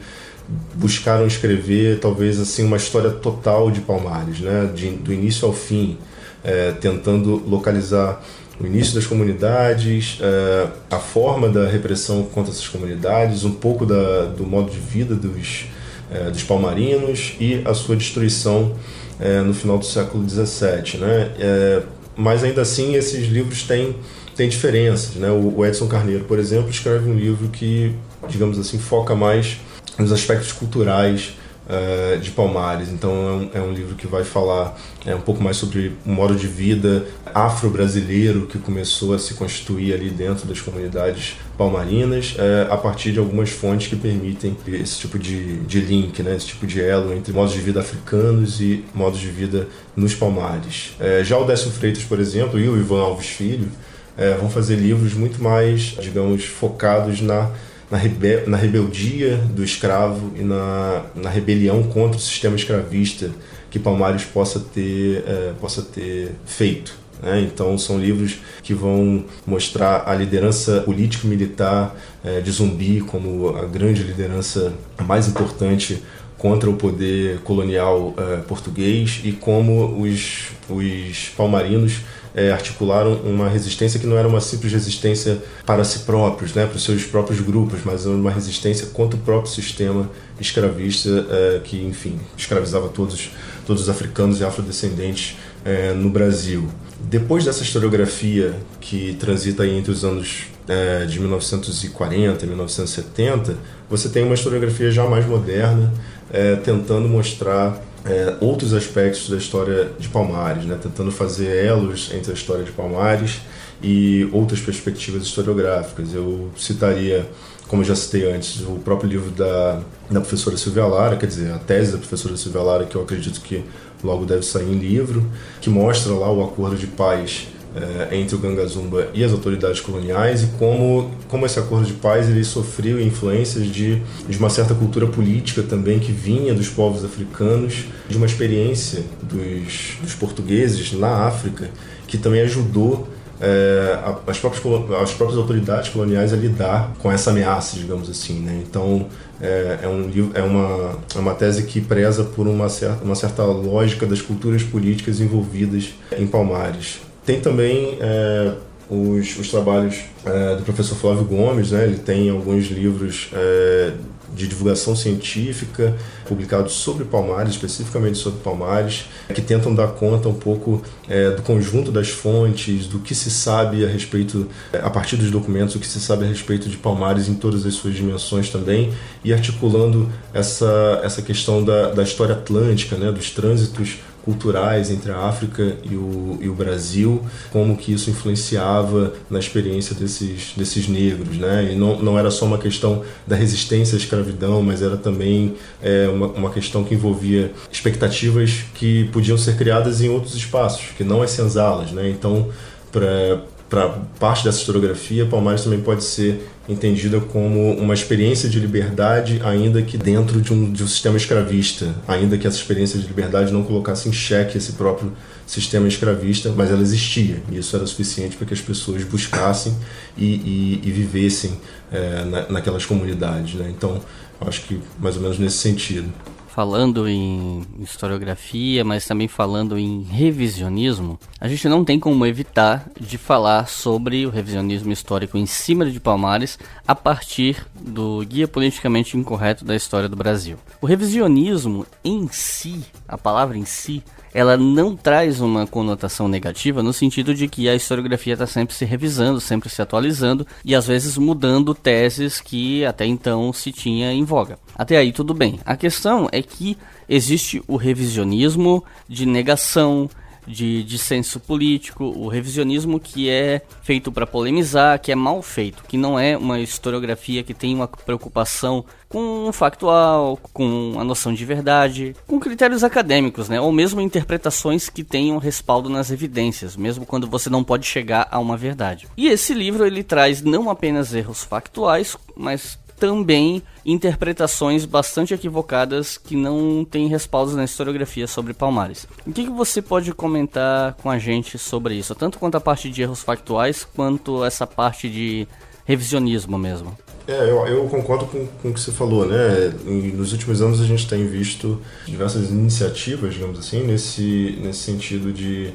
buscaram 0.75 1.27
escrever 1.27 2.01
talvez 2.01 2.39
assim 2.41 2.65
uma 2.65 2.77
história 2.77 3.11
total 3.11 3.71
de 3.71 3.81
Palmares, 3.81 4.41
né, 4.41 4.71
de, 4.75 4.91
do 4.91 5.13
início 5.13 5.47
ao 5.47 5.55
fim, 5.55 5.97
é, 6.43 6.73
tentando 6.73 7.43
localizar 7.49 8.23
o 8.61 8.67
início 8.67 8.95
das 8.95 9.07
comunidades, 9.07 10.19
é, 10.21 10.69
a 10.91 10.99
forma 10.99 11.49
da 11.49 11.69
repressão 11.69 12.25
contra 12.25 12.53
essas 12.53 12.69
comunidades, 12.69 13.45
um 13.45 13.53
pouco 13.53 13.87
da, 13.87 14.27
do 14.27 14.45
modo 14.45 14.71
de 14.71 14.79
vida 14.79 15.15
dos, 15.15 15.67
é, 16.11 16.31
dos 16.31 16.43
palmarinos 16.43 17.35
e 17.41 17.63
a 17.65 17.75
sua 17.75 17.97
destruição 17.97 18.75
é, 19.19 19.41
no 19.41 19.55
final 19.55 19.79
do 19.79 19.85
século 19.85 20.29
XVII. 20.29 20.99
Né? 20.99 21.31
É, 21.39 21.83
mas 22.17 22.45
ainda 22.45 22.63
assim 22.63 22.95
esses 22.95 23.27
livros 23.27 23.63
têm 23.63 23.97
tem 24.37 24.49
diferenças, 24.49 25.15
né? 25.17 25.31
O 25.31 25.65
Edson 25.65 25.87
Carneiro, 25.87 26.25
por 26.25 26.39
exemplo, 26.39 26.71
escreve 26.71 27.09
um 27.09 27.15
livro 27.15 27.49
que, 27.49 27.95
digamos 28.29 28.59
assim, 28.59 28.79
foca 28.79 29.15
mais 29.15 29.59
nos 29.99 30.13
aspectos 30.13 30.53
culturais 30.53 31.35
uh, 31.67 32.19
de 32.19 32.31
Palmares. 32.31 32.89
Então 32.89 33.11
é 33.55 33.61
um, 33.61 33.65
é 33.65 33.69
um, 33.69 33.73
livro 33.73 33.95
que 33.95 34.07
vai 34.07 34.25
falar 34.25 34.79
é, 35.05 35.15
um 35.15 35.21
pouco 35.21 35.43
mais 35.43 35.57
sobre 35.57 35.93
o 36.05 36.11
modo 36.11 36.35
de 36.35 36.47
vida 36.47 37.07
afro-brasileiro 37.35 38.47
que 38.47 38.59
começou 38.59 39.15
a 39.15 39.19
se 39.19 39.35
constituir 39.35 39.95
ali 39.95 40.11
dentro 40.11 40.47
das 40.47 40.61
comunidades 40.61 41.37
palmarinas, 41.57 42.35
uh, 42.37 42.73
a 42.73 42.77
partir 42.77 43.13
de 43.13 43.19
algumas 43.19 43.51
fontes 43.51 43.89
que 43.89 43.97
permitem 43.97 44.57
esse 44.69 44.99
tipo 44.99 45.19
de, 45.19 45.59
de 45.61 45.81
link, 45.81 46.23
né? 46.23 46.37
esse 46.37 46.47
tipo 46.47 46.67
de 46.67 46.81
elo 46.81 47.13
entre 47.13 47.33
modos 47.33 47.53
de 47.53 47.61
vida 47.61 47.81
africanos 47.81 48.61
e 48.61 48.85
modos 48.95 49.21
de 49.21 49.29
vida 49.29 49.69
nos 49.95 50.15
Palmares. 50.15 50.93
Já 51.25 51.37
o 51.37 51.45
Décio 51.45 51.71
Freitas, 51.71 52.03
por 52.03 52.19
exemplo, 52.19 52.59
e 52.59 52.69
o 52.69 52.79
Ivan 52.79 53.01
Alves 53.03 53.27
Filho, 53.27 53.69
é, 54.17 54.35
vão 54.35 54.51
fazer 54.51 54.77
livros 54.77 55.15
muito 55.15 55.43
mais, 55.43 55.97
digamos, 56.01 56.45
focados 56.45 57.21
na, 57.21 57.51
na, 57.91 57.97
rebe 57.97 58.43
na 58.47 58.57
rebeldia 58.57 59.37
do 59.37 59.65
escravo 59.65 60.33
e 60.37 60.43
na, 60.43 61.05
na 61.15 61.31
rebelião 61.31 61.83
contra 61.83 62.17
o 62.17 62.21
sistema 62.21 62.57
escravista 62.57 63.31
que 63.71 63.79
Palmares 63.79 64.25
possa 64.25 64.61
ter, 64.61 65.25
é, 65.27 65.53
possa 65.61 65.83
ter 65.83 66.33
feito. 66.45 66.95
Né? 67.23 67.41
Então, 67.41 67.79
são 67.79 67.99
livros 67.99 68.39
que 68.63 68.75
vão 68.75 69.25
mostrar 69.47 70.03
a 70.07 70.15
liderança 70.15 70.81
político-militar 70.81 71.95
é, 72.25 72.41
de 72.41 72.51
Zumbi 72.51 73.01
como 73.01 73.57
a 73.57 73.65
grande 73.65 74.03
liderança 74.03 74.75
mais 75.07 75.29
importante 75.29 76.03
contra 76.37 76.69
o 76.69 76.75
poder 76.75 77.39
colonial 77.41 78.13
é, 78.17 78.37
português 78.39 79.21
e 79.23 79.31
como 79.31 80.03
os, 80.03 80.49
os 80.69 81.31
palmarinos 81.37 82.01
é, 82.35 82.51
articularam 82.51 83.15
uma 83.25 83.49
resistência 83.49 84.01
que 84.01 84.07
não 84.07 84.17
era 84.17 84.27
uma 84.27 84.41
simples 84.41 84.73
resistência 84.73 85.43
para 85.67 85.85
si 85.85 86.01
próprios, 86.01 86.55
né, 86.55 86.67
para 86.67 86.77
os 86.77 86.85
seus 86.85 87.05
próprios 87.05 87.41
grupos, 87.41 87.81
mas 87.85 88.07
uma 88.07 88.31
resistência 88.31 88.87
contra 88.89 89.19
o 89.19 89.21
próprio 89.21 89.53
sistema 89.53 90.11
escravista 90.41 91.27
é, 91.31 91.61
que, 91.63 91.83
enfim, 91.85 92.19
escravizava 92.37 92.89
todos, 92.89 93.31
todos 93.67 93.83
os 93.83 93.89
africanos 93.89 94.41
e 94.41 94.45
afrodescendentes 94.45 95.37
é, 95.65 95.93
no 95.93 96.11
Brasil. 96.11 96.69
Depois 97.01 97.45
dessa 97.45 97.63
historiografia 97.63 98.55
que 98.81 99.15
transita 99.15 99.67
entre 99.67 99.91
os 99.91 100.05
anos 100.05 100.47
é, 100.69 101.05
de 101.05 101.19
1940 101.19 102.45
e 102.45 102.49
1970, 102.49 103.57
você 103.91 104.09
tem 104.09 104.25
uma 104.25 104.35
historiografia 104.35 104.91
já 104.91 105.05
mais 105.09 105.27
moderna, 105.27 105.93
é, 106.33 106.57
tentando 106.57 107.09
mostrar 107.09 107.83
é, 108.05 108.37
outros 108.41 108.73
aspectos 108.73 109.29
da 109.29 109.37
história 109.37 109.91
de 109.99 110.09
Palmares, 110.09 110.65
né? 110.65 110.79
tentando 110.81 111.11
fazer 111.13 111.65
elos 111.65 112.11
entre 112.13 112.31
a 112.31 112.35
história 112.35 112.65
de 112.65 112.73
Palmares 112.73 113.41
e 113.83 114.29
outras 114.33 114.61
perspectivas 114.61 115.23
historiográficas. 115.23 116.13
Eu 116.15 116.51
citaria, 116.57 117.29
como 117.69 117.85
já 117.85 117.95
citei 117.95 118.31
antes, 118.33 118.61
o 118.61 118.81
próprio 118.85 119.09
livro 119.09 119.31
da, 119.31 119.81
da 120.11 120.21
professora 120.21 120.57
Silvia 120.57 120.87
Lara, 120.87 121.17
quer 121.17 121.27
dizer, 121.27 121.53
a 121.53 121.59
tese 121.59 121.93
da 121.93 121.99
professora 121.99 122.37
Silvia 122.37 122.63
Lara, 122.63 122.87
que 122.87 122.97
eu 122.97 123.03
acredito 123.03 123.41
que 123.41 123.65
logo 124.03 124.25
deve 124.25 124.43
sair 124.43 124.69
em 124.69 124.79
livro, 124.79 125.25
que 125.61 125.71
mostra 125.71 126.13
lá 126.13 126.31
o 126.31 126.45
acordo 126.45 126.77
de 126.77 126.89
paz 126.89 127.49
é, 127.75 128.17
entre 128.17 128.35
o 128.35 128.39
Gangazumba 128.39 129.09
e 129.15 129.25
as 129.25 129.33
autoridades 129.33 129.81
coloniais 129.81 130.43
e 130.43 130.47
como, 130.59 131.11
como 131.29 131.47
esse 131.47 131.59
acordo 131.59 131.87
de 131.87 131.95
paz 131.95 132.29
ele 132.29 132.45
sofreu 132.45 133.01
influências 133.01 133.67
de, 133.67 134.03
de 134.29 134.39
uma 134.39 134.51
certa 134.51 134.75
cultura 134.75 135.07
política 135.07 135.63
também 135.63 135.99
que 135.99 136.13
vinha 136.13 136.55
dos 136.55 136.69
povos 136.69 137.05
africanos, 137.05 137.85
de 138.09 138.17
uma 138.17 138.27
experiência 138.27 139.03
dos, 139.23 139.97
dos 140.03 140.15
portugueses 140.15 140.93
na 140.93 141.27
África 141.27 141.71
que 142.07 142.19
também 142.19 142.43
ajudou 142.43 143.09
é, 143.41 143.99
as, 144.27 144.39
próprias, 144.39 144.63
as 145.03 145.13
próprias 145.15 145.39
autoridades 145.39 145.89
coloniais 145.89 146.33
a 146.33 146.37
lidar 146.37 146.93
com 146.99 147.11
essa 147.11 147.31
ameaça, 147.31 147.77
digamos 147.77 148.09
assim. 148.09 148.39
Né? 148.39 148.63
Então, 148.69 149.07
é, 149.41 149.81
é, 149.83 149.89
um, 149.89 150.31
é, 150.33 150.43
uma, 150.43 150.99
é 151.15 151.19
uma 151.19 151.35
tese 151.35 151.65
que 151.65 151.81
preza 151.81 152.23
por 152.23 152.47
uma 152.47 152.69
certa, 152.69 153.05
uma 153.05 153.17
certa 153.17 153.43
lógica 153.43 154.07
das 154.07 154.23
culturas 154.23 154.63
políticas 154.63 155.21
envolvidas 155.21 155.95
em 156.17 156.27
Palmares. 156.27 157.01
Tem 157.25 157.41
também 157.41 157.99
é, 158.01 158.53
os, 158.91 159.39
os 159.39 159.49
trabalhos 159.51 160.01
é, 160.25 160.57
do 160.57 160.63
professor 160.63 160.97
Flávio 160.97 161.25
Gomes, 161.25 161.71
né? 161.71 161.85
ele 161.85 161.99
tem 161.99 162.29
alguns 162.31 162.67
livros 162.67 163.31
é, 163.33 163.93
de 164.35 164.47
divulgação 164.47 164.97
científica 164.97 165.95
publicados 166.27 166.73
sobre 166.73 167.05
Palmares, 167.05 167.53
especificamente 167.53 168.19
sobre 168.19 168.41
Palmares, 168.41 169.05
que 169.35 169.43
tentam 169.43 169.75
dar 169.75 169.89
conta 169.89 170.29
um 170.29 170.35
pouco 170.35 170.83
é, 171.09 171.31
do 171.31 171.43
conjunto 171.43 171.93
das 171.93 172.09
fontes, 172.09 172.87
do 172.87 172.99
que 172.99 173.15
se 173.15 173.31
sabe 173.31 173.85
a 173.85 173.89
respeito, 173.89 174.49
é, 174.73 174.79
a 174.79 174.91
partir 174.91 175.17
dos 175.17 175.31
documentos, 175.31 175.75
o 175.75 175.79
que 175.79 175.87
se 175.87 176.01
sabe 176.01 176.25
a 176.25 176.29
respeito 176.29 176.69
de 176.69 176.77
Palmares 176.77 177.29
em 177.29 177.35
todas 177.35 177.67
as 177.67 177.75
suas 177.75 177.95
dimensões 177.95 178.49
também, 178.49 178.93
e 179.23 179.33
articulando 179.33 180.11
essa, 180.33 181.01
essa 181.03 181.21
questão 181.21 181.63
da, 181.63 181.91
da 181.91 182.03
história 182.03 182.35
atlântica, 182.35 182.97
né, 182.97 183.13
dos 183.13 183.31
trânsitos 183.31 183.99
culturais 184.25 184.91
entre 184.91 185.11
a 185.11 185.19
África 185.19 185.77
e 185.83 185.95
o, 185.95 186.39
e 186.41 186.49
o 186.49 186.55
Brasil, 186.55 187.23
como 187.51 187.77
que 187.77 187.93
isso 187.93 188.11
influenciava 188.11 189.13
na 189.29 189.39
experiência 189.39 189.95
desses, 189.95 190.53
desses 190.57 190.89
negros, 190.89 191.37
né? 191.37 191.71
E 191.73 191.77
não, 191.77 192.01
não 192.01 192.19
era 192.19 192.31
só 192.31 192.45
uma 192.45 192.59
questão 192.59 193.03
da 193.27 193.37
resistência 193.37 193.97
à 193.97 193.99
escravidão, 193.99 194.63
mas 194.63 194.83
era 194.83 194.97
também 194.97 195.55
é, 195.83 196.09
uma, 196.09 196.27
uma 196.29 196.51
questão 196.51 196.85
que 196.85 196.95
envolvia 196.95 197.53
expectativas 197.71 198.65
que 198.75 199.05
podiam 199.13 199.37
ser 199.37 199.57
criadas 199.57 200.01
em 200.01 200.09
outros 200.09 200.35
espaços, 200.35 200.87
que 200.97 201.05
não 201.05 201.23
as 201.23 201.31
senzalas, 201.31 201.91
né? 201.93 202.09
Então, 202.09 202.49
para 202.93 203.41
para 203.73 203.89
parte 204.21 204.45
dessa 204.45 204.59
historiografia, 204.59 205.25
Palmares 205.25 205.65
também 205.65 205.81
pode 205.81 206.05
ser 206.05 206.47
entendida 206.69 207.19
como 207.21 207.73
uma 207.73 207.95
experiência 207.95 208.47
de 208.47 208.61
liberdade, 208.61 209.41
ainda 209.43 209.81
que 209.81 209.97
dentro 209.97 210.43
de 210.43 210.53
um, 210.53 210.71
de 210.71 210.85
um 210.85 210.87
sistema 210.87 211.17
escravista, 211.17 211.95
ainda 212.07 212.37
que 212.37 212.47
essa 212.47 212.59
experiência 212.59 213.01
de 213.01 213.07
liberdade 213.07 213.51
não 213.51 213.63
colocasse 213.63 214.11
em 214.11 214.13
xeque 214.13 214.59
esse 214.59 214.73
próprio 214.73 215.11
sistema 215.47 215.89
escravista, 215.89 216.53
mas 216.55 216.71
ela 216.71 216.83
existia 216.83 217.43
e 217.51 217.57
isso 217.57 217.75
era 217.75 217.87
suficiente 217.87 218.37
para 218.37 218.47
que 218.47 218.53
as 218.53 218.61
pessoas 218.61 219.05
buscassem 219.05 219.75
e, 220.19 220.27
e, 220.27 220.81
e 220.85 220.91
vivessem 220.91 221.59
é, 221.91 222.27
na, 222.27 222.49
naquelas 222.51 222.85
comunidades. 222.85 223.55
Né? 223.55 223.73
Então, 223.75 224.03
acho 224.39 224.65
que 224.65 224.79
mais 225.01 225.17
ou 225.17 225.23
menos 225.23 225.39
nesse 225.39 225.57
sentido 225.57 226.13
falando 226.53 227.09
em 227.09 227.67
historiografia, 227.81 228.85
mas 228.85 229.07
também 229.07 229.27
falando 229.27 229.79
em 229.79 230.03
revisionismo, 230.03 231.19
a 231.41 231.49
gente 231.49 231.67
não 231.67 231.83
tem 231.83 231.99
como 231.99 232.27
evitar 232.27 232.91
de 233.01 233.17
falar 233.17 233.67
sobre 233.67 234.27
o 234.27 234.31
revisionismo 234.31 234.93
histórico 234.93 235.39
em 235.39 235.47
cima 235.47 235.91
de 235.91 235.99
Palmares 235.99 236.59
a 236.87 236.95
partir 236.95 237.67
do 237.75 238.23
Guia 238.27 238.47
Politicamente 238.47 239.17
Incorreto 239.17 239.65
da 239.65 239.75
História 239.75 240.11
do 240.11 240.17
Brasil. 240.17 240.59
O 240.79 240.87
revisionismo 240.87 241.87
em 242.05 242.29
si, 242.31 242.85
a 243.09 243.17
palavra 243.17 243.57
em 243.57 243.65
si, 243.65 244.03
ela 244.35 244.57
não 244.57 244.97
traz 244.97 245.41
uma 245.41 245.67
conotação 245.67 246.29
negativa 246.29 246.83
no 246.83 246.93
sentido 246.93 247.35
de 247.35 247.49
que 247.49 247.69
a 247.69 247.75
historiografia 247.75 248.33
está 248.33 248.47
sempre 248.47 248.75
se 248.75 248.85
revisando, 248.85 249.41
sempre 249.41 249.69
se 249.69 249.83
atualizando 249.83 250.47
e 250.65 250.75
às 250.75 250.87
vezes 250.87 251.19
mudando 251.19 251.75
teses 251.75 252.41
que 252.41 252.85
até 252.85 253.05
então 253.05 253.53
se 253.53 253.73
tinha 253.73 254.13
em 254.13 254.25
voga. 254.25 254.59
Até 254.77 254.97
aí 254.97 255.13
tudo 255.13 255.35
bem. 255.35 255.61
A 255.65 255.77
questão 255.77 256.29
é 256.33 256.43
que 256.43 256.77
existe 257.09 257.63
o 257.67 257.77
revisionismo 257.77 258.83
de 259.09 259.27
negação, 259.27 260.09
de 260.47 260.83
dissenso 260.83 261.39
político, 261.39 262.05
o 262.05 262.29
revisionismo 262.29 262.99
que 262.99 263.29
é 263.29 263.63
feito 263.83 264.11
para 264.11 264.27
polemizar, 264.27 264.99
que 264.99 265.13
é 265.13 265.15
mal 265.15 265.43
feito, 265.43 265.85
que 265.85 265.97
não 265.97 266.19
é 266.19 266.37
uma 266.37 266.61
historiografia 266.61 267.43
que 267.43 267.55
tem 267.55 267.75
uma 267.75 267.89
preocupação 267.89 268.85
com 269.09 269.47
o 269.47 269.53
factual, 269.53 270.39
com 270.55 270.95
a 270.99 271.05
noção 271.05 271.35
de 271.35 271.45
verdade, 271.45 272.17
com 272.27 272.41
critérios 272.41 272.83
acadêmicos, 272.83 273.49
né? 273.49 273.61
Ou 273.61 273.71
mesmo 273.71 274.01
interpretações 274.01 274.89
que 274.89 275.05
tenham 275.05 275.37
respaldo 275.37 275.91
nas 275.91 276.11
evidências, 276.11 276.77
mesmo 276.77 277.05
quando 277.05 277.27
você 277.27 277.51
não 277.51 277.63
pode 277.63 277.87
chegar 277.87 278.27
a 278.31 278.39
uma 278.39 278.57
verdade. 278.57 279.07
E 279.17 279.29
esse 279.29 279.53
livro 279.53 279.87
ele 279.87 280.03
traz 280.03 280.41
não 280.41 280.71
apenas 280.71 281.13
erros 281.13 281.45
factuais, 281.45 282.17
mas 282.35 282.79
também 283.03 283.61
interpretações 283.85 284.85
bastante 284.85 285.35
equivocadas 285.35 286.17
que 286.17 286.37
não 286.37 286.87
têm 286.89 287.09
respaldos 287.09 287.53
na 287.57 287.65
historiografia 287.65 288.29
sobre 288.29 288.55
Palmares. 288.55 289.09
O 289.27 289.33
que, 289.33 289.43
que 289.43 289.51
você 289.51 289.83
pode 289.83 290.15
comentar 290.15 290.95
com 291.03 291.11
a 291.11 291.19
gente 291.19 291.59
sobre 291.59 291.97
isso, 291.97 292.15
tanto 292.15 292.39
quanto 292.39 292.55
a 292.55 292.61
parte 292.61 292.89
de 292.89 293.03
erros 293.03 293.21
factuais, 293.21 293.85
quanto 293.85 294.45
essa 294.45 294.69
parte 294.69 295.11
de 295.11 295.49
revisionismo 295.85 296.57
mesmo? 296.57 296.97
É, 297.27 297.43
eu, 297.43 297.67
eu 297.67 297.89
concordo 297.89 298.27
com, 298.27 298.47
com 298.47 298.69
o 298.69 298.73
que 298.73 298.79
você 298.79 298.93
falou, 298.93 299.27
né? 299.27 299.75
Nos 300.15 300.31
últimos 300.31 300.63
anos 300.63 300.81
a 300.81 300.85
gente 300.85 301.09
tem 301.09 301.27
visto 301.27 301.83
diversas 302.07 302.51
iniciativas, 302.51 303.35
digamos 303.35 303.59
assim, 303.59 303.83
nesse, 303.83 304.61
nesse 304.63 304.79
sentido 304.79 305.33
de 305.33 305.73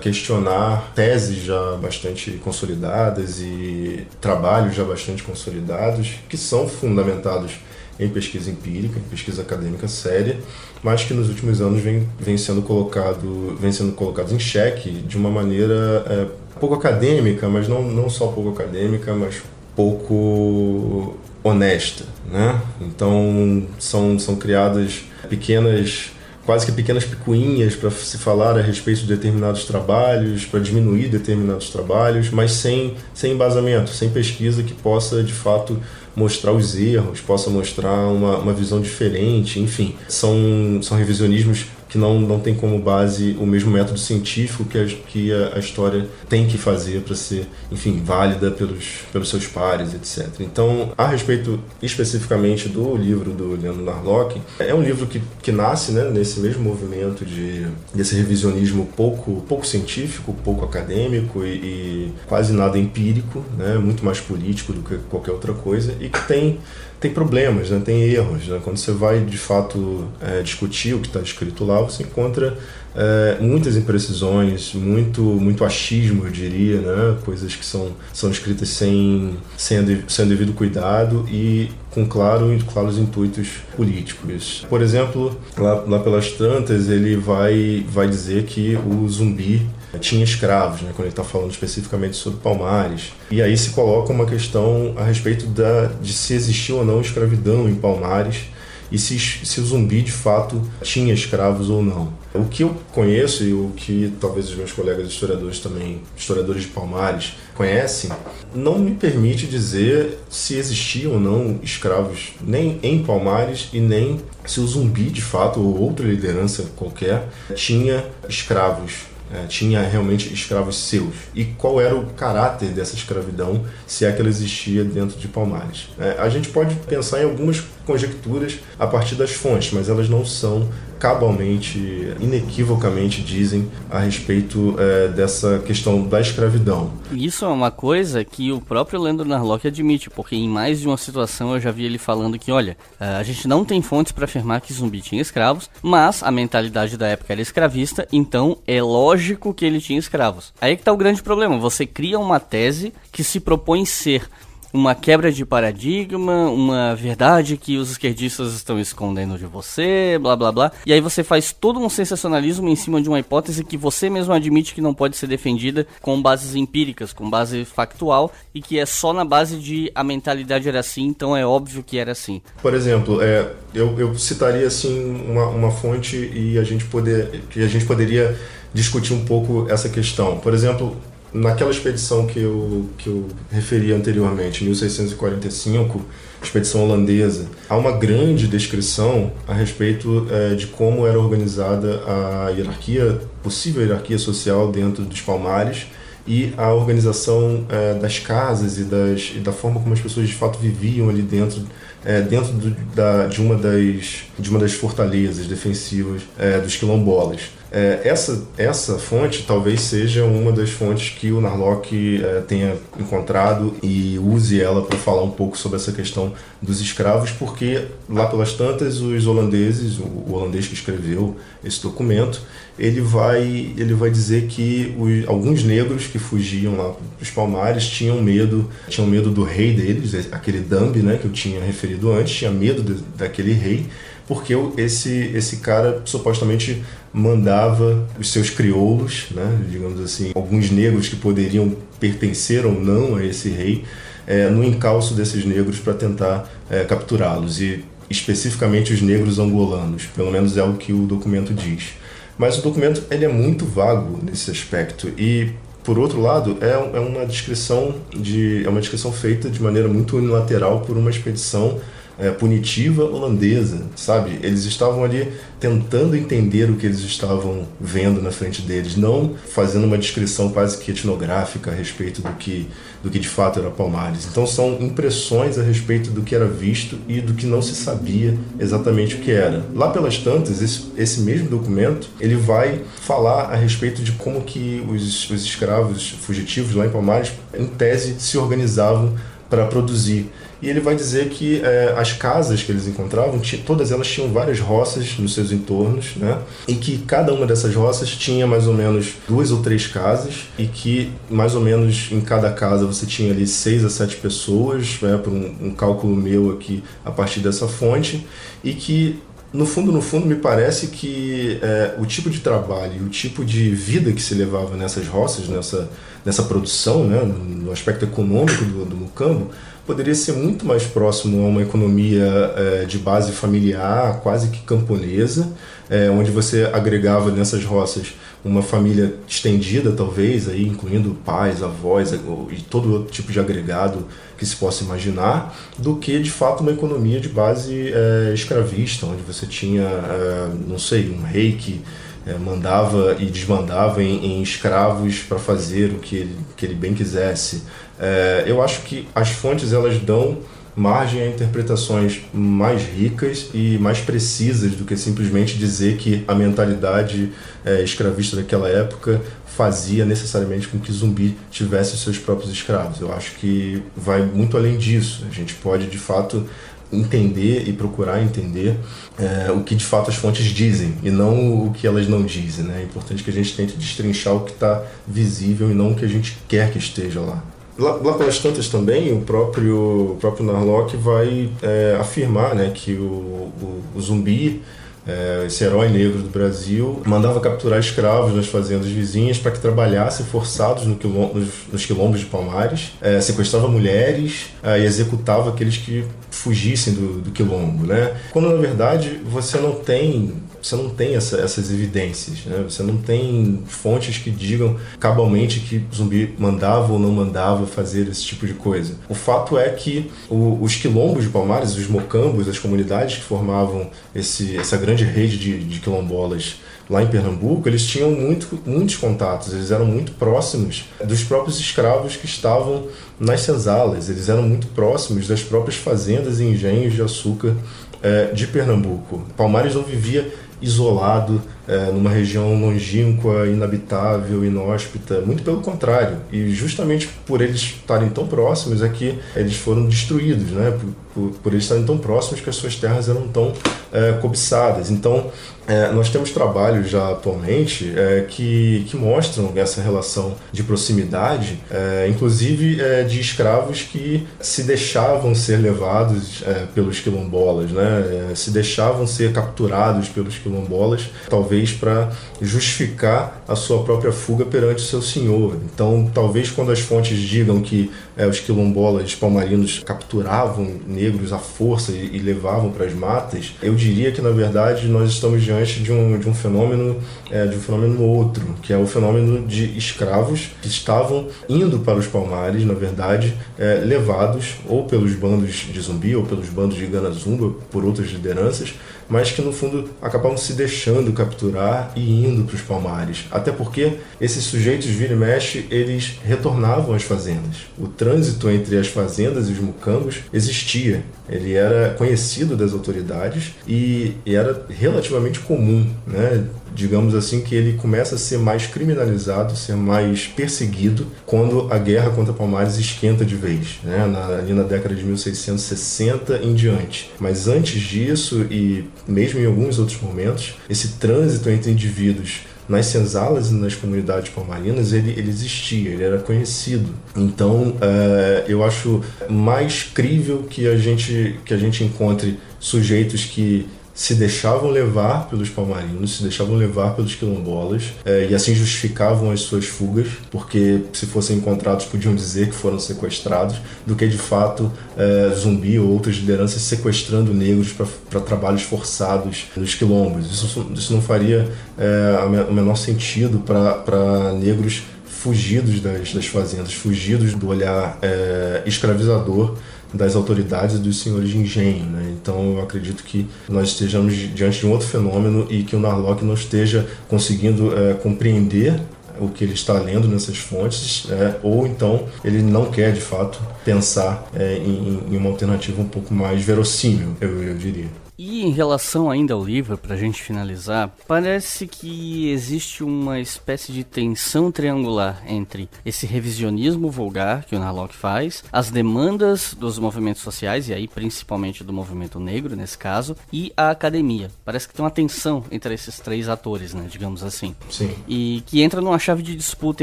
questionar 0.00 0.92
teses 0.94 1.44
já 1.44 1.76
bastante 1.76 2.32
consolidadas 2.42 3.40
e 3.40 4.06
trabalhos 4.20 4.74
já 4.74 4.84
bastante 4.84 5.22
consolidados, 5.22 6.16
que 6.28 6.36
são 6.36 6.68
fundamentados 6.68 7.52
em 7.98 8.08
pesquisa 8.08 8.50
empírica, 8.50 8.98
em 8.98 9.02
pesquisa 9.02 9.42
acadêmica 9.42 9.86
séria, 9.86 10.38
mas 10.82 11.04
que 11.04 11.12
nos 11.12 11.28
últimos 11.28 11.60
anos 11.60 11.80
vem, 11.80 12.08
vem, 12.18 12.36
sendo, 12.36 12.62
colocado, 12.62 13.56
vem 13.60 13.70
sendo 13.70 13.92
colocados 13.92 14.32
em 14.32 14.38
xeque 14.38 14.90
de 14.90 15.16
uma 15.16 15.30
maneira 15.30 16.04
é, 16.08 16.26
pouco 16.58 16.74
acadêmica, 16.74 17.48
mas 17.48 17.68
não, 17.68 17.82
não 17.82 18.08
só 18.08 18.28
pouco 18.28 18.50
acadêmica, 18.50 19.14
mas 19.14 19.42
pouco 19.76 21.16
honesta. 21.44 22.04
Né? 22.30 22.60
Então 22.80 23.66
são, 23.78 24.18
são 24.18 24.36
criadas 24.36 25.04
pequenas 25.28 26.12
quase 26.44 26.66
que 26.66 26.72
pequenas 26.72 27.04
picuinhas 27.04 27.74
para 27.74 27.90
se 27.90 28.18
falar 28.18 28.58
a 28.58 28.62
respeito 28.62 29.00
de 29.02 29.06
determinados 29.06 29.64
trabalhos, 29.64 30.44
para 30.44 30.60
diminuir 30.60 31.08
determinados 31.08 31.70
trabalhos, 31.70 32.30
mas 32.30 32.52
sem, 32.52 32.94
sem 33.14 33.32
embasamento, 33.32 33.90
sem 33.90 34.08
pesquisa 34.10 34.62
que 34.62 34.74
possa 34.74 35.22
de 35.22 35.32
fato 35.32 35.78
mostrar 36.16 36.52
os 36.52 36.76
erros, 36.76 37.20
possa 37.20 37.50
mostrar 37.50 38.06
uma, 38.08 38.38
uma 38.38 38.52
visão 38.52 38.80
diferente, 38.80 39.60
enfim. 39.60 39.94
São, 40.08 40.80
são 40.82 40.96
revisionismos 40.96 41.66
que 41.90 41.98
não, 41.98 42.20
não 42.20 42.38
tem 42.38 42.54
como 42.54 42.78
base 42.78 43.36
o 43.40 43.44
mesmo 43.44 43.70
método 43.70 43.98
científico 43.98 44.64
que 44.64 44.78
a, 44.78 44.86
que 44.86 45.32
a, 45.32 45.56
a 45.56 45.58
história 45.58 46.06
tem 46.28 46.46
que 46.46 46.56
fazer 46.56 47.02
para 47.02 47.16
ser, 47.16 47.46
enfim, 47.70 48.00
válida 48.02 48.50
pelos, 48.52 49.00
pelos 49.12 49.28
seus 49.28 49.46
pares, 49.46 49.92
etc. 49.92 50.28
Então, 50.40 50.92
a 50.96 51.08
respeito 51.08 51.58
especificamente 51.82 52.68
do 52.68 52.96
livro 52.96 53.32
do 53.32 53.60
Leandro 53.60 53.84
Narlock, 53.84 54.40
é 54.60 54.72
um 54.72 54.82
livro 54.82 55.06
que, 55.06 55.20
que 55.42 55.50
nasce 55.50 55.90
né, 55.90 56.08
nesse 56.10 56.38
mesmo 56.38 56.62
movimento 56.62 57.24
de, 57.24 57.66
desse 57.92 58.14
revisionismo 58.14 58.86
pouco, 58.96 59.44
pouco 59.48 59.66
científico, 59.66 60.34
pouco 60.44 60.64
acadêmico 60.64 61.44
e, 61.44 61.48
e 61.48 62.12
quase 62.28 62.52
nada 62.52 62.78
empírico, 62.78 63.44
né, 63.58 63.76
muito 63.78 64.04
mais 64.04 64.20
político 64.20 64.72
do 64.72 64.82
que 64.82 64.96
qualquer 65.10 65.32
outra 65.32 65.52
coisa, 65.52 65.96
e 66.00 66.08
que 66.08 66.26
tem 66.28 66.60
tem 67.00 67.10
problemas, 67.10 67.70
né? 67.70 67.80
tem 67.82 68.02
erros. 68.02 68.46
Né? 68.46 68.60
Quando 68.62 68.76
você 68.76 68.92
vai 68.92 69.20
de 69.20 69.38
fato 69.38 70.06
é, 70.20 70.42
discutir 70.42 70.94
o 70.94 71.00
que 71.00 71.08
está 71.08 71.20
escrito 71.20 71.64
lá, 71.64 71.80
você 71.80 72.02
encontra 72.02 72.56
é, 72.94 73.38
muitas 73.40 73.76
imprecisões, 73.76 74.74
muito, 74.74 75.22
muito 75.22 75.64
achismo, 75.64 76.26
eu 76.26 76.30
diria, 76.30 76.80
né? 76.80 77.16
coisas 77.24 77.54
que 77.54 77.64
são, 77.64 77.92
são 78.12 78.30
escritas 78.30 78.68
sem, 78.68 79.34
sem, 79.56 80.02
sem 80.06 80.28
devido 80.28 80.52
cuidado 80.52 81.26
e 81.30 81.70
com 81.90 82.06
claro, 82.06 82.56
claros 82.72 82.98
intuitos 82.98 83.48
políticos. 83.74 84.66
Por 84.68 84.82
exemplo, 84.82 85.36
lá, 85.56 85.74
lá 85.86 85.98
pelas 86.00 86.30
tantas, 86.32 86.88
ele 86.90 87.16
vai, 87.16 87.84
vai 87.88 88.08
dizer 88.08 88.44
que 88.44 88.76
o 88.76 89.08
zumbi 89.08 89.66
tinha 89.98 90.22
escravos, 90.22 90.82
né, 90.82 90.90
quando 90.94 91.06
ele 91.06 91.08
está 91.08 91.24
falando 91.24 91.50
especificamente 91.50 92.16
sobre 92.16 92.40
Palmares. 92.40 93.12
E 93.30 93.42
aí 93.42 93.56
se 93.56 93.70
coloca 93.70 94.12
uma 94.12 94.26
questão 94.26 94.94
a 94.96 95.04
respeito 95.04 95.46
da, 95.46 95.86
de 96.00 96.12
se 96.12 96.34
existiu 96.34 96.78
ou 96.78 96.84
não 96.84 97.00
escravidão 97.00 97.68
em 97.68 97.74
Palmares 97.74 98.44
e 98.90 98.98
se, 98.98 99.18
se 99.18 99.60
o 99.60 99.64
zumbi 99.64 100.02
de 100.02 100.12
fato 100.12 100.60
tinha 100.82 101.14
escravos 101.14 101.70
ou 101.70 101.82
não. 101.82 102.12
O 102.34 102.44
que 102.44 102.62
eu 102.62 102.76
conheço 102.92 103.44
e 103.44 103.52
o 103.52 103.72
que 103.76 104.12
talvez 104.20 104.48
os 104.48 104.56
meus 104.56 104.72
colegas 104.72 105.08
historiadores 105.08 105.58
também, 105.58 106.02
historiadores 106.16 106.62
de 106.62 106.68
Palmares, 106.68 107.34
conhecem, 107.54 108.10
não 108.54 108.78
me 108.78 108.92
permite 108.92 109.46
dizer 109.46 110.18
se 110.28 110.54
existiam 110.54 111.12
ou 111.12 111.20
não 111.20 111.58
escravos 111.62 112.32
nem 112.40 112.78
em 112.82 113.02
Palmares 113.02 113.68
e 113.72 113.80
nem 113.80 114.20
se 114.44 114.60
o 114.60 114.66
zumbi 114.66 115.04
de 115.04 115.22
fato 115.22 115.60
ou 115.60 115.80
outra 115.80 116.06
liderança 116.06 116.70
qualquer 116.76 117.28
tinha 117.54 118.04
escravos 118.28 119.09
é, 119.32 119.46
tinha 119.46 119.80
realmente 119.82 120.32
escravos 120.32 120.76
seus. 120.76 121.14
E 121.34 121.44
qual 121.44 121.80
era 121.80 121.94
o 121.94 122.06
caráter 122.06 122.68
dessa 122.70 122.94
escravidão, 122.94 123.64
se 123.86 124.04
é 124.04 124.12
que 124.12 124.20
ela 124.20 124.28
existia 124.28 124.84
dentro 124.84 125.18
de 125.18 125.28
Palmares. 125.28 125.88
É, 125.98 126.16
a 126.18 126.28
gente 126.28 126.48
pode 126.48 126.74
pensar 126.74 127.20
em 127.20 127.24
algumas 127.24 127.62
conjecturas 127.86 128.58
a 128.78 128.86
partir 128.86 129.14
das 129.14 129.32
fontes, 129.32 129.72
mas 129.72 129.88
elas 129.88 130.08
não 130.08 130.24
são 130.24 130.68
cabalmente, 131.00 132.14
inequivocamente 132.20 133.22
dizem 133.22 133.70
a 133.90 134.00
respeito 134.00 134.76
é, 134.78 135.08
dessa 135.08 135.58
questão 135.60 136.06
da 136.06 136.20
escravidão. 136.20 136.92
Isso 137.10 137.46
é 137.46 137.48
uma 137.48 137.70
coisa 137.70 138.22
que 138.22 138.52
o 138.52 138.60
próprio 138.60 139.00
Leandro 139.00 139.26
Narlock 139.26 139.66
admite, 139.66 140.10
porque 140.10 140.36
em 140.36 140.46
mais 140.46 140.80
de 140.80 140.86
uma 140.86 140.98
situação 140.98 141.54
eu 141.54 141.60
já 141.60 141.70
vi 141.70 141.86
ele 141.86 141.96
falando 141.96 142.38
que, 142.38 142.52
olha, 142.52 142.76
é, 143.00 143.06
a 143.16 143.22
gente 143.22 143.48
não 143.48 143.64
tem 143.64 143.80
fontes 143.80 144.12
para 144.12 144.26
afirmar 144.26 144.60
que 144.60 144.74
zumbi 144.74 145.00
tinha 145.00 145.22
escravos, 145.22 145.70
mas 145.82 146.22
a 146.22 146.30
mentalidade 146.30 146.98
da 146.98 147.08
época 147.08 147.32
era 147.32 147.40
escravista, 147.40 148.06
então 148.12 148.58
é 148.66 148.82
lógico 148.82 149.54
que 149.54 149.64
ele 149.64 149.80
tinha 149.80 149.98
escravos. 149.98 150.52
Aí 150.60 150.76
que 150.76 150.82
tá 150.82 150.92
o 150.92 150.98
grande 150.98 151.22
problema, 151.22 151.58
você 151.58 151.86
cria 151.86 152.18
uma 152.18 152.38
tese 152.38 152.92
que 153.10 153.24
se 153.24 153.40
propõe 153.40 153.86
ser 153.86 154.28
uma 154.72 154.94
quebra 154.94 155.32
de 155.32 155.44
paradigma, 155.44 156.48
uma 156.50 156.94
verdade 156.94 157.56
que 157.56 157.76
os 157.76 157.90
esquerdistas 157.90 158.54
estão 158.54 158.78
escondendo 158.78 159.36
de 159.36 159.46
você, 159.46 160.18
blá 160.20 160.36
blá 160.36 160.52
blá. 160.52 160.72
E 160.86 160.92
aí 160.92 161.00
você 161.00 161.24
faz 161.24 161.52
todo 161.52 161.80
um 161.80 161.88
sensacionalismo 161.88 162.68
em 162.68 162.76
cima 162.76 163.00
de 163.02 163.08
uma 163.08 163.18
hipótese 163.18 163.64
que 163.64 163.76
você 163.76 164.08
mesmo 164.08 164.32
admite 164.32 164.74
que 164.74 164.80
não 164.80 164.94
pode 164.94 165.16
ser 165.16 165.26
defendida 165.26 165.86
com 166.00 166.20
bases 166.20 166.54
empíricas, 166.54 167.12
com 167.12 167.28
base 167.28 167.64
factual 167.64 168.32
e 168.54 168.60
que 168.60 168.78
é 168.78 168.86
só 168.86 169.12
na 169.12 169.24
base 169.24 169.58
de 169.58 169.90
a 169.94 170.04
mentalidade 170.04 170.68
era 170.68 170.80
assim, 170.80 171.06
então 171.06 171.36
é 171.36 171.44
óbvio 171.44 171.82
que 171.82 171.98
era 171.98 172.12
assim. 172.12 172.40
Por 172.62 172.74
exemplo, 172.74 173.20
é, 173.22 173.52
eu, 173.74 173.98
eu 173.98 174.14
citaria 174.16 174.66
assim 174.66 175.24
uma, 175.28 175.46
uma 175.48 175.70
fonte 175.70 176.16
e 176.16 176.58
a 176.58 176.64
gente 176.64 176.84
poder, 176.84 177.42
que 177.50 177.62
a 177.62 177.68
gente 177.68 177.84
poderia 177.84 178.38
discutir 178.72 179.12
um 179.12 179.24
pouco 179.24 179.66
essa 179.68 179.88
questão. 179.88 180.38
Por 180.38 180.54
exemplo, 180.54 180.96
naquela 181.32 181.70
expedição 181.70 182.26
que 182.26 182.40
eu, 182.40 182.88
que 182.98 183.08
eu 183.08 183.28
referi 183.50 183.92
anteriormente, 183.92 184.64
1645, 184.64 186.04
expedição 186.42 186.84
holandesa, 186.84 187.46
há 187.68 187.76
uma 187.76 187.92
grande 187.92 188.46
descrição 188.46 189.32
a 189.46 189.54
respeito 189.54 190.26
é, 190.30 190.54
de 190.54 190.66
como 190.66 191.06
era 191.06 191.18
organizada 191.18 192.02
a 192.06 192.50
hierarquia, 192.50 193.20
possível 193.42 193.82
hierarquia 193.82 194.18
social 194.18 194.70
dentro 194.70 195.04
dos 195.04 195.20
palmares 195.20 195.86
e 196.26 196.52
a 196.56 196.72
organização 196.72 197.66
é, 197.68 197.94
das 197.94 198.18
casas 198.18 198.78
e, 198.78 198.84
das, 198.84 199.32
e 199.36 199.38
da 199.38 199.52
forma 199.52 199.80
como 199.80 199.92
as 199.92 200.00
pessoas 200.00 200.28
de 200.28 200.34
fato 200.34 200.58
viviam 200.58 201.08
ali 201.08 201.22
dentro 201.22 201.62
é, 202.04 202.20
dentro 202.20 202.52
do, 202.52 202.70
da, 202.94 203.26
de, 203.26 203.40
uma 203.40 203.56
das, 203.56 204.24
de 204.38 204.50
uma 204.50 204.58
das 204.58 204.72
fortalezas 204.72 205.46
defensivas 205.46 206.22
é, 206.38 206.58
dos 206.58 206.76
quilombolas. 206.76 207.50
É, 207.72 208.00
essa, 208.04 208.42
essa 208.58 208.98
fonte 208.98 209.44
talvez 209.46 209.80
seja 209.82 210.24
uma 210.24 210.50
das 210.50 210.70
fontes 210.70 211.10
que 211.10 211.30
o 211.30 211.40
Narlock 211.40 212.20
é, 212.22 212.40
tenha 212.40 212.76
encontrado 212.98 213.76
e 213.80 214.18
use 214.18 214.60
ela 214.60 214.82
para 214.82 214.98
falar 214.98 215.22
um 215.22 215.30
pouco 215.30 215.56
sobre 215.56 215.76
essa 215.76 215.92
questão 215.92 216.32
dos 216.60 216.80
escravos, 216.80 217.30
porque 217.30 217.86
lá 218.08 218.26
pelas 218.26 218.54
tantas 218.54 219.00
os 219.00 219.24
holandeses, 219.26 219.98
o, 219.98 220.02
o 220.02 220.32
holandês 220.32 220.66
que 220.66 220.74
escreveu 220.74 221.36
esse 221.64 221.80
documento, 221.80 222.42
ele 222.76 223.00
vai, 223.00 223.42
ele 223.76 223.94
vai 223.94 224.10
dizer 224.10 224.46
que 224.46 224.92
os, 224.98 225.28
alguns 225.28 225.62
negros 225.62 226.06
que 226.06 226.18
fugiam 226.18 226.76
lá 226.76 226.94
dos 227.20 227.30
palmares 227.30 227.86
tinham 227.86 228.20
medo, 228.20 228.68
tinham 228.88 229.06
medo 229.06 229.30
do 229.30 229.44
rei 229.44 229.74
deles, 229.74 230.14
aquele 230.32 230.58
Dambi, 230.58 231.00
né, 231.00 231.18
que 231.20 231.26
eu 231.26 231.30
tinha 231.30 231.62
referido 231.62 232.12
antes, 232.12 232.34
tinha 232.34 232.50
medo 232.50 232.82
de, 232.82 233.00
daquele 233.16 233.52
rei, 233.52 233.86
porque 234.30 234.54
esse, 234.76 235.32
esse 235.34 235.56
cara 235.56 236.02
supostamente 236.04 236.84
mandava 237.12 238.06
os 238.16 238.30
seus 238.30 238.48
crioulos, 238.48 239.26
né, 239.32 239.58
digamos 239.68 240.00
assim, 240.00 240.30
alguns 240.36 240.70
negros 240.70 241.08
que 241.08 241.16
poderiam 241.16 241.74
pertencer 241.98 242.64
ou 242.64 242.72
não 242.72 243.16
a 243.16 243.26
esse 243.26 243.48
rei, 243.48 243.82
é, 244.28 244.48
no 244.48 244.62
encalço 244.62 245.14
desses 245.14 245.44
negros 245.44 245.80
para 245.80 245.94
tentar 245.94 246.48
é, 246.70 246.84
capturá-los, 246.84 247.60
e 247.60 247.84
especificamente 248.08 248.92
os 248.92 249.02
negros 249.02 249.40
angolanos, 249.40 250.04
pelo 250.14 250.30
menos 250.30 250.56
é 250.56 250.62
o 250.62 250.74
que 250.74 250.92
o 250.92 251.06
documento 251.06 251.52
diz. 251.52 251.94
Mas 252.38 252.56
o 252.56 252.62
documento 252.62 253.02
ele 253.10 253.24
é 253.24 253.28
muito 253.28 253.64
vago 253.64 254.16
nesse 254.22 254.48
aspecto. 254.48 255.08
E 255.18 255.50
por 255.82 255.98
outro 255.98 256.20
lado, 256.20 256.56
é, 256.60 256.70
é 256.70 257.00
uma 257.00 257.26
descrição 257.26 257.96
de 258.16 258.62
é 258.64 258.68
uma 258.68 258.80
descrição 258.80 259.12
feita 259.12 259.50
de 259.50 259.60
maneira 259.60 259.88
muito 259.88 260.16
unilateral 260.16 260.82
por 260.82 260.96
uma 260.96 261.10
expedição 261.10 261.80
é, 262.20 262.30
punitiva 262.30 263.04
holandesa, 263.04 263.82
sabe? 263.96 264.38
Eles 264.42 264.64
estavam 264.64 265.02
ali 265.02 265.32
tentando 265.58 266.14
entender 266.14 266.70
o 266.70 266.76
que 266.76 266.86
eles 266.86 267.00
estavam 267.00 267.66
vendo 267.80 268.20
na 268.20 268.30
frente 268.30 268.62
deles, 268.62 268.96
não 268.96 269.34
fazendo 269.48 269.84
uma 269.84 269.96
descrição 269.96 270.50
quase 270.50 270.78
que 270.78 270.90
etnográfica 270.90 271.70
a 271.70 271.74
respeito 271.74 272.20
do 272.20 272.32
que, 272.34 272.68
do 273.02 273.10
que 273.10 273.18
de 273.18 273.28
fato 273.28 273.58
era 273.58 273.70
Palmares. 273.70 274.26
Então 274.30 274.46
são 274.46 274.76
impressões 274.80 275.58
a 275.58 275.62
respeito 275.62 276.10
do 276.10 276.22
que 276.22 276.34
era 276.34 276.46
visto 276.46 276.98
e 277.08 277.20
do 277.20 277.34
que 277.34 277.46
não 277.46 277.62
se 277.62 277.74
sabia 277.74 278.36
exatamente 278.58 279.16
o 279.16 279.18
que 279.18 279.30
era. 279.30 279.64
Lá 279.74 279.90
pelas 279.90 280.18
tantas, 280.18 280.60
esse, 280.60 280.92
esse 280.96 281.20
mesmo 281.20 281.48
documento 281.48 282.08
ele 282.20 282.36
vai 282.36 282.82
falar 283.00 283.44
a 283.44 283.56
respeito 283.56 284.02
de 284.02 284.12
como 284.12 284.42
que 284.42 284.84
os, 284.88 285.30
os 285.30 285.44
escravos 285.44 286.10
fugitivos 286.10 286.74
lá 286.74 286.86
em 286.86 286.90
Palmares, 286.90 287.32
em 287.58 287.66
tese, 287.66 288.16
se 288.18 288.36
organizavam 288.36 289.14
para 289.48 289.66
produzir. 289.66 290.30
E 290.62 290.68
ele 290.68 290.80
vai 290.80 290.94
dizer 290.94 291.28
que 291.30 291.60
é, 291.62 291.94
as 291.96 292.12
casas 292.12 292.62
que 292.62 292.70
eles 292.70 292.86
encontravam, 292.86 293.40
todas 293.64 293.90
elas 293.90 294.06
tinham 294.08 294.30
várias 294.30 294.60
roças 294.60 295.18
nos 295.18 295.34
seus 295.34 295.52
entornos, 295.52 296.16
né? 296.16 296.38
E 296.68 296.74
que 296.74 296.98
cada 296.98 297.32
uma 297.32 297.46
dessas 297.46 297.74
roças 297.74 298.10
tinha 298.10 298.46
mais 298.46 298.66
ou 298.66 298.74
menos 298.74 299.14
duas 299.26 299.50
ou 299.50 299.62
três 299.62 299.86
casas 299.86 300.48
e 300.58 300.66
que 300.66 301.12
mais 301.30 301.54
ou 301.54 301.62
menos 301.62 302.08
em 302.12 302.20
cada 302.20 302.50
casa 302.52 302.86
você 302.86 303.06
tinha 303.06 303.32
ali 303.32 303.46
seis 303.46 303.84
a 303.84 303.90
sete 303.90 304.16
pessoas, 304.16 304.98
né? 305.00 305.16
Por 305.16 305.32
um, 305.32 305.54
um 305.62 305.70
cálculo 305.70 306.14
meu 306.14 306.52
aqui 306.52 306.84
a 307.04 307.10
partir 307.10 307.40
dessa 307.40 307.66
fonte 307.66 308.26
e 308.62 308.74
que 308.74 309.18
no 309.52 309.66
fundo, 309.66 309.90
no 309.90 310.00
fundo, 310.00 310.26
me 310.26 310.36
parece 310.36 310.88
que 310.88 311.58
é, 311.60 311.94
o 311.98 312.06
tipo 312.06 312.30
de 312.30 312.38
trabalho, 312.38 313.04
o 313.04 313.08
tipo 313.08 313.44
de 313.44 313.70
vida 313.70 314.12
que 314.12 314.22
se 314.22 314.34
levava 314.34 314.76
nessas 314.76 315.08
roças, 315.08 315.48
nessa, 315.48 315.90
nessa 316.24 316.44
produção, 316.44 317.04
né, 317.04 317.20
no 317.22 317.72
aspecto 317.72 318.04
econômico 318.04 318.64
do, 318.64 318.84
do 318.84 318.96
mucambo, 318.96 319.50
poderia 319.90 320.14
ser 320.14 320.34
muito 320.34 320.64
mais 320.64 320.84
próximo 320.84 321.44
a 321.44 321.48
uma 321.48 321.62
economia 321.62 322.24
é, 322.56 322.84
de 322.84 322.96
base 322.96 323.32
familiar, 323.32 324.20
quase 324.20 324.46
que 324.46 324.62
camponesa, 324.62 325.52
é, 325.90 326.08
onde 326.08 326.30
você 326.30 326.70
agregava 326.72 327.32
nessas 327.32 327.64
roças 327.64 328.14
uma 328.44 328.62
família 328.62 329.16
estendida, 329.26 329.90
talvez, 329.90 330.48
aí, 330.48 330.64
incluindo 330.64 331.18
pais, 331.24 331.60
avós 331.60 332.12
e 332.12 332.62
todo 332.70 332.92
outro 332.92 333.12
tipo 333.12 333.32
de 333.32 333.40
agregado 333.40 334.06
que 334.38 334.46
se 334.46 334.54
possa 334.54 334.84
imaginar, 334.84 335.58
do 335.76 335.96
que 335.96 336.20
de 336.20 336.30
fato 336.30 336.60
uma 336.60 336.70
economia 336.70 337.18
de 337.18 337.28
base 337.28 337.92
é, 337.92 338.32
escravista, 338.32 339.06
onde 339.06 339.22
você 339.22 339.44
tinha, 339.44 339.82
é, 339.82 340.50
não 340.68 340.78
sei, 340.78 341.10
um 341.10 341.22
rei 341.24 341.56
que 341.56 341.82
é, 342.24 342.34
mandava 342.34 343.16
e 343.18 343.26
desmandava 343.26 344.02
em, 344.02 344.24
em 344.24 344.42
escravos 344.42 345.18
para 345.20 345.38
fazer 345.38 345.90
o 345.90 345.98
que 345.98 346.14
ele, 346.14 346.36
que 346.56 346.64
ele 346.64 346.74
bem 346.74 346.94
quisesse. 346.94 347.64
É, 348.00 348.44
eu 348.46 348.62
acho 348.62 348.82
que 348.82 349.06
as 349.14 349.28
fontes 349.28 349.72
elas 349.72 349.98
dão 349.98 350.38
margem 350.74 351.20
a 351.20 351.26
interpretações 351.28 352.22
mais 352.32 352.82
ricas 352.82 353.50
e 353.52 353.76
mais 353.78 353.98
precisas 354.00 354.72
do 354.72 354.84
que 354.84 354.96
simplesmente 354.96 355.58
dizer 355.58 355.96
que 355.96 356.24
a 356.26 356.34
mentalidade 356.34 357.32
é, 357.64 357.82
escravista 357.82 358.36
daquela 358.36 358.68
época 358.68 359.20
fazia 359.44 360.04
necessariamente 360.04 360.68
com 360.68 360.78
que 360.78 360.90
zumbi 360.92 361.36
tivesse 361.50 361.98
seus 361.98 362.18
próprios 362.18 362.50
escravos. 362.50 363.00
Eu 363.00 363.12
acho 363.12 363.34
que 363.34 363.82
vai 363.96 364.22
muito 364.22 364.56
além 364.56 364.78
disso. 364.78 365.26
A 365.28 365.34
gente 365.34 365.54
pode 365.54 365.86
de 365.86 365.98
fato 365.98 366.46
entender 366.92 367.68
e 367.68 367.72
procurar 367.72 368.22
entender 368.22 368.76
é, 369.18 369.50
o 369.52 369.62
que 369.62 369.74
de 369.74 369.84
fato 369.84 370.10
as 370.10 370.16
fontes 370.16 370.46
dizem 370.46 370.94
e 371.02 371.10
não 371.10 371.66
o 371.66 371.72
que 371.72 371.86
elas 371.86 372.08
não 372.08 372.22
dizem. 372.22 372.64
Né? 372.64 372.80
É 372.80 372.84
importante 372.84 373.22
que 373.22 373.30
a 373.30 373.32
gente 373.32 373.54
tente 373.54 373.76
destrinchar 373.76 374.34
o 374.34 374.40
que 374.40 374.52
está 374.52 374.82
visível 375.06 375.70
e 375.70 375.74
não 375.74 375.92
o 375.92 375.94
que 375.94 376.04
a 376.04 376.08
gente 376.08 376.38
quer 376.48 376.72
que 376.72 376.78
esteja 376.78 377.20
lá. 377.20 377.42
Lá, 377.80 378.12
pelas 378.14 378.38
tantas 378.38 378.68
também, 378.68 379.12
o 379.12 379.22
próprio, 379.22 380.12
o 380.12 380.16
próprio 380.20 380.44
Narlock 380.44 380.96
vai 380.96 381.48
é, 381.62 381.96
afirmar 381.98 382.54
né, 382.54 382.70
que 382.74 382.92
o, 382.92 383.02
o, 383.02 383.82
o 383.94 384.00
zumbi 384.00 384.62
é, 385.06 385.44
esse 385.46 385.64
herói 385.64 385.88
negro 385.88 386.18
do 386.18 386.28
Brasil, 386.28 387.00
mandava 387.06 387.40
capturar 387.40 387.78
escravos 387.78 388.34
nas 388.34 388.46
fazendas 388.46 388.86
vizinhas 388.86 389.38
para 389.38 389.50
que 389.50 389.58
trabalhassem 389.58 390.24
forçados 390.26 390.86
no 390.86 390.96
quilom 390.96 391.32
nos, 391.34 391.48
nos, 391.72 391.86
quilombos 391.86 392.20
de 392.20 392.26
Palmares, 392.26 392.92
é, 393.00 393.20
sequestrava 393.20 393.66
mulheres 393.66 394.50
é, 394.62 394.78
e 394.78 394.84
executava 394.84 395.50
aqueles 395.50 395.76
que 395.76 396.04
fugissem 396.30 396.94
do, 396.94 397.20
do 397.22 397.30
quilombo, 397.30 397.86
né? 397.86 398.14
Quando 398.30 398.50
na 398.50 398.60
verdade 398.60 399.20
você 399.24 399.58
não 399.58 399.72
tem 399.72 400.34
você 400.62 400.76
não 400.76 400.90
tem 400.90 401.14
essa, 401.14 401.38
essas 401.38 401.70
evidências, 401.70 402.44
né? 402.44 402.64
Você 402.68 402.82
não 402.82 402.96
tem 402.96 403.62
fontes 403.66 404.18
que 404.18 404.30
digam 404.30 404.76
cabalmente 404.98 405.60
que 405.60 405.84
zumbi 405.94 406.34
mandava 406.38 406.92
ou 406.92 406.98
não 406.98 407.10
mandava 407.10 407.66
fazer 407.66 408.08
esse 408.08 408.22
tipo 408.24 408.46
de 408.46 408.54
coisa. 408.54 408.94
O 409.08 409.14
fato 409.14 409.58
é 409.58 409.68
que 409.70 410.10
o, 410.28 410.58
os 410.62 410.76
quilombos 410.76 411.24
de 411.24 411.30
Palmares, 411.30 411.76
os 411.76 411.88
mocambos, 411.88 412.48
as 412.48 412.58
comunidades 412.58 413.16
que 413.16 413.22
formavam 413.22 413.90
esse, 414.14 414.56
essa 414.56 414.76
grande 414.76 415.04
rede 415.04 415.38
de, 415.38 415.58
de 415.64 415.80
quilombolas 415.80 416.56
lá 416.90 417.02
em 417.04 417.06
Pernambuco, 417.06 417.68
eles 417.68 417.86
tinham 417.86 418.10
muito, 418.10 418.58
muitos 418.66 418.96
contatos, 418.96 419.52
eles 419.52 419.70
eram 419.70 419.86
muito 419.86 420.10
próximos 420.12 420.86
dos 421.04 421.22
próprios 421.22 421.60
escravos 421.60 422.16
que 422.16 422.26
estavam 422.26 422.88
nas 423.18 423.42
senzalas, 423.42 424.08
eles 424.08 424.28
eram 424.28 424.42
muito 424.42 424.66
próximos 424.68 425.28
das 425.28 425.40
próprias 425.40 425.76
fazendas 425.76 426.40
e 426.40 426.44
engenhos 426.44 426.92
de 426.92 427.00
açúcar 427.00 427.54
é, 428.02 428.32
de 428.32 428.46
Pernambuco. 428.48 429.24
Palmares 429.36 429.74
não 429.76 429.82
vivia 429.82 430.32
isolado 430.60 431.40
é, 431.70 431.92
numa 431.92 432.10
região 432.10 432.52
longínqua, 432.60 433.46
inabitável, 433.46 434.44
inóspita. 434.44 435.20
Muito 435.20 435.44
pelo 435.44 435.60
contrário. 435.60 436.16
E 436.32 436.50
justamente 436.50 437.08
por 437.24 437.40
eles 437.40 437.60
estarem 437.60 438.08
tão 438.08 438.26
próximos 438.26 438.82
é 438.82 438.88
que 438.88 439.16
eles 439.36 439.54
foram 439.54 439.86
destruídos, 439.86 440.50
né? 440.50 440.72
Por, 440.72 440.90
por, 441.14 441.38
por 441.38 441.52
eles 441.52 441.64
estarem 441.64 441.84
tão 441.84 441.96
próximos 441.96 442.40
que 442.40 442.50
as 442.50 442.56
suas 442.56 442.74
terras 442.74 443.08
eram 443.08 443.28
tão 443.28 443.52
é, 443.92 444.12
cobiçadas. 444.20 444.90
Então, 444.90 445.30
é, 445.70 445.92
nós 445.92 446.08
temos 446.10 446.32
trabalhos 446.32 446.90
já 446.90 447.10
atualmente 447.12 447.92
é, 447.96 448.24
que, 448.28 448.84
que 448.88 448.96
mostram 448.96 449.52
essa 449.54 449.80
relação 449.80 450.34
de 450.50 450.64
proximidade, 450.64 451.60
é, 451.70 452.08
inclusive 452.08 452.80
é, 452.80 453.04
de 453.04 453.20
escravos 453.20 453.82
que 453.82 454.26
se 454.40 454.64
deixavam 454.64 455.32
ser 455.32 455.58
levados 455.58 456.42
é, 456.44 456.66
pelos 456.74 456.98
quilombolas, 456.98 457.70
né? 457.70 458.32
se 458.34 458.50
deixavam 458.50 459.06
ser 459.06 459.32
capturados 459.32 460.08
pelos 460.08 460.36
quilombolas, 460.38 461.08
talvez 461.28 461.59
para 461.72 462.10
justificar 462.40 463.42
a 463.46 463.54
sua 463.54 463.82
própria 463.82 464.12
fuga 464.12 464.44
perante 464.44 464.82
o 464.82 464.86
seu 464.86 465.02
senhor. 465.02 465.56
Então, 465.64 466.10
talvez 466.12 466.50
quando 466.50 466.72
as 466.72 466.80
fontes 466.80 467.18
digam 467.18 467.60
que 467.60 467.90
é, 468.16 468.26
os 468.26 468.40
quilombolas 468.40 469.14
palmarinos 469.14 469.82
capturavam 469.84 470.76
negros 470.86 471.32
à 471.32 471.38
força 471.38 471.92
e, 471.92 472.16
e 472.16 472.18
levavam 472.18 472.70
para 472.70 472.86
as 472.86 472.94
matas, 472.94 473.54
eu 473.62 473.74
diria 473.74 474.12
que 474.12 474.20
na 474.20 474.30
verdade 474.30 474.86
nós 474.88 475.10
estamos 475.10 475.42
diante 475.42 475.80
de 475.80 475.92
um, 475.92 476.18
de 476.18 476.28
um 476.28 476.34
fenômeno 476.34 476.96
é, 477.30 477.46
de 477.46 477.56
um 477.56 477.60
fenômeno 477.60 478.02
outro, 478.02 478.42
que 478.62 478.72
é 478.72 478.76
o 478.76 478.86
fenômeno 478.86 479.46
de 479.46 479.76
escravos 479.76 480.50
que 480.60 480.68
estavam 480.68 481.28
indo 481.48 481.78
para 481.80 481.98
os 481.98 482.06
palmares, 482.06 482.64
na 482.64 482.74
verdade, 482.74 483.34
é, 483.58 483.82
levados 483.84 484.56
ou 484.68 484.84
pelos 484.84 485.12
bandos 485.14 485.66
de 485.72 485.80
zumbi 485.80 486.14
ou 486.14 486.24
pelos 486.24 486.48
bandos 486.48 486.76
de 486.76 486.86
Ganazumba, 486.86 487.54
por 487.70 487.84
outras 487.84 488.08
lideranças, 488.10 488.74
mas 489.10 489.32
que 489.32 489.42
no 489.42 489.52
fundo 489.52 489.90
acabam 490.00 490.36
se 490.36 490.52
deixando 490.52 491.12
capturar 491.12 491.92
e 491.96 492.24
indo 492.24 492.44
para 492.44 492.54
os 492.54 492.62
palmares. 492.62 493.26
Até 493.30 493.50
porque 493.50 493.94
esses 494.20 494.44
sujeitos, 494.44 494.86
vira 494.86 495.12
e 495.12 495.16
mexe, 495.16 495.66
eles 495.70 496.18
retornavam 496.24 496.94
às 496.94 497.02
fazendas. 497.02 497.56
O 497.76 497.88
trânsito 497.88 498.48
entre 498.48 498.78
as 498.78 498.86
fazendas 498.86 499.48
e 499.48 499.52
os 499.52 499.58
mucambos 499.58 500.20
existia. 500.32 501.02
Ele 501.28 501.54
era 501.54 501.94
conhecido 501.94 502.56
das 502.56 502.72
autoridades 502.72 503.54
e 503.66 504.14
era 504.24 504.64
relativamente 504.68 505.40
comum, 505.40 505.86
né? 506.06 506.44
Digamos 506.74 507.14
assim, 507.14 507.40
que 507.40 507.54
ele 507.54 507.74
começa 507.74 508.14
a 508.14 508.18
ser 508.18 508.38
mais 508.38 508.66
criminalizado, 508.66 509.56
ser 509.56 509.76
mais 509.76 510.26
perseguido 510.26 511.06
quando 511.26 511.72
a 511.72 511.78
guerra 511.78 512.10
contra 512.10 512.32
Palmares 512.32 512.78
esquenta 512.78 513.24
de 513.24 513.34
vez, 513.34 513.78
né? 513.82 514.06
na, 514.06 514.38
ali 514.38 514.52
na 514.52 514.62
década 514.62 514.94
de 514.94 515.04
1660 515.04 516.40
em 516.42 516.54
diante. 516.54 517.10
Mas 517.18 517.48
antes 517.48 517.80
disso, 517.80 518.46
e 518.50 518.84
mesmo 519.06 519.40
em 519.40 519.46
alguns 519.46 519.78
outros 519.78 520.00
momentos, 520.00 520.54
esse 520.68 520.88
trânsito 520.98 521.48
entre 521.50 521.70
indivíduos 521.70 522.40
nas 522.70 522.86
senzalas 522.86 523.50
e 523.50 523.54
nas 523.54 523.74
comunidades 523.74 524.30
palmarinas 524.30 524.92
ele, 524.92 525.10
ele 525.10 525.28
existia, 525.28 525.90
ele 525.90 526.04
era 526.04 526.18
conhecido. 526.18 526.94
Então 527.16 527.70
uh, 527.70 528.44
eu 528.46 528.62
acho 528.62 529.02
mais 529.28 529.82
crível 529.82 530.44
que 530.48 530.68
a 530.68 530.76
gente 530.76 531.40
que 531.44 531.52
a 531.52 531.56
gente 531.56 531.82
encontre 531.82 532.38
sujeitos 532.60 533.24
que 533.24 533.66
se 534.00 534.14
deixavam 534.14 534.70
levar 534.70 535.28
pelos 535.28 535.50
palmarinos, 535.50 536.16
se 536.16 536.22
deixavam 536.22 536.56
levar 536.56 536.94
pelos 536.94 537.14
quilombolas 537.14 537.92
é, 538.02 538.28
e 538.30 538.34
assim 538.34 538.54
justificavam 538.54 539.30
as 539.30 539.42
suas 539.42 539.66
fugas, 539.66 540.08
porque 540.30 540.84
se 540.90 541.04
fossem 541.04 541.36
encontrados 541.36 541.84
podiam 541.84 542.14
dizer 542.14 542.48
que 542.48 542.54
foram 542.54 542.78
sequestrados, 542.78 543.60
do 543.86 543.94
que 543.94 544.08
de 544.08 544.16
fato 544.16 544.72
é, 544.96 545.34
zumbi 545.34 545.78
ou 545.78 545.86
outras 545.90 546.16
lideranças 546.16 546.62
sequestrando 546.62 547.34
negros 547.34 547.74
para 548.08 548.20
trabalhos 548.22 548.62
forçados 548.62 549.48
nos 549.54 549.74
quilombos. 549.74 550.32
Isso, 550.32 550.72
isso 550.74 550.94
não 550.94 551.02
faria 551.02 551.46
é, 551.76 552.44
o 552.48 552.54
menor 552.54 552.76
sentido 552.76 553.40
para 553.40 554.32
negros 554.32 554.82
fugidos 555.04 555.78
das, 555.80 556.14
das 556.14 556.24
fazendas, 556.24 556.72
fugidos 556.72 557.34
do 557.34 557.48
olhar 557.48 557.98
é, 558.00 558.62
escravizador 558.64 559.58
das 559.92 560.14
autoridades 560.14 560.76
e 560.76 560.78
dos 560.78 561.00
senhores 561.00 561.30
de 561.30 561.38
engenho. 561.38 561.84
Né? 561.86 562.14
Então 562.20 562.54
eu 562.54 562.62
acredito 562.62 563.02
que 563.04 563.26
nós 563.48 563.68
estejamos 563.68 564.14
diante 564.14 564.60
de 564.60 564.66
um 564.66 564.70
outro 564.70 564.86
fenômeno 564.86 565.46
e 565.50 565.62
que 565.62 565.76
o 565.76 565.80
Narlock 565.80 566.24
não 566.24 566.34
esteja 566.34 566.86
conseguindo 567.08 567.76
é, 567.76 567.94
compreender 567.94 568.80
o 569.20 569.28
que 569.28 569.44
ele 569.44 569.52
está 569.52 569.74
lendo 569.74 570.08
nessas 570.08 570.38
fontes, 570.38 571.06
é, 571.10 571.36
ou 571.42 571.66
então 571.66 572.06
ele 572.24 572.42
não 572.42 572.70
quer 572.70 572.92
de 572.92 573.00
fato 573.00 573.40
pensar 573.64 574.26
é, 574.34 574.56
em, 574.56 575.02
em, 575.10 575.16
uma 575.16 575.28
alternativa 575.28 575.80
um 575.80 575.88
pouco 575.88 576.14
mais 576.14 576.42
verossímil, 576.42 577.16
eu, 577.20 577.42
eu 577.42 577.54
diria. 577.54 577.88
E 578.22 578.44
em 578.44 578.50
relação 578.50 579.10
ainda 579.10 579.32
ao 579.32 579.42
livro, 579.42 579.78
para 579.78 579.94
a 579.94 579.96
gente 579.96 580.22
finalizar, 580.22 580.94
parece 581.08 581.66
que 581.66 582.28
existe 582.28 582.84
uma 582.84 583.18
espécie 583.18 583.72
de 583.72 583.82
tensão 583.82 584.52
triangular 584.52 585.22
entre 585.26 585.70
esse 585.86 586.04
revisionismo 586.04 586.90
vulgar 586.90 587.46
que 587.46 587.56
o 587.56 587.58
Narlock 587.58 587.96
faz, 587.96 588.44
as 588.52 588.70
demandas 588.70 589.54
dos 589.54 589.78
movimentos 589.78 590.20
sociais, 590.20 590.68
e 590.68 590.74
aí 590.74 590.86
principalmente 590.86 591.64
do 591.64 591.72
movimento 591.72 592.20
negro 592.20 592.54
nesse 592.54 592.76
caso, 592.76 593.16
e 593.32 593.54
a 593.56 593.70
academia. 593.70 594.30
Parece 594.44 594.68
que 594.68 594.74
tem 594.74 594.84
uma 594.84 594.90
tensão 594.90 595.42
entre 595.50 595.72
esses 595.72 595.98
três 595.98 596.28
atores, 596.28 596.74
né, 596.74 596.88
digamos 596.90 597.24
assim. 597.24 597.56
Sim. 597.70 597.94
E 598.06 598.42
que 598.44 598.60
entra 598.60 598.82
numa 598.82 598.98
chave 598.98 599.22
de 599.22 599.34
disputa 599.34 599.82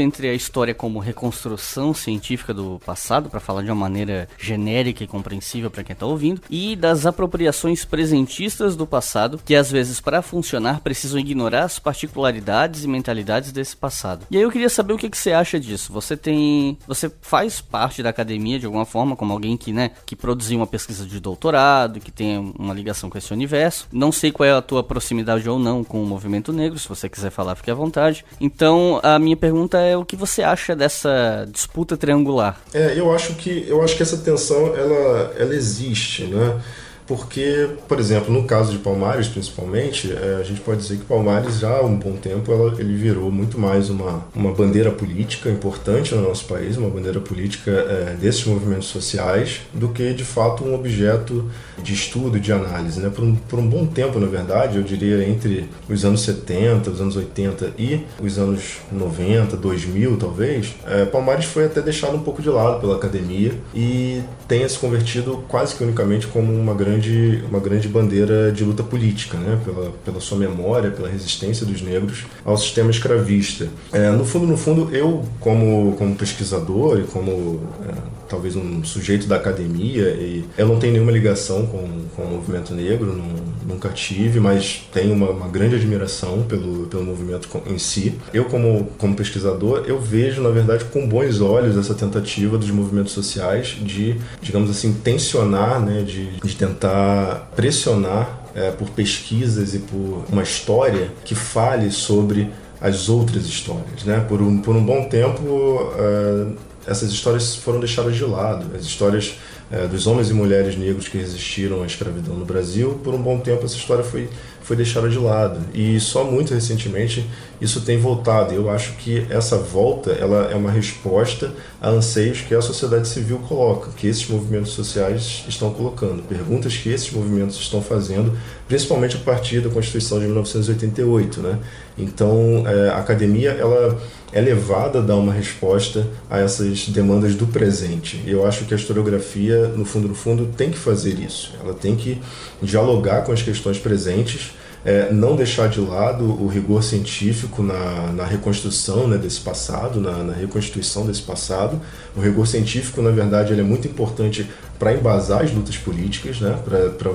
entre 0.00 0.28
a 0.28 0.34
história 0.34 0.72
como 0.72 1.00
reconstrução 1.00 1.92
científica 1.92 2.54
do 2.54 2.80
passado, 2.86 3.28
para 3.28 3.40
falar 3.40 3.62
de 3.62 3.70
uma 3.72 3.74
maneira 3.74 4.28
genérica 4.38 5.02
e 5.02 5.08
compreensível 5.08 5.72
para 5.72 5.82
quem 5.82 5.94
está 5.94 6.06
ouvindo, 6.06 6.40
e 6.48 6.76
das 6.76 7.04
apropriações 7.04 7.84
presentes 7.84 8.27
cientistas 8.28 8.76
do 8.76 8.86
passado 8.86 9.40
que 9.44 9.54
às 9.54 9.70
vezes 9.70 10.00
para 10.00 10.20
funcionar 10.20 10.80
precisam 10.80 11.18
ignorar 11.18 11.64
as 11.64 11.78
particularidades 11.78 12.84
e 12.84 12.88
mentalidades 12.88 13.50
desse 13.50 13.74
passado. 13.74 14.26
E 14.30 14.36
aí 14.36 14.42
eu 14.42 14.50
queria 14.50 14.68
saber 14.68 14.92
o 14.92 14.98
que, 14.98 15.08
que 15.08 15.16
você 15.16 15.32
acha 15.32 15.58
disso. 15.58 15.92
Você 15.92 16.16
tem, 16.16 16.78
você 16.86 17.10
faz 17.22 17.60
parte 17.60 18.02
da 18.02 18.10
academia 18.10 18.58
de 18.58 18.66
alguma 18.66 18.84
forma 18.84 19.16
como 19.16 19.32
alguém 19.32 19.56
que, 19.56 19.72
né, 19.72 19.92
que 20.04 20.14
produziu 20.14 20.58
uma 20.58 20.66
pesquisa 20.66 21.06
de 21.06 21.18
doutorado, 21.18 22.00
que 22.00 22.12
tem 22.12 22.52
uma 22.58 22.74
ligação 22.74 23.08
com 23.08 23.16
esse 23.16 23.32
universo. 23.32 23.88
Não 23.90 24.12
sei 24.12 24.30
qual 24.30 24.46
é 24.46 24.52
a 24.52 24.62
tua 24.62 24.82
proximidade 24.82 25.48
ou 25.48 25.58
não 25.58 25.82
com 25.82 26.02
o 26.02 26.06
movimento 26.06 26.52
negro, 26.52 26.78
se 26.78 26.88
você 26.88 27.08
quiser 27.08 27.30
falar, 27.30 27.56
fique 27.56 27.70
à 27.70 27.74
vontade. 27.74 28.24
Então, 28.40 29.00
a 29.02 29.18
minha 29.18 29.36
pergunta 29.36 29.78
é 29.78 29.96
o 29.96 30.04
que 30.04 30.16
você 30.16 30.42
acha 30.42 30.76
dessa 30.76 31.48
disputa 31.50 31.96
triangular? 31.96 32.60
É, 32.74 32.98
eu 32.98 33.12
acho 33.14 33.34
que 33.34 33.64
eu 33.68 33.82
acho 33.82 33.96
que 33.96 34.02
essa 34.02 34.18
tensão 34.18 34.76
ela 34.76 35.34
ela 35.38 35.54
existe, 35.54 36.24
né? 36.24 36.60
Porque, 37.08 37.70
por 37.88 37.98
exemplo, 37.98 38.30
no 38.30 38.44
caso 38.44 38.70
de 38.70 38.78
Palmares, 38.78 39.28
principalmente, 39.28 40.12
é, 40.12 40.36
a 40.38 40.44
gente 40.44 40.60
pode 40.60 40.82
dizer 40.82 40.98
que 40.98 41.06
Palmares 41.06 41.58
já 41.58 41.78
há 41.78 41.82
um 41.82 41.96
bom 41.96 42.12
tempo 42.12 42.52
ela, 42.52 42.78
ele 42.78 42.94
virou 42.94 43.32
muito 43.32 43.58
mais 43.58 43.88
uma, 43.88 44.26
uma 44.34 44.52
bandeira 44.52 44.90
política 44.90 45.48
importante 45.48 46.14
no 46.14 46.20
nosso 46.20 46.44
país, 46.44 46.76
uma 46.76 46.90
bandeira 46.90 47.18
política 47.18 47.70
é, 47.70 48.14
desses 48.20 48.44
movimentos 48.44 48.88
sociais, 48.88 49.62
do 49.72 49.88
que 49.88 50.12
de 50.12 50.22
fato 50.22 50.62
um 50.62 50.74
objeto 50.74 51.50
de 51.82 51.94
estudo, 51.94 52.38
de 52.38 52.52
análise. 52.52 53.00
Né? 53.00 53.08
Por, 53.08 53.24
um, 53.24 53.34
por 53.34 53.58
um 53.58 53.66
bom 53.66 53.86
tempo, 53.86 54.20
na 54.20 54.26
verdade, 54.26 54.76
eu 54.76 54.82
diria 54.82 55.26
entre 55.26 55.66
os 55.88 56.04
anos 56.04 56.20
70, 56.20 56.90
os 56.90 57.00
anos 57.00 57.16
80 57.16 57.72
e 57.78 58.04
os 58.20 58.36
anos 58.38 58.80
90, 58.92 59.56
2000 59.56 60.18
talvez, 60.18 60.74
é, 60.86 61.06
Palmares 61.06 61.46
foi 61.46 61.64
até 61.64 61.80
deixado 61.80 62.16
um 62.16 62.20
pouco 62.20 62.42
de 62.42 62.50
lado 62.50 62.80
pela 62.80 62.96
academia 62.96 63.54
e 63.74 64.22
tenha 64.46 64.68
se 64.68 64.78
convertido 64.78 65.42
quase 65.48 65.74
que 65.74 65.82
unicamente 65.82 66.26
como 66.26 66.52
uma 66.52 66.74
grande 66.74 66.97
grande, 66.98 67.44
uma 67.48 67.60
grande 67.60 67.88
bandeira 67.88 68.52
de 68.52 68.64
luta 68.64 68.82
política, 68.82 69.38
né? 69.38 69.58
pela, 69.64 69.90
pela 70.04 70.20
sua 70.20 70.38
memória, 70.38 70.90
pela 70.90 71.08
resistência 71.08 71.64
dos 71.64 71.80
negros 71.80 72.24
ao 72.44 72.56
sistema 72.56 72.90
escravista. 72.90 73.68
É, 73.92 74.10
no 74.10 74.24
fundo, 74.24 74.46
no 74.46 74.56
fundo, 74.56 74.94
eu, 74.94 75.24
como, 75.40 75.94
como 75.96 76.14
pesquisador 76.14 77.00
e 77.00 77.04
como 77.04 77.60
é, 77.86 77.94
talvez 78.28 78.56
um 78.56 78.84
sujeito 78.84 79.26
da 79.26 79.36
academia, 79.36 80.08
e 80.10 80.44
eu 80.56 80.66
não 80.66 80.78
tenho 80.78 80.92
nenhuma 80.92 81.12
ligação 81.12 81.66
com, 81.66 81.88
com 82.14 82.22
o 82.22 82.30
movimento 82.36 82.74
negro, 82.74 83.14
não, 83.14 83.48
nunca 83.66 83.88
tive, 83.90 84.40
mas 84.40 84.88
tenho 84.92 85.14
uma, 85.14 85.30
uma 85.30 85.48
grande 85.48 85.76
admiração 85.76 86.42
pelo, 86.42 86.86
pelo 86.86 87.04
movimento 87.04 87.48
em 87.66 87.78
si. 87.78 88.14
Eu, 88.32 88.46
como, 88.46 88.88
como 88.98 89.14
pesquisador, 89.14 89.84
eu 89.86 90.00
vejo, 90.00 90.42
na 90.42 90.50
verdade, 90.50 90.84
com 90.86 91.06
bons 91.06 91.40
olhos 91.40 91.76
essa 91.76 91.94
tentativa 91.94 92.58
dos 92.58 92.70
movimentos 92.70 93.12
sociais 93.12 93.76
de, 93.80 94.16
digamos 94.40 94.70
assim, 94.70 94.92
tensionar, 94.92 95.80
né, 95.80 96.02
de, 96.02 96.38
de 96.38 96.56
tentar 96.56 97.50
pressionar 97.54 98.50
é, 98.54 98.70
por 98.70 98.90
pesquisas 98.90 99.74
e 99.74 99.78
por 99.78 100.24
uma 100.30 100.42
história 100.42 101.10
que 101.24 101.34
fale 101.34 101.90
sobre 101.90 102.50
as 102.80 103.08
outras 103.08 103.46
histórias. 103.46 104.04
Né? 104.04 104.24
Por, 104.28 104.40
um, 104.40 104.58
por 104.58 104.74
um 104.74 104.84
bom 104.84 105.04
tempo, 105.04 105.92
é, 105.96 106.46
essas 106.88 107.10
histórias 107.10 107.54
foram 107.54 107.78
deixadas 107.78 108.16
de 108.16 108.24
lado. 108.24 108.74
As 108.74 108.84
histórias 108.84 109.34
é, 109.70 109.86
dos 109.86 110.06
homens 110.06 110.30
e 110.30 110.34
mulheres 110.34 110.76
negros 110.76 111.06
que 111.08 111.18
resistiram 111.18 111.82
à 111.82 111.86
escravidão 111.86 112.34
no 112.34 112.44
Brasil, 112.44 112.98
por 113.04 113.14
um 113.14 113.20
bom 113.20 113.38
tempo 113.38 113.64
essa 113.64 113.76
história 113.76 114.02
foi 114.02 114.28
foi 114.68 114.76
deixada 114.76 115.08
de 115.08 115.16
lado. 115.18 115.60
E 115.72 115.98
só 115.98 116.24
muito 116.24 116.52
recentemente 116.52 117.26
isso 117.58 117.80
tem 117.80 117.96
voltado. 117.96 118.52
Eu 118.52 118.68
acho 118.68 118.92
que 118.96 119.26
essa 119.30 119.56
volta 119.56 120.12
ela 120.12 120.50
é 120.50 120.54
uma 120.54 120.70
resposta 120.70 121.50
a 121.80 121.88
anseios 121.88 122.42
que 122.42 122.54
a 122.54 122.60
sociedade 122.60 123.08
civil 123.08 123.38
coloca, 123.48 123.90
que 123.96 124.06
esses 124.06 124.28
movimentos 124.28 124.72
sociais 124.72 125.42
estão 125.48 125.72
colocando, 125.72 126.22
perguntas 126.22 126.76
que 126.76 126.90
esses 126.90 127.10
movimentos 127.10 127.56
estão 127.56 127.80
fazendo, 127.80 128.36
principalmente 128.68 129.16
a 129.16 129.20
partir 129.20 129.60
da 129.60 129.70
Constituição 129.70 130.18
de 130.18 130.26
1988, 130.26 131.40
né? 131.40 131.58
Então, 131.98 132.64
é, 132.66 132.90
a 132.90 132.98
academia 132.98 133.50
ela 133.50 133.98
é 134.32 134.40
levada 134.40 134.98
a 134.98 135.02
dar 135.02 135.16
uma 135.16 135.32
resposta 135.32 136.06
a 136.30 136.38
essas 136.38 136.88
demandas 136.88 137.34
do 137.34 137.46
presente. 137.46 138.22
Eu 138.26 138.46
acho 138.46 138.64
que 138.64 138.74
a 138.74 138.76
historiografia, 138.76 139.68
no 139.68 139.84
fundo, 139.84 140.08
no 140.08 140.14
fundo, 140.14 140.46
tem 140.56 140.70
que 140.70 140.78
fazer 140.78 141.18
isso. 141.18 141.54
Ela 141.62 141.74
tem 141.74 141.96
que 141.96 142.20
dialogar 142.62 143.22
com 143.22 143.32
as 143.32 143.42
questões 143.42 143.78
presentes 143.78 144.52
é, 144.84 145.12
não 145.12 145.34
deixar 145.34 145.68
de 145.68 145.80
lado 145.80 146.24
o 146.24 146.46
rigor 146.46 146.82
científico 146.82 147.62
na, 147.62 148.12
na 148.12 148.24
reconstrução 148.24 149.08
né, 149.08 149.18
desse 149.18 149.40
passado, 149.40 150.00
na, 150.00 150.22
na, 150.22 150.32
reconstituição 150.32 151.04
desse 151.04 151.22
passado. 151.22 151.80
O 152.16 152.20
rigor 152.20 152.46
científico, 152.46 153.02
na 153.02 153.10
verdade, 153.10 153.52
ele 153.52 153.60
é 153.60 153.64
muito 153.64 153.88
importante 153.88 154.48
para 154.78 154.94
embasar 154.94 155.42
as 155.42 155.52
lutas 155.52 155.76
políticas, 155.76 156.40
né, 156.40 156.58
para 156.64 157.12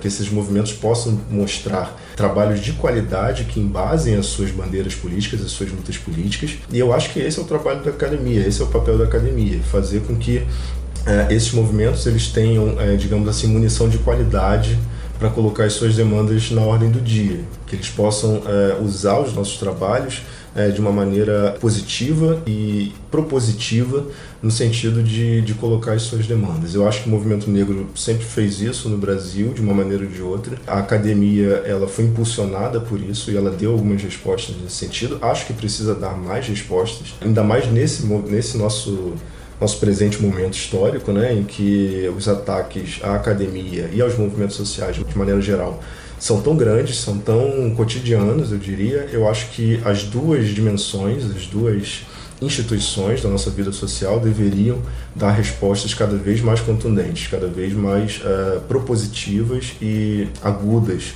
que 0.00 0.06
esses 0.06 0.28
movimentos 0.30 0.72
possam 0.72 1.18
mostrar 1.30 2.00
trabalhos 2.16 2.60
de 2.60 2.72
qualidade 2.72 3.44
que 3.44 3.58
embasem 3.58 4.16
as 4.16 4.26
suas 4.26 4.50
bandeiras 4.50 4.94
políticas, 4.94 5.42
as 5.42 5.50
suas 5.50 5.70
lutas 5.70 5.96
políticas. 5.96 6.58
E 6.70 6.78
eu 6.78 6.92
acho 6.92 7.12
que 7.12 7.18
esse 7.18 7.38
é 7.38 7.42
o 7.42 7.44
trabalho 7.44 7.82
da 7.82 7.90
academia, 7.90 8.46
esse 8.46 8.60
é 8.60 8.64
o 8.64 8.68
papel 8.68 8.96
da 8.96 9.04
academia, 9.04 9.60
fazer 9.62 10.00
com 10.02 10.14
que 10.16 10.46
é, 11.06 11.34
esses 11.34 11.52
movimentos 11.52 12.06
eles 12.06 12.28
tenham, 12.28 12.80
é, 12.80 12.96
digamos 12.96 13.28
assim, 13.28 13.46
munição 13.46 13.88
de 13.88 13.98
qualidade 13.98 14.78
para 15.18 15.30
colocar 15.30 15.64
as 15.64 15.74
suas 15.74 15.94
demandas 15.94 16.50
na 16.50 16.62
ordem 16.62 16.90
do 16.90 17.00
dia, 17.00 17.40
que 17.66 17.76
eles 17.76 17.88
possam 17.88 18.42
é, 18.46 18.82
usar 18.82 19.18
os 19.20 19.32
nossos 19.34 19.58
trabalhos 19.58 20.22
é, 20.54 20.68
de 20.68 20.80
uma 20.80 20.92
maneira 20.92 21.56
positiva 21.60 22.42
e 22.46 22.92
propositiva 23.10 24.06
no 24.42 24.50
sentido 24.50 25.02
de, 25.02 25.42
de 25.42 25.54
colocar 25.54 25.92
as 25.92 26.02
suas 26.02 26.26
demandas. 26.26 26.74
Eu 26.74 26.86
acho 26.86 27.02
que 27.02 27.08
o 27.08 27.10
movimento 27.10 27.50
negro 27.50 27.88
sempre 27.96 28.24
fez 28.24 28.60
isso 28.60 28.88
no 28.88 28.96
Brasil 28.96 29.52
de 29.52 29.60
uma 29.60 29.74
maneira 29.74 30.04
ou 30.04 30.10
de 30.10 30.22
outra. 30.22 30.56
A 30.66 30.78
academia 30.78 31.62
ela 31.66 31.88
foi 31.88 32.04
impulsionada 32.04 32.80
por 32.80 33.00
isso 33.00 33.30
e 33.30 33.36
ela 33.36 33.50
deu 33.50 33.72
algumas 33.72 34.02
respostas 34.02 34.54
nesse 34.62 34.76
sentido. 34.76 35.18
Acho 35.20 35.46
que 35.46 35.52
precisa 35.52 35.94
dar 35.94 36.16
mais 36.16 36.46
respostas, 36.46 37.14
ainda 37.20 37.42
mais 37.42 37.70
nesse, 37.70 38.06
nesse 38.06 38.56
nosso 38.56 39.14
nosso 39.60 39.78
presente 39.78 40.20
momento 40.20 40.54
histórico, 40.54 41.12
né, 41.12 41.32
em 41.32 41.44
que 41.44 42.10
os 42.16 42.28
ataques 42.28 42.98
à 43.02 43.14
academia 43.14 43.88
e 43.92 44.02
aos 44.02 44.18
movimentos 44.18 44.56
sociais, 44.56 44.96
de 44.96 45.18
maneira 45.18 45.40
geral, 45.40 45.80
são 46.24 46.40
tão 46.40 46.56
grandes, 46.56 47.00
são 47.00 47.18
tão 47.18 47.74
cotidianos, 47.74 48.50
eu 48.50 48.56
diria. 48.56 49.06
Eu 49.12 49.28
acho 49.28 49.50
que 49.50 49.78
as 49.84 50.04
duas 50.04 50.48
dimensões, 50.48 51.22
as 51.22 51.46
duas 51.46 52.00
instituições 52.40 53.20
da 53.20 53.28
nossa 53.28 53.50
vida 53.50 53.70
social 53.72 54.18
deveriam 54.18 54.80
dar 55.14 55.32
respostas 55.32 55.92
cada 55.92 56.16
vez 56.16 56.40
mais 56.40 56.60
contundentes, 56.60 57.28
cada 57.28 57.46
vez 57.46 57.74
mais 57.74 58.22
uh, 58.22 58.58
propositivas 58.62 59.72
e 59.82 60.26
agudas 60.42 61.08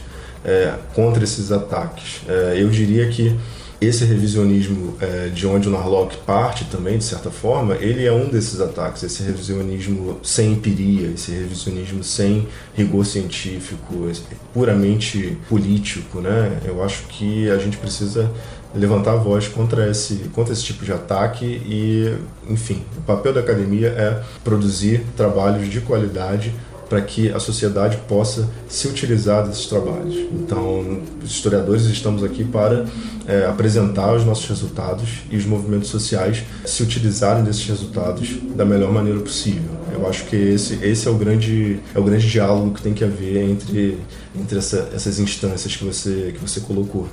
uh, 0.44 0.78
contra 0.92 1.24
esses 1.24 1.50
ataques. 1.50 2.20
Uh, 2.28 2.54
eu 2.58 2.68
diria 2.68 3.08
que 3.08 3.34
esse 3.80 4.04
revisionismo 4.04 4.96
é, 5.00 5.28
de 5.28 5.46
onde 5.46 5.68
o 5.68 5.70
Narlock 5.70 6.16
parte 6.18 6.64
também, 6.64 6.98
de 6.98 7.04
certa 7.04 7.30
forma, 7.30 7.76
ele 7.76 8.04
é 8.04 8.12
um 8.12 8.28
desses 8.28 8.60
ataques, 8.60 9.04
esse 9.04 9.22
revisionismo 9.22 10.18
sem 10.22 10.52
empiria, 10.52 11.08
esse 11.14 11.30
revisionismo 11.30 12.02
sem 12.02 12.48
rigor 12.74 13.06
científico, 13.06 14.10
puramente 14.52 15.38
político, 15.48 16.20
né? 16.20 16.58
Eu 16.64 16.82
acho 16.82 17.04
que 17.04 17.48
a 17.50 17.58
gente 17.58 17.76
precisa 17.76 18.30
levantar 18.74 19.12
a 19.12 19.16
voz 19.16 19.48
contra 19.48 19.88
esse, 19.90 20.14
contra 20.34 20.52
esse 20.52 20.64
tipo 20.64 20.84
de 20.84 20.92
ataque 20.92 21.44
e, 21.44 22.14
enfim, 22.48 22.82
o 22.96 23.00
papel 23.02 23.32
da 23.32 23.40
academia 23.40 23.88
é 23.88 24.22
produzir 24.42 25.02
trabalhos 25.16 25.68
de 25.70 25.80
qualidade 25.80 26.52
para 26.88 27.00
que 27.02 27.30
a 27.30 27.38
sociedade 27.38 27.98
possa 28.08 28.48
se 28.68 28.88
utilizar 28.88 29.46
desses 29.46 29.66
trabalhos. 29.66 30.14
Então, 30.32 31.02
os 31.22 31.30
historiadores 31.30 31.84
estamos 31.84 32.24
aqui 32.24 32.44
para 32.44 32.86
é, 33.26 33.44
apresentar 33.46 34.14
os 34.14 34.24
nossos 34.24 34.48
resultados 34.48 35.20
e 35.30 35.36
os 35.36 35.44
movimentos 35.44 35.88
sociais 35.88 36.42
se 36.64 36.82
utilizarem 36.82 37.44
desses 37.44 37.66
resultados 37.66 38.36
da 38.54 38.64
melhor 38.64 38.92
maneira 38.92 39.20
possível. 39.20 39.70
Eu 39.92 40.08
acho 40.08 40.24
que 40.26 40.36
esse, 40.36 40.74
esse 40.82 41.08
é 41.08 41.10
o 41.10 41.14
grande 41.14 41.80
é 41.94 41.98
o 41.98 42.02
grande 42.02 42.28
diálogo 42.28 42.74
que 42.74 42.82
tem 42.82 42.94
que 42.94 43.04
haver 43.04 43.50
entre 43.50 43.98
entre 44.38 44.58
essa, 44.58 44.88
essas 44.94 45.18
instâncias 45.18 45.74
que 45.74 45.84
você 45.84 46.32
que 46.34 46.40
você 46.40 46.60
colocou. 46.60 47.08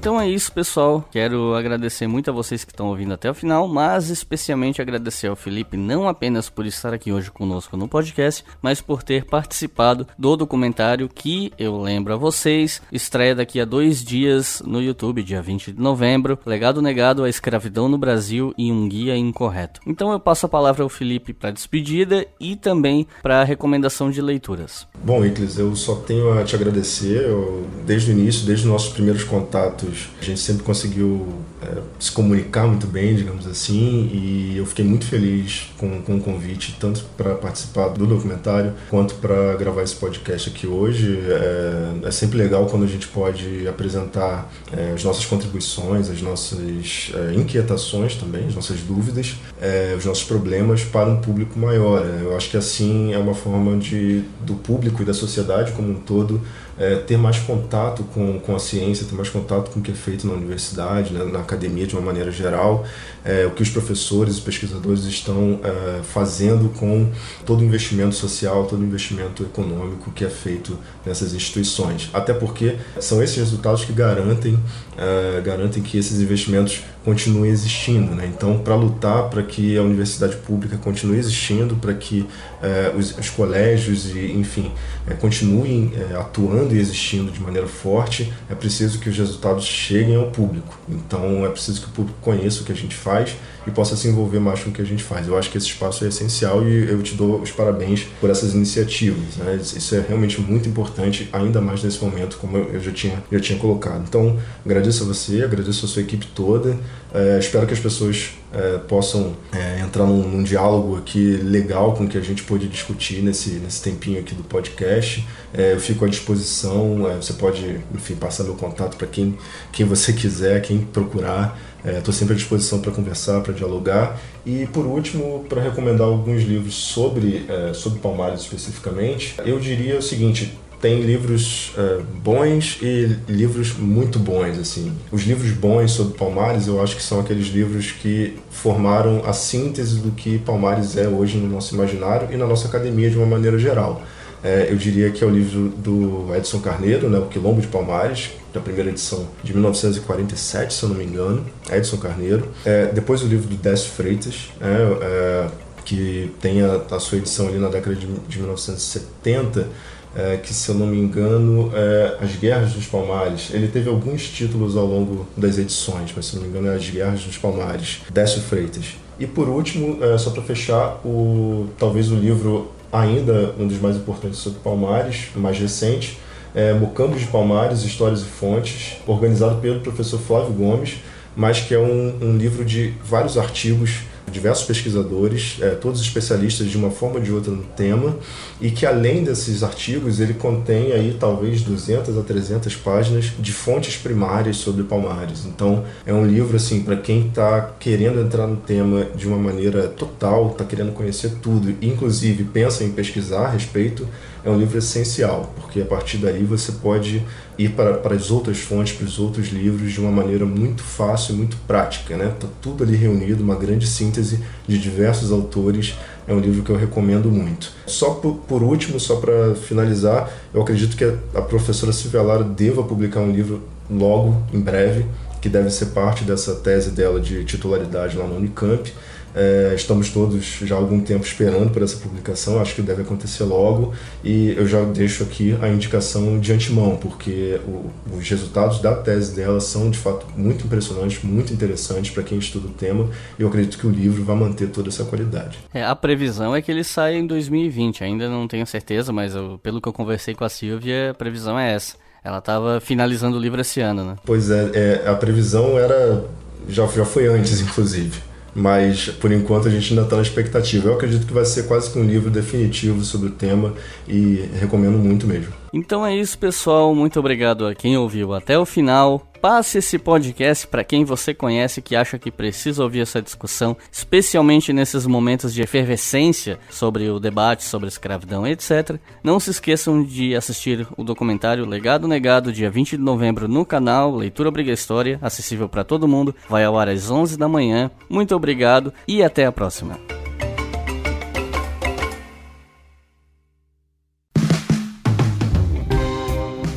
Então 0.00 0.18
é 0.18 0.26
isso, 0.26 0.50
pessoal. 0.50 1.06
Quero 1.12 1.54
agradecer 1.54 2.06
muito 2.06 2.30
a 2.30 2.32
vocês 2.32 2.64
que 2.64 2.72
estão 2.72 2.86
ouvindo 2.86 3.12
até 3.12 3.30
o 3.30 3.34
final, 3.34 3.68
mas 3.68 4.08
especialmente 4.08 4.80
agradecer 4.80 5.26
ao 5.26 5.36
Felipe 5.36 5.76
não 5.76 6.08
apenas 6.08 6.48
por 6.48 6.64
estar 6.64 6.94
aqui 6.94 7.12
hoje 7.12 7.30
conosco 7.30 7.76
no 7.76 7.86
podcast, 7.86 8.42
mas 8.62 8.80
por 8.80 9.02
ter 9.02 9.26
participado 9.26 10.06
do 10.18 10.38
documentário 10.38 11.06
que, 11.06 11.52
eu 11.58 11.78
lembro 11.78 12.14
a 12.14 12.16
vocês, 12.16 12.80
estreia 12.90 13.34
daqui 13.34 13.60
a 13.60 13.66
dois 13.66 14.02
dias 14.02 14.62
no 14.64 14.80
YouTube, 14.80 15.22
dia 15.22 15.42
20 15.42 15.72
de 15.72 15.78
novembro, 15.82 16.38
Legado 16.46 16.80
Negado 16.80 17.22
à 17.22 17.28
Escravidão 17.28 17.86
no 17.86 17.98
Brasil 17.98 18.54
e 18.56 18.72
um 18.72 18.88
Guia 18.88 19.18
Incorreto. 19.18 19.82
Então 19.86 20.10
eu 20.12 20.18
passo 20.18 20.46
a 20.46 20.48
palavra 20.48 20.82
ao 20.82 20.88
Felipe 20.88 21.34
para 21.34 21.50
despedida 21.50 22.26
e 22.40 22.56
também 22.56 23.06
para 23.22 23.44
recomendação 23.44 24.10
de 24.10 24.22
leituras. 24.22 24.86
Bom, 25.04 25.22
Iclis, 25.26 25.58
eu 25.58 25.76
só 25.76 25.96
tenho 25.96 26.38
a 26.38 26.42
te 26.42 26.56
agradecer. 26.56 27.22
Eu, 27.22 27.66
desde 27.84 28.10
o 28.10 28.12
início, 28.12 28.46
desde 28.46 28.64
os 28.64 28.70
nossos 28.70 28.94
primeiros 28.94 29.24
contatos, 29.24 29.89
a 30.20 30.24
gente 30.24 30.40
sempre 30.40 30.62
conseguiu 30.62 31.26
é, 31.62 31.80
se 31.98 32.10
comunicar 32.12 32.66
muito 32.66 32.86
bem, 32.86 33.14
digamos 33.14 33.46
assim, 33.46 34.10
e 34.12 34.56
eu 34.56 34.66
fiquei 34.66 34.84
muito 34.84 35.04
feliz 35.06 35.70
com, 35.78 36.00
com 36.02 36.16
o 36.16 36.20
convite, 36.20 36.76
tanto 36.80 37.04
para 37.16 37.34
participar 37.34 37.88
do 37.88 38.06
documentário 38.06 38.72
quanto 38.88 39.14
para 39.16 39.56
gravar 39.56 39.82
esse 39.82 39.94
podcast 39.96 40.48
aqui 40.48 40.66
hoje. 40.66 41.18
É, 41.28 42.08
é, 42.08 42.10
sempre 42.10 42.38
legal 42.38 42.66
quando 42.66 42.84
a 42.84 42.88
gente 42.88 43.08
pode 43.08 43.66
apresentar 43.68 44.50
é, 44.72 44.92
as 44.94 45.04
nossas 45.04 45.24
contribuições, 45.26 46.08
as 46.08 46.22
nossas 46.22 47.12
é, 47.14 47.34
inquietações 47.34 48.14
também, 48.16 48.46
as 48.46 48.54
nossas 48.54 48.80
dúvidas, 48.80 49.36
é, 49.60 49.94
os 49.96 50.04
nossos 50.04 50.24
problemas 50.24 50.84
para 50.84 51.08
um 51.08 51.20
público 51.20 51.58
maior. 51.58 52.04
Eu 52.04 52.36
acho 52.36 52.50
que 52.50 52.56
assim 52.56 53.12
é 53.12 53.18
uma 53.18 53.34
forma 53.34 53.76
de 53.76 54.22
do 54.44 54.54
público 54.54 55.02
e 55.02 55.04
da 55.04 55.14
sociedade 55.14 55.72
como 55.72 55.90
um 55.90 56.00
todo 56.00 56.40
é, 56.80 56.96
ter 56.96 57.18
mais 57.18 57.38
contato 57.38 58.02
com, 58.04 58.40
com 58.40 58.56
a 58.56 58.58
ciência, 58.58 59.06
ter 59.06 59.14
mais 59.14 59.28
contato 59.28 59.70
com 59.70 59.80
o 59.80 59.82
que 59.82 59.90
é 59.90 59.94
feito 59.94 60.26
na 60.26 60.32
universidade, 60.32 61.12
né, 61.12 61.22
na 61.24 61.40
academia 61.40 61.86
de 61.86 61.94
uma 61.94 62.00
maneira 62.00 62.32
geral, 62.32 62.86
é, 63.22 63.44
o 63.44 63.50
que 63.50 63.62
os 63.62 63.68
professores 63.68 64.38
e 64.38 64.40
pesquisadores 64.40 65.04
estão 65.04 65.60
é, 65.62 66.02
fazendo 66.02 66.70
com 66.70 67.10
todo 67.44 67.60
o 67.60 67.64
investimento 67.64 68.14
social, 68.14 68.64
todo 68.64 68.80
o 68.80 68.84
investimento 68.84 69.42
econômico 69.42 70.10
que 70.10 70.24
é 70.24 70.30
feito 70.30 70.78
nessas 71.04 71.34
instituições. 71.34 72.08
Até 72.14 72.32
porque 72.32 72.76
são 72.98 73.22
esses 73.22 73.36
resultados 73.36 73.84
que 73.84 73.92
garantem, 73.92 74.58
é, 74.96 75.40
garantem 75.42 75.82
que 75.82 75.98
esses 75.98 76.18
investimentos 76.18 76.82
continuem 77.04 77.50
existindo. 77.50 78.14
Né? 78.14 78.30
Então, 78.34 78.58
para 78.58 78.74
lutar 78.74 79.28
para 79.28 79.42
que 79.42 79.76
a 79.76 79.82
universidade 79.82 80.36
pública 80.36 80.78
continue 80.78 81.18
existindo, 81.18 81.76
para 81.76 81.92
que 81.92 82.26
é, 82.62 82.92
os, 82.96 83.16
os, 83.18 83.28
colégios 83.28 84.14
e, 84.14 84.32
enfim, 84.32 84.72
é, 85.06 85.14
continuem 85.14 85.92
atuando 86.18 86.69
e 86.74 86.78
existindo 86.78 87.30
de 87.30 87.40
maneira 87.40 87.66
forte, 87.66 88.32
é 88.48 88.54
preciso 88.54 88.98
que 88.98 89.08
os 89.08 89.16
resultados 89.16 89.64
cheguem 89.64 90.16
ao 90.16 90.30
público. 90.30 90.78
Então, 90.88 91.44
é 91.44 91.48
preciso 91.48 91.80
que 91.80 91.86
o 91.88 91.90
público 91.90 92.18
conheça 92.20 92.62
o 92.62 92.64
que 92.64 92.72
a 92.72 92.76
gente 92.76 92.94
faz 92.94 93.36
e 93.66 93.70
possa 93.70 93.96
se 93.96 94.08
envolver 94.08 94.40
mais 94.40 94.62
com 94.62 94.70
o 94.70 94.72
que 94.72 94.82
a 94.82 94.84
gente 94.84 95.02
faz. 95.02 95.26
Eu 95.26 95.36
acho 95.36 95.50
que 95.50 95.58
esse 95.58 95.66
espaço 95.66 96.04
é 96.04 96.08
essencial 96.08 96.66
e 96.66 96.88
eu 96.90 97.02
te 97.02 97.14
dou 97.14 97.40
os 97.40 97.50
parabéns 97.50 98.06
por 98.20 98.30
essas 98.30 98.54
iniciativas. 98.54 99.36
Né? 99.36 99.60
Isso 99.60 99.94
é 99.94 100.04
realmente 100.06 100.40
muito 100.40 100.68
importante, 100.68 101.28
ainda 101.32 101.60
mais 101.60 101.82
nesse 101.82 102.02
momento, 102.02 102.36
como 102.38 102.56
eu 102.56 102.80
já 102.80 102.92
tinha, 102.92 103.22
já 103.30 103.40
tinha 103.40 103.58
colocado. 103.58 104.04
Então, 104.06 104.38
agradeço 104.64 105.04
a 105.04 105.06
você, 105.06 105.42
agradeço 105.42 105.84
a 105.84 105.88
sua 105.88 106.02
equipe 106.02 106.26
toda. 106.34 106.78
É, 107.12 107.38
espero 107.38 107.66
que 107.66 107.72
as 107.72 107.80
pessoas 107.80 108.30
é, 108.52 108.78
possam 108.78 109.36
é, 109.52 109.80
entrar 109.80 110.04
num, 110.06 110.28
num, 110.28 110.42
diálogo 110.42 110.96
aqui 110.96 111.36
legal 111.36 111.94
com 111.94 112.04
o 112.04 112.08
que 112.08 112.16
a 112.16 112.20
gente 112.20 112.42
pôde 112.42 112.68
discutir 112.68 113.22
nesse, 113.22 113.50
nesse 113.50 113.82
tempinho 113.82 114.20
aqui 114.20 114.34
do 114.34 114.44
podcast. 114.44 115.26
É, 115.52 115.72
eu 115.72 115.80
fico 115.80 116.04
à 116.04 116.08
disposição, 116.08 117.10
é, 117.10 117.16
você 117.16 117.32
pode, 117.32 117.80
enfim, 117.94 118.14
passar 118.14 118.44
meu 118.44 118.54
contato 118.54 118.96
para 118.96 119.06
quem, 119.06 119.36
quem 119.72 119.84
você 119.86 120.12
quiser, 120.12 120.60
quem 120.62 120.78
procurar. 120.78 121.58
Estou 121.84 122.12
é, 122.12 122.16
sempre 122.16 122.34
à 122.34 122.36
disposição 122.36 122.80
para 122.80 122.92
conversar, 122.92 123.40
para 123.40 123.52
dialogar. 123.52 124.20
E 124.44 124.66
por 124.66 124.84
último, 124.86 125.44
para 125.48 125.62
recomendar 125.62 126.06
alguns 126.06 126.42
livros 126.42 126.74
sobre, 126.74 127.46
é, 127.48 127.72
sobre 127.72 127.98
Palmares 128.00 128.40
especificamente, 128.40 129.34
eu 129.44 129.58
diria 129.58 129.98
o 129.98 130.02
seguinte: 130.02 130.56
tem 130.80 131.02
livros 131.02 131.72
uh, 131.76 132.02
bons 132.02 132.78
e 132.80 133.16
livros 133.28 133.74
muito 133.74 134.18
bons, 134.18 134.58
assim. 134.58 134.90
Os 135.12 135.22
livros 135.24 135.50
bons 135.52 135.92
sobre 135.92 136.16
Palmares, 136.16 136.66
eu 136.66 136.82
acho 136.82 136.96
que 136.96 137.02
são 137.02 137.20
aqueles 137.20 137.48
livros 137.48 137.92
que 137.92 138.38
formaram 138.50 139.22
a 139.26 139.32
síntese 139.34 140.00
do 140.00 140.10
que 140.10 140.38
Palmares 140.38 140.96
é 140.96 141.06
hoje 141.06 141.36
no 141.36 141.48
nosso 141.48 141.74
imaginário 141.74 142.28
e 142.32 142.36
na 142.36 142.46
nossa 142.46 142.66
academia 142.66 143.10
de 143.10 143.16
uma 143.18 143.26
maneira 143.26 143.58
geral. 143.58 144.02
É, 144.42 144.68
eu 144.70 144.76
diria 144.76 145.10
que 145.10 145.22
é 145.22 145.26
o 145.26 145.30
livro 145.30 145.68
do 145.68 146.34
Edson 146.34 146.60
Carneiro, 146.60 147.10
né, 147.10 147.18
O 147.18 147.26
Quilombo 147.26 147.60
de 147.60 147.66
Palmares, 147.66 148.30
da 148.52 148.60
primeira 148.60 148.90
edição 148.90 149.26
de 149.44 149.52
1947, 149.52 150.72
se 150.72 150.82
eu 150.82 150.88
não 150.88 150.96
me 150.96 151.04
engano, 151.04 151.44
Edson 151.70 151.98
Carneiro. 151.98 152.48
É, 152.64 152.86
depois 152.86 153.22
o 153.22 153.26
livro 153.26 153.48
do 153.48 153.56
Décio 153.56 153.90
Freitas, 153.90 154.50
é, 154.60 154.66
é 154.66 155.50
que 155.84 156.30
tem 156.40 156.62
a, 156.62 156.80
a, 156.90 157.00
sua 157.00 157.18
edição 157.18 157.48
ali 157.48 157.58
na 157.58 157.68
década 157.68 157.96
de, 157.96 158.06
de 158.06 158.38
1970, 158.38 159.66
é, 160.14 160.36
que 160.36 160.52
se 160.52 160.68
eu 160.68 160.74
não 160.74 160.86
me 160.86 160.98
engano 160.98 161.70
é 161.74 162.18
As 162.20 162.36
Guerras 162.36 162.72
dos 162.72 162.86
Palmares. 162.86 163.48
Ele 163.52 163.68
teve 163.68 163.88
alguns 163.88 164.28
títulos 164.28 164.76
ao 164.76 164.86
longo 164.86 165.26
das 165.36 165.58
edições, 165.58 166.12
mas 166.14 166.26
se 166.26 166.36
não 166.36 166.42
me 166.42 166.48
engano 166.48 166.68
é 166.68 166.76
As 166.76 166.88
Guerras 166.88 167.22
dos 167.22 167.38
Palmares, 167.38 168.02
Décio 168.12 168.40
Freitas. 168.40 168.96
E 169.18 169.26
por 169.26 169.48
último, 169.48 170.02
é, 170.02 170.16
só 170.16 170.30
para 170.30 170.42
fechar, 170.42 171.00
o, 171.04 171.68
talvez 171.78 172.10
o 172.10 172.14
livro 172.14 172.70
ainda 172.92 173.54
um 173.58 173.66
dos 173.66 173.78
mais 173.78 173.96
importantes 173.96 174.38
sobre 174.38 174.60
Palmares, 174.60 175.28
mais 175.36 175.58
recente, 175.58 176.18
é 176.54 176.72
Mocambos 176.72 177.20
de 177.20 177.26
Palmares, 177.26 177.84
Histórias 177.84 178.22
e 178.22 178.24
Fontes, 178.24 178.96
organizado 179.06 179.60
pelo 179.60 179.80
professor 179.80 180.18
Flávio 180.18 180.52
Gomes, 180.52 180.96
mas 181.36 181.60
que 181.60 181.74
é 181.74 181.78
um, 181.78 182.18
um 182.20 182.36
livro 182.36 182.64
de 182.64 182.92
vários 183.04 183.38
artigos 183.38 184.00
diversos 184.30 184.64
pesquisadores, 184.64 185.58
é, 185.60 185.70
todos 185.70 186.00
especialistas 186.00 186.68
de 186.68 186.76
uma 186.76 186.90
forma 186.90 187.16
ou 187.16 187.22
de 187.22 187.32
outra 187.32 187.52
no 187.52 187.62
tema, 187.62 188.16
e 188.60 188.70
que 188.70 188.86
além 188.86 189.24
desses 189.24 189.62
artigos 189.62 190.20
ele 190.20 190.34
contém 190.34 190.92
aí 190.92 191.16
talvez 191.18 191.62
200 191.62 192.16
a 192.16 192.22
300 192.22 192.76
páginas 192.76 193.32
de 193.38 193.52
fontes 193.52 193.96
primárias 193.96 194.56
sobre 194.56 194.84
Palmares. 194.84 195.44
Então 195.46 195.84
é 196.06 196.12
um 196.12 196.24
livro 196.24 196.56
assim 196.56 196.82
para 196.82 196.96
quem 196.96 197.28
está 197.28 197.72
querendo 197.78 198.20
entrar 198.20 198.46
no 198.46 198.56
tema 198.56 199.04
de 199.16 199.26
uma 199.26 199.38
maneira 199.38 199.88
total, 199.88 200.50
está 200.52 200.64
querendo 200.64 200.92
conhecer 200.92 201.32
tudo, 201.42 201.74
inclusive 201.82 202.44
pensa 202.44 202.84
em 202.84 202.90
pesquisar 202.90 203.46
a 203.46 203.50
respeito, 203.50 204.06
é 204.44 204.50
um 204.50 204.58
livro 204.58 204.78
essencial, 204.78 205.52
porque 205.56 205.80
a 205.80 205.84
partir 205.84 206.18
daí 206.18 206.42
você 206.42 206.72
pode 206.72 207.22
ir 207.58 207.70
para, 207.70 207.94
para 207.94 208.14
as 208.14 208.30
outras 208.30 208.58
fontes, 208.58 208.94
para 208.94 209.06
os 209.06 209.18
outros 209.18 209.48
livros 209.48 209.92
de 209.92 210.00
uma 210.00 210.10
maneira 210.10 210.46
muito 210.46 210.82
fácil 210.82 211.34
e 211.34 211.38
muito 211.38 211.56
prática. 211.66 212.16
Né? 212.16 212.32
Tá 212.38 212.48
tudo 212.60 212.84
ali 212.84 212.96
reunido, 212.96 213.42
uma 213.42 213.54
grande 213.54 213.86
síntese 213.86 214.40
de 214.66 214.78
diversos 214.78 215.30
autores. 215.30 215.94
É 216.26 216.32
um 216.32 216.40
livro 216.40 216.62
que 216.62 216.70
eu 216.70 216.76
recomendo 216.76 217.30
muito. 217.30 217.72
Só 217.86 218.10
por, 218.14 218.36
por 218.36 218.62
último, 218.62 218.98
só 218.98 219.16
para 219.16 219.54
finalizar, 219.54 220.30
eu 220.54 220.62
acredito 220.62 220.96
que 220.96 221.04
a 221.04 221.42
professora 221.42 221.92
Silvia 221.92 222.22
Lara 222.22 222.44
deva 222.44 222.82
publicar 222.82 223.20
um 223.20 223.30
livro 223.30 223.62
logo, 223.90 224.42
em 224.52 224.60
breve, 224.60 225.04
que 225.40 225.48
deve 225.48 225.70
ser 225.70 225.86
parte 225.86 226.24
dessa 226.24 226.54
tese 226.54 226.90
dela 226.90 227.20
de 227.20 227.44
titularidade 227.44 228.16
lá 228.16 228.26
no 228.26 228.36
Unicamp 228.36 228.92
é, 229.34 229.72
estamos 229.74 230.10
todos 230.10 230.44
já 230.62 230.74
há 230.74 230.78
algum 230.78 231.00
tempo 231.00 231.24
esperando 231.24 231.70
por 231.70 231.82
essa 231.82 231.96
publicação, 231.96 232.60
acho 232.60 232.74
que 232.74 232.82
deve 232.82 233.02
acontecer 233.02 233.44
logo 233.44 233.92
e 234.24 234.54
eu 234.56 234.66
já 234.66 234.82
deixo 234.84 235.22
aqui 235.22 235.56
a 235.60 235.68
indicação 235.68 236.38
de 236.38 236.52
antemão, 236.52 236.96
porque 236.96 237.60
o, 237.66 237.90
os 238.16 238.28
resultados 238.28 238.80
da 238.80 238.94
tese 238.94 239.34
dela 239.34 239.60
são 239.60 239.90
de 239.90 239.98
fato 239.98 240.26
muito 240.36 240.66
impressionantes, 240.66 241.22
muito 241.22 241.52
interessantes 241.52 242.10
para 242.10 242.22
quem 242.22 242.38
estuda 242.38 242.66
o 242.66 242.70
tema 242.70 243.08
e 243.38 243.42
eu 243.42 243.48
acredito 243.48 243.78
que 243.78 243.86
o 243.86 243.90
livro 243.90 244.24
vai 244.24 244.36
manter 244.36 244.68
toda 244.68 244.88
essa 244.88 245.04
qualidade. 245.04 245.58
É, 245.72 245.84
a 245.84 245.94
previsão 245.94 246.54
é 246.54 246.60
que 246.60 246.70
ele 246.70 246.84
saia 246.84 247.16
em 247.16 247.26
2020, 247.26 248.02
ainda 248.02 248.28
não 248.28 248.48
tenho 248.48 248.66
certeza, 248.66 249.12
mas 249.12 249.34
eu, 249.34 249.58
pelo 249.62 249.80
que 249.80 249.88
eu 249.88 249.92
conversei 249.92 250.34
com 250.34 250.44
a 250.44 250.48
Silvia, 250.48 251.10
a 251.10 251.14
previsão 251.14 251.58
é 251.58 251.72
essa. 251.72 251.96
Ela 252.22 252.38
estava 252.38 252.80
finalizando 252.80 253.38
o 253.38 253.40
livro 253.40 253.60
esse 253.60 253.80
ano, 253.80 254.04
né? 254.04 254.16
Pois 254.26 254.50
é, 254.50 255.02
é 255.04 255.08
a 255.08 255.14
previsão 255.14 255.78
era 255.78 256.24
já, 256.68 256.86
já 256.86 257.04
foi 257.04 257.26
antes, 257.26 257.60
inclusive 257.62 258.29
mas 258.54 259.08
por 259.08 259.30
enquanto 259.32 259.68
a 259.68 259.70
gente 259.70 259.90
ainda 259.90 260.02
está 260.02 260.16
na 260.16 260.22
expectativa. 260.22 260.88
Eu 260.88 260.94
acredito 260.94 261.26
que 261.26 261.32
vai 261.32 261.44
ser 261.44 261.64
quase 261.64 261.90
que 261.90 261.98
um 261.98 262.04
livro 262.04 262.30
definitivo 262.30 263.04
sobre 263.04 263.28
o 263.28 263.32
tema 263.32 263.74
e 264.08 264.48
recomendo 264.58 264.98
muito 264.98 265.26
mesmo. 265.26 265.59
Então 265.72 266.04
é 266.04 266.14
isso, 266.14 266.38
pessoal. 266.38 266.94
Muito 266.94 267.18
obrigado 267.18 267.66
a 267.66 267.74
quem 267.74 267.96
ouviu 267.96 268.34
até 268.34 268.58
o 268.58 268.66
final. 268.66 269.26
Passe 269.40 269.78
esse 269.78 269.98
podcast 269.98 270.66
para 270.66 270.84
quem 270.84 271.02
você 271.02 271.32
conhece 271.32 271.80
que 271.80 271.96
acha 271.96 272.18
que 272.18 272.30
precisa 272.30 272.82
ouvir 272.82 273.00
essa 273.00 273.22
discussão, 273.22 273.74
especialmente 273.90 274.70
nesses 274.70 275.06
momentos 275.06 275.54
de 275.54 275.62
efervescência 275.62 276.58
sobre 276.68 277.08
o 277.08 277.18
debate 277.18 277.64
sobre 277.64 277.88
escravidão, 277.88 278.46
etc. 278.46 278.98
Não 279.24 279.40
se 279.40 279.50
esqueçam 279.50 280.04
de 280.04 280.36
assistir 280.36 280.86
o 280.94 281.02
documentário 281.02 281.64
Legado 281.64 282.06
Negado, 282.06 282.52
dia 282.52 282.70
20 282.70 282.98
de 282.98 283.02
novembro, 283.02 283.48
no 283.48 283.64
canal 283.64 284.14
Leitura 284.14 284.50
Briga 284.50 284.72
História, 284.72 285.18
acessível 285.22 285.70
para 285.70 285.84
todo 285.84 286.08
mundo. 286.08 286.34
Vai 286.46 286.64
ao 286.64 286.78
ar 286.78 286.88
às 286.88 287.10
11 287.10 287.38
da 287.38 287.48
manhã. 287.48 287.90
Muito 288.10 288.36
obrigado 288.36 288.92
e 289.08 289.22
até 289.22 289.46
a 289.46 289.52
próxima. 289.52 289.98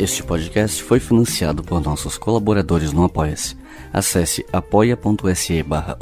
Este 0.04 0.22
podcast 0.22 0.84
foi 0.84 1.00
financiado 1.00 1.64
por 1.64 1.82
nossos 1.82 2.18
colaboradores 2.18 2.92
no 2.92 3.06
Apoia-se. 3.06 3.56
Acesse 3.94 4.46
apoia.se 4.52 5.64
barra 5.64 5.96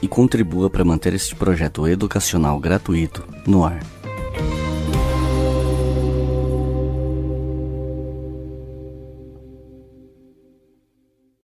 e 0.00 0.06
contribua 0.06 0.70
para 0.70 0.84
manter 0.84 1.12
este 1.12 1.34
projeto 1.34 1.88
educacional 1.88 2.60
gratuito 2.60 3.26
no 3.44 3.64
ar. 3.64 3.80